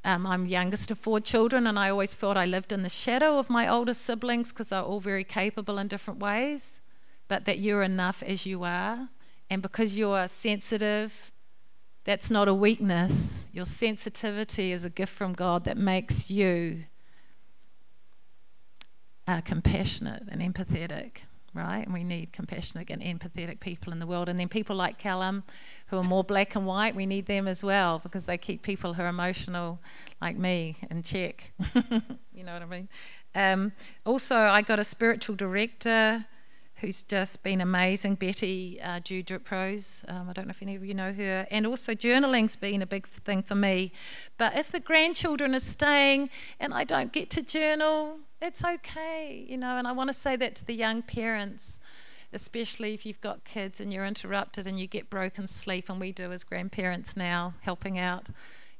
Um, 0.06 0.26
I'm 0.26 0.46
youngest 0.46 0.90
of 0.90 0.98
four 0.98 1.20
children, 1.20 1.66
and 1.66 1.78
I 1.78 1.88
always 1.90 2.12
felt 2.12 2.36
I 2.36 2.44
lived 2.44 2.72
in 2.72 2.82
the 2.82 2.88
shadow 2.88 3.38
of 3.38 3.48
my 3.48 3.68
older 3.68 3.94
siblings 3.94 4.52
because 4.52 4.70
they're 4.70 4.82
all 4.82 5.00
very 5.00 5.24
capable 5.24 5.78
in 5.78 5.88
different 5.88 6.20
ways. 6.20 6.80
But 7.26 7.46
that 7.46 7.58
you're 7.58 7.82
enough 7.82 8.22
as 8.22 8.44
you 8.44 8.64
are, 8.64 9.08
and 9.48 9.62
because 9.62 9.96
you're 9.96 10.28
sensitive 10.28 11.32
that's 12.04 12.30
not 12.30 12.48
a 12.48 12.54
weakness. 12.54 13.48
Your 13.52 13.64
sensitivity 13.64 14.72
is 14.72 14.84
a 14.84 14.90
gift 14.90 15.12
from 15.12 15.32
God 15.32 15.64
that 15.64 15.78
makes 15.78 16.30
you 16.30 16.84
uh, 19.26 19.40
compassionate 19.40 20.24
and 20.30 20.42
empathetic, 20.42 21.22
right? 21.54 21.82
And 21.82 21.94
we 21.94 22.04
need 22.04 22.32
compassionate 22.32 22.90
and 22.90 23.02
empathetic 23.02 23.60
people 23.60 23.90
in 23.92 24.00
the 24.00 24.06
world. 24.06 24.28
And 24.28 24.38
then 24.38 24.48
people 24.48 24.76
like 24.76 24.98
Callum, 24.98 25.44
who 25.86 25.96
are 25.96 26.04
more 26.04 26.22
black 26.22 26.54
and 26.56 26.66
white, 26.66 26.94
we 26.94 27.06
need 27.06 27.24
them 27.24 27.48
as 27.48 27.64
well 27.64 28.00
because 28.00 28.26
they 28.26 28.36
keep 28.36 28.62
people 28.62 28.92
who 28.92 29.02
are 29.02 29.08
emotional, 29.08 29.80
like 30.20 30.36
me, 30.36 30.76
in 30.90 31.02
check. 31.02 31.52
you 32.34 32.44
know 32.44 32.52
what 32.52 32.62
I 32.62 32.66
mean? 32.66 32.88
Um, 33.34 33.72
also, 34.04 34.36
I 34.36 34.60
got 34.60 34.78
a 34.78 34.84
spiritual 34.84 35.36
director 35.36 36.26
who's 36.84 37.02
just 37.02 37.42
been 37.42 37.62
amazing, 37.62 38.14
Betty 38.14 38.78
uh, 38.82 39.00
Prose. 39.42 40.04
Um, 40.06 40.28
I 40.28 40.32
don't 40.34 40.46
know 40.46 40.50
if 40.50 40.60
any 40.60 40.74
of 40.76 40.84
you 40.84 40.92
know 40.92 41.14
her. 41.14 41.46
And 41.50 41.66
also, 41.66 41.94
journaling's 41.94 42.56
been 42.56 42.82
a 42.82 42.86
big 42.86 43.06
thing 43.08 43.42
for 43.42 43.54
me. 43.54 43.90
But 44.36 44.56
if 44.56 44.70
the 44.70 44.80
grandchildren 44.80 45.54
are 45.54 45.60
staying 45.60 46.28
and 46.60 46.74
I 46.74 46.84
don't 46.84 47.10
get 47.10 47.30
to 47.30 47.42
journal, 47.42 48.18
it's 48.42 48.62
okay, 48.62 49.46
you 49.48 49.56
know. 49.56 49.78
And 49.78 49.88
I 49.88 49.92
want 49.92 50.08
to 50.08 50.14
say 50.14 50.36
that 50.36 50.54
to 50.56 50.64
the 50.64 50.74
young 50.74 51.00
parents, 51.00 51.80
especially 52.34 52.92
if 52.92 53.06
you've 53.06 53.20
got 53.22 53.44
kids 53.44 53.80
and 53.80 53.90
you're 53.90 54.04
interrupted 54.04 54.66
and 54.66 54.78
you 54.78 54.86
get 54.86 55.08
broken 55.08 55.48
sleep, 55.48 55.88
and 55.88 55.98
we 55.98 56.12
do 56.12 56.32
as 56.32 56.44
grandparents 56.44 57.16
now, 57.16 57.54
helping 57.62 57.98
out. 57.98 58.26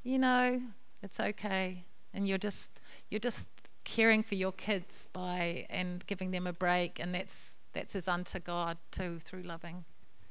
You 0.03 0.19
know, 0.19 0.61
it's 1.01 1.19
okay, 1.19 1.85
and 2.13 2.27
you're 2.27 2.37
just 2.37 2.79
you're 3.09 3.19
just 3.19 3.49
caring 3.83 4.21
for 4.21 4.35
your 4.35 4.51
kids 4.51 5.07
by 5.11 5.65
and 5.71 6.05
giving 6.05 6.29
them 6.29 6.45
a 6.45 6.53
break, 6.53 6.99
and 6.99 7.15
that's 7.15 7.57
that's 7.75 7.95
as 7.95 8.07
unto 8.07 8.39
God 8.39 8.77
too 8.89 9.19
through 9.19 9.43
loving. 9.43 9.83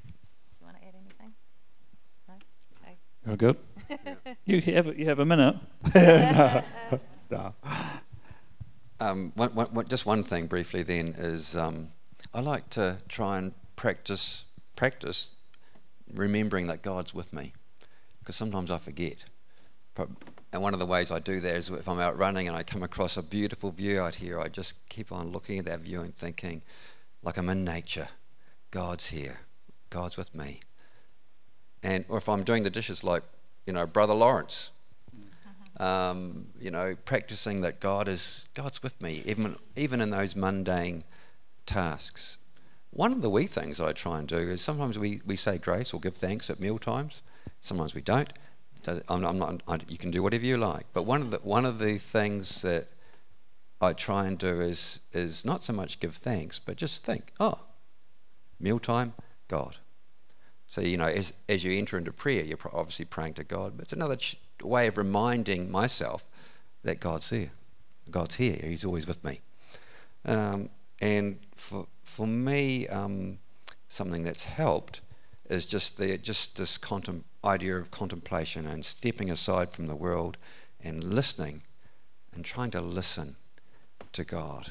Do 0.07 0.13
you 0.61 0.67
want 0.67 0.79
to 0.79 0.89
add 0.89 0.95
anything? 0.95 1.35
No? 2.27 2.35
Okay. 2.83 2.97
You're 3.27 3.37
good. 3.37 3.57
you 4.45 4.61
have 4.75 4.99
you 4.99 5.05
have 5.05 5.19
a 5.21 5.25
minute. 5.25 5.57
no. 5.95 6.63
no. 7.31 7.55
Um, 9.01 9.33
one, 9.35 9.51
one, 9.51 9.89
just 9.89 10.07
one 10.07 10.23
thing 10.23 10.47
briefly 10.47 10.83
then 10.83 11.15
is 11.19 11.57
um, 11.57 11.89
I 12.33 12.41
like 12.41 12.71
to 12.71 12.99
try 13.09 13.39
and 13.39 13.53
practice 13.77 14.47
practice 14.75 15.35
remembering 16.13 16.67
that 16.69 16.83
God's 16.83 17.13
with 17.13 17.33
me 17.33 17.53
because 18.21 18.37
sometimes 18.37 18.71
I 18.71 18.79
forget. 18.79 19.25
And 19.97 20.63
one 20.63 20.73
of 20.73 20.79
the 20.79 20.87
ways 20.87 21.11
I 21.11 21.19
do 21.19 21.41
that 21.41 21.55
is 21.55 21.69
if 21.71 21.89
I'm 21.89 22.01
out 22.01 22.17
running 22.17 22.49
and 22.49 22.57
I 22.57 22.63
come 22.63 22.83
across 22.83 23.17
a 23.17 23.23
beautiful 23.23 23.71
view 23.71 24.01
out 24.01 24.15
here, 24.15 24.41
I 24.41 24.49
just 24.49 24.89
keep 24.89 25.13
on 25.13 25.31
looking 25.31 25.59
at 25.59 25.67
that 25.67 25.81
view 25.81 26.01
and 26.01 26.15
thinking, 26.15 26.63
like 27.25 27.37
I'm 27.39 27.49
in 27.49 27.65
nature. 27.65 28.09
God's 28.71 29.09
here. 29.09 29.39
God's 29.91 30.17
with 30.17 30.35
me. 30.35 30.61
And 31.83 32.05
or 32.09 32.19
if 32.19 32.29
I'm 32.29 32.45
doing 32.45 32.63
the 32.63 32.71
dishes 32.71 33.05
like, 33.05 33.23
you 33.67 33.73
know, 33.73 33.87
Brother 33.87 34.15
Lawrence, 34.15 34.73
um, 35.79 36.47
you 36.61 36.71
know, 36.71 36.97
practicing 37.05 37.63
that 37.63 37.81
God 37.81 38.09
is 38.09 38.49
God's 38.55 38.83
with 38.83 39.01
me, 39.01 39.23
even 39.27 39.57
even 39.77 40.01
in 40.01 40.11
those 40.11 40.37
mundane 40.37 41.05
tasks. 41.67 42.39
One 42.91 43.13
of 43.13 43.23
the 43.23 43.31
wee 43.31 43.47
things 43.47 43.81
I 43.81 43.93
try 43.93 44.21
and 44.21 44.29
do 44.29 44.37
is 44.37 44.61
sometimes 44.61 44.99
we, 44.99 45.21
we 45.27 45.35
say 45.35 45.59
grace 45.59 45.93
or 45.93 45.99
give 45.99 46.15
thanks 46.15 46.49
at 46.49 46.61
meal 46.61 46.79
times. 46.79 47.23
Sometimes 47.61 47.93
we 47.95 48.01
don't. 48.01 48.33
I'm, 49.09 49.25
I'm 49.25 49.39
not, 49.39 49.63
I, 49.67 49.81
you 49.89 49.99
can 49.99 50.13
do 50.13 50.23
whatever 50.23 50.45
you 50.45 50.59
like. 50.59 50.87
But 50.93 51.03
one 51.05 51.21
of 51.21 51.31
the 51.31 51.39
one 51.39 51.65
of 51.65 51.79
the 51.79 51.99
things 51.99 52.61
that 52.63 52.87
I 53.81 53.93
try 53.93 54.27
and 54.27 54.39
do 54.39 54.61
is, 54.61 55.01
is 55.13 55.45
not 55.45 55.65
so 55.65 55.73
much 55.73 56.01
give 56.01 56.15
thanks, 56.15 56.59
but 56.59 56.77
just 56.77 57.05
think, 57.05 57.33
oh, 57.41 57.61
mealtime, 58.59 59.15
God. 59.49 59.77
So, 60.67 60.81
you 60.81 60.97
know, 60.97 61.07
as, 61.07 61.35
as 61.49 61.63
you 61.65 61.79
enter 61.79 61.99
into 61.99 62.13
prayer, 62.13 62.43
you're 62.45 62.59
obviously 62.73 63.05
praying 63.05 63.35
to 63.35 63.45
God, 63.45 63.75
but 63.77 63.85
it's 63.85 63.93
another 63.93 64.17
ch- 64.17 64.39
way 64.63 64.87
of 64.87 64.97
reminding 64.97 65.71
myself 65.71 66.25
that 66.83 67.01
God's 67.01 67.31
here. 67.31 67.51
God's 68.11 68.37
here. 68.37 68.59
He's 68.63 68.85
always 68.85 69.07
with 69.07 69.23
me. 69.25 69.41
Um, 70.25 70.71
and 71.01 71.39
for, 71.55 71.87
for 72.03 72.27
me, 72.27 72.87
um, 72.89 73.39
something 73.89 74.25
that's 74.25 74.45
helped 74.45 75.01
is 75.51 75.67
just 75.67 75.99
the 75.99 76.17
just 76.19 76.57
this 76.57 76.79
contem- 76.79 77.25
idea 77.45 77.77
of 77.77 77.91
contemplation 77.91 78.67
and 78.67 78.85
stepping 78.85 79.31
aside 79.31 79.73
from 79.73 79.87
the 79.87 79.97
world 79.97 80.39
and 80.83 81.05
listening 81.05 81.63
and 82.33 82.45
trying 82.45 82.71
to 82.71 82.81
listen 82.81 83.37
to 84.15 84.25
God. 84.25 84.71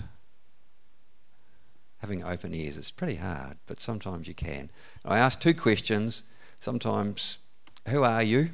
Having 2.00 2.24
open 2.24 2.54
ears, 2.54 2.78
it's 2.78 2.91
pretty 2.91 3.16
hard, 3.16 3.58
but 3.66 3.80
sometimes 3.80 4.28
you 4.28 4.34
can. 4.34 4.70
I 5.06 5.20
ask 5.20 5.39
two 5.39 5.54
questions. 5.54 6.24
Sometimes, 6.60 7.39
who 7.88 8.04
are 8.04 8.24
you? 8.24 8.50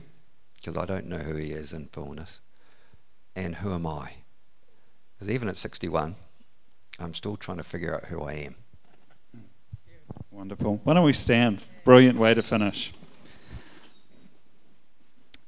Because 0.56 0.78
I 0.78 0.86
don't 0.86 1.08
know 1.08 1.18
who 1.18 1.36
he 1.36 1.52
is 1.52 1.74
in 1.74 1.88
fullness. 1.88 2.42
And 3.36 3.56
who 3.56 3.74
am 3.74 3.88
I? 3.88 4.14
Because 5.16 5.32
even 5.32 5.48
at 5.48 5.58
61, 5.58 6.16
I'm 7.00 7.14
still 7.14 7.38
trying 7.38 7.58
to 7.58 7.64
figure 7.64 7.96
out 7.96 8.06
who 8.06 8.22
I 8.22 8.34
am. 8.34 8.56
Wonderful. 10.32 10.80
Why 10.84 10.94
don't 10.94 11.06
we 11.06 11.14
stand? 11.14 11.62
Brilliant 11.86 12.20
way 12.20 12.34
to 12.34 12.44
finish. 12.44 12.94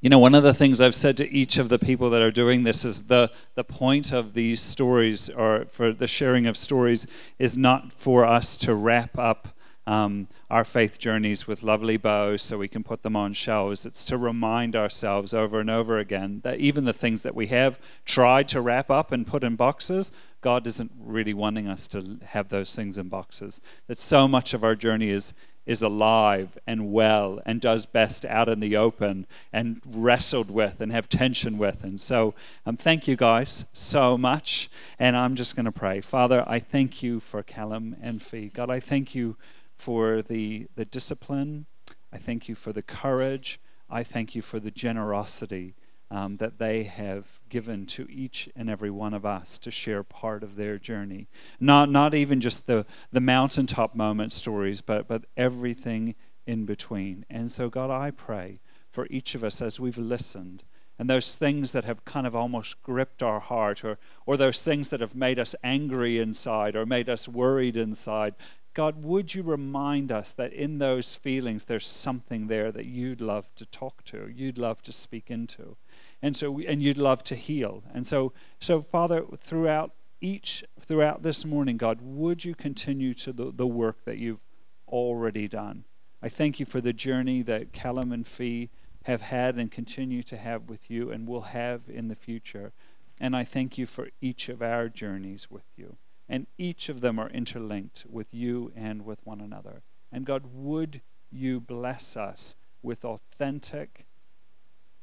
You 0.04 0.10
know, 0.10 0.18
one 0.18 0.34
of 0.34 0.42
the 0.42 0.56
things 0.56 0.82
I've 0.82 0.96
said 0.96 1.16
to 1.18 1.32
each 1.32 1.60
of 1.60 1.70
the 1.70 1.78
people 1.78 2.10
that 2.10 2.24
are 2.24 2.32
doing 2.32 2.64
this 2.64 2.84
is 2.84 3.04
the, 3.04 3.30
the 3.54 3.64
point 3.64 4.12
of 4.12 4.34
these 4.34 4.60
stories, 4.60 5.30
or 5.30 5.66
for 5.70 5.94
the 5.94 6.08
sharing 6.08 6.48
of 6.48 6.58
stories, 6.58 7.06
is 7.38 7.56
not 7.56 7.94
for 7.94 8.26
us 8.26 8.58
to 8.58 8.74
wrap 8.74 9.20
up 9.20 9.50
um, 9.86 10.28
our 10.50 10.66
faith 10.66 10.98
journeys 10.98 11.46
with 11.46 11.62
lovely 11.62 11.98
bows 11.98 12.42
so 12.42 12.58
we 12.58 12.68
can 12.68 12.84
put 12.84 13.04
them 13.04 13.16
on 13.16 13.34
shelves. 13.34 13.86
It's 13.86 14.04
to 14.06 14.18
remind 14.18 14.76
ourselves 14.76 15.36
over 15.36 15.60
and 15.60 15.70
over 15.70 16.00
again 16.00 16.42
that 16.44 16.58
even 16.58 16.86
the 16.86 16.94
things 16.94 17.22
that 17.22 17.36
we 17.36 17.48
have 17.48 17.80
tried 18.04 18.48
to 18.50 18.62
wrap 18.62 18.90
up 18.90 19.12
and 19.12 19.28
put 19.28 19.44
in 19.44 19.56
boxes, 19.56 20.12
God 20.42 20.66
isn't 20.66 20.92
really 21.00 21.36
wanting 21.36 21.68
us 21.68 21.88
to 21.90 22.18
have 22.26 22.50
those 22.50 22.76
things 22.76 22.98
in 22.98 23.08
boxes. 23.08 23.62
That 23.86 24.00
so 24.00 24.28
much 24.28 24.56
of 24.56 24.64
our 24.64 24.76
journey 24.76 25.10
is 25.10 25.36
is 25.72 25.82
alive 25.82 26.58
and 26.68 26.92
well 26.92 27.40
and 27.46 27.60
does 27.60 27.86
best 27.86 28.26
out 28.26 28.48
in 28.50 28.60
the 28.60 28.78
open 28.78 29.26
and 29.52 29.82
wrestled 29.86 30.52
with 30.52 30.82
and 30.82 30.92
have 30.92 31.10
tension 31.10 31.58
with. 31.58 31.84
And 31.84 32.00
so, 32.00 32.36
um, 32.66 32.78
thank 32.78 33.08
you 33.08 33.16
guys 33.16 33.66
so 33.74 34.18
much. 34.18 34.70
And 35.00 35.18
I'm 35.18 35.36
just 35.36 35.56
going 35.56 35.66
to 35.66 35.72
pray. 35.72 36.02
Father, 36.02 36.44
I 36.48 36.60
thank 36.60 37.02
you 37.02 37.20
for 37.20 37.42
Callum 37.42 37.96
and 38.02 38.22
Fee. 38.22 38.52
God, 38.54 38.70
I 38.70 38.80
thank 38.80 39.16
you 39.16 39.38
for 39.78 40.22
the, 40.22 40.68
the 40.76 40.86
discipline 40.86 41.66
I 42.14 42.18
thank 42.18 42.50
you 42.50 42.56
for 42.56 42.74
the 42.74 42.82
courage. 42.82 43.60
I 43.90 44.04
thank 44.04 44.36
you 44.36 44.42
for 44.42 44.60
the 44.60 44.72
generosity 44.72 45.76
um, 46.12 46.38
that 46.38 46.60
they 46.60 46.84
have 46.84 47.40
given 47.50 47.86
to 47.88 48.06
each 48.12 48.50
and 48.56 48.70
every 48.70 48.92
one 48.92 49.14
of 49.14 49.26
us 49.26 49.58
to 49.60 49.72
share 49.72 50.04
part 50.04 50.44
of 50.44 50.56
their 50.58 50.78
journey. 50.78 51.28
Not, 51.60 51.90
not 51.90 52.14
even 52.14 52.42
just 52.42 52.68
the, 52.68 52.86
the 53.12 53.22
mountaintop 53.22 53.96
moment 53.96 54.34
stories, 54.34 54.82
but, 54.82 55.08
but 55.08 55.24
everything 55.36 56.16
in 56.46 56.66
between. 56.66 57.26
And 57.30 57.52
so, 57.52 57.70
God, 57.70 57.90
I 57.90 58.12
pray 58.12 58.60
for 58.92 59.08
each 59.10 59.36
of 59.36 59.44
us 59.44 59.62
as 59.62 59.80
we've 59.80 59.98
listened 59.98 60.64
and 61.02 61.10
those 61.10 61.36
things 61.36 61.72
that 61.72 61.84
have 61.84 62.06
kind 62.06 62.28
of 62.28 62.36
almost 62.36 62.80
gripped 62.84 63.24
our 63.24 63.40
heart, 63.40 63.84
or, 63.84 63.98
or 64.28 64.38
those 64.38 64.62
things 64.62 64.90
that 64.90 65.02
have 65.02 65.16
made 65.16 65.40
us 65.40 65.56
angry 65.64 66.20
inside 66.20 66.76
or 66.76 66.86
made 66.86 67.10
us 67.10 67.28
worried 67.28 67.76
inside. 67.76 68.36
God, 68.76 69.04
would 69.04 69.34
you 69.34 69.42
remind 69.42 70.12
us 70.12 70.32
that 70.34 70.54
in 70.54 70.78
those 70.78 71.16
feelings 71.16 71.64
there's 71.64 71.88
something 71.88 72.46
there 72.46 72.72
that 72.72 72.86
you'd 72.86 73.20
love 73.20 73.50
to 73.56 73.66
talk 73.66 74.04
to, 74.06 74.32
you'd 74.32 74.60
love 74.60 74.84
to 74.84 74.92
speak 74.92 75.32
into, 75.32 75.76
and 76.22 76.38
so 76.38 76.60
and 76.60 76.82
you'd 76.82 76.98
love 76.98 77.24
to 77.26 77.36
heal. 77.36 77.84
And 77.94 78.06
so, 78.06 78.34
so 78.60 78.82
Father, 78.82 79.26
throughout 79.40 79.92
each 80.20 80.64
throughout 80.80 81.24
this 81.24 81.46
morning, 81.46 81.78
God, 81.78 82.00
would 82.02 82.46
you 82.46 82.56
continue 82.56 83.14
to 83.16 83.34
the, 83.34 83.52
the 83.52 83.68
work 83.68 84.06
that 84.06 84.18
you've 84.18 84.42
already 84.88 85.48
done? 85.48 85.86
I 86.22 86.30
thank 86.30 86.60
you 86.60 86.66
for 86.66 86.82
the 86.82 86.94
journey 86.94 87.42
that 87.44 87.74
Callum 87.74 88.12
and 88.12 88.28
Fee 88.28 88.70
have 89.06 89.22
had 89.22 89.56
and 89.56 89.72
continue 89.72 90.22
to 90.24 90.38
have 90.38 90.70
with 90.70 90.92
you 90.92 91.10
and 91.10 91.28
will 91.28 91.42
have 91.42 91.82
in 91.88 92.08
the 92.08 92.16
future. 92.16 92.72
And 93.20 93.36
I 93.36 93.44
thank 93.44 93.78
you 93.78 93.88
for 93.88 94.10
each 94.22 94.48
of 94.48 94.62
our 94.62 94.90
journeys 94.90 95.50
with 95.50 95.66
you. 95.76 95.98
And 96.30 96.46
each 96.58 96.88
of 96.88 97.02
them 97.02 97.20
are 97.20 97.30
interlinked 97.30 98.06
with 98.10 98.28
you 98.32 98.72
and 98.76 99.04
with 99.04 99.20
one 99.24 99.42
another. 99.42 99.82
And 100.12 100.26
God, 100.26 100.44
would 100.54 101.02
you 101.32 101.60
bless 101.60 102.16
us 102.16 102.56
with 102.84 103.04
authentic, 103.04 104.06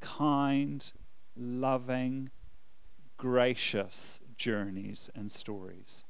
kind, 0.00 0.90
loving, 1.38 2.30
gracious 3.16 4.20
journeys 4.36 5.10
and 5.14 5.30
stories. 5.30 6.04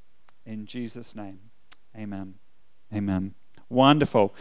In 0.46 0.66
Jesus' 0.66 1.14
name, 1.14 1.40
amen. 1.96 2.34
Amen. 2.94 3.34
Wonderful. 3.68 4.34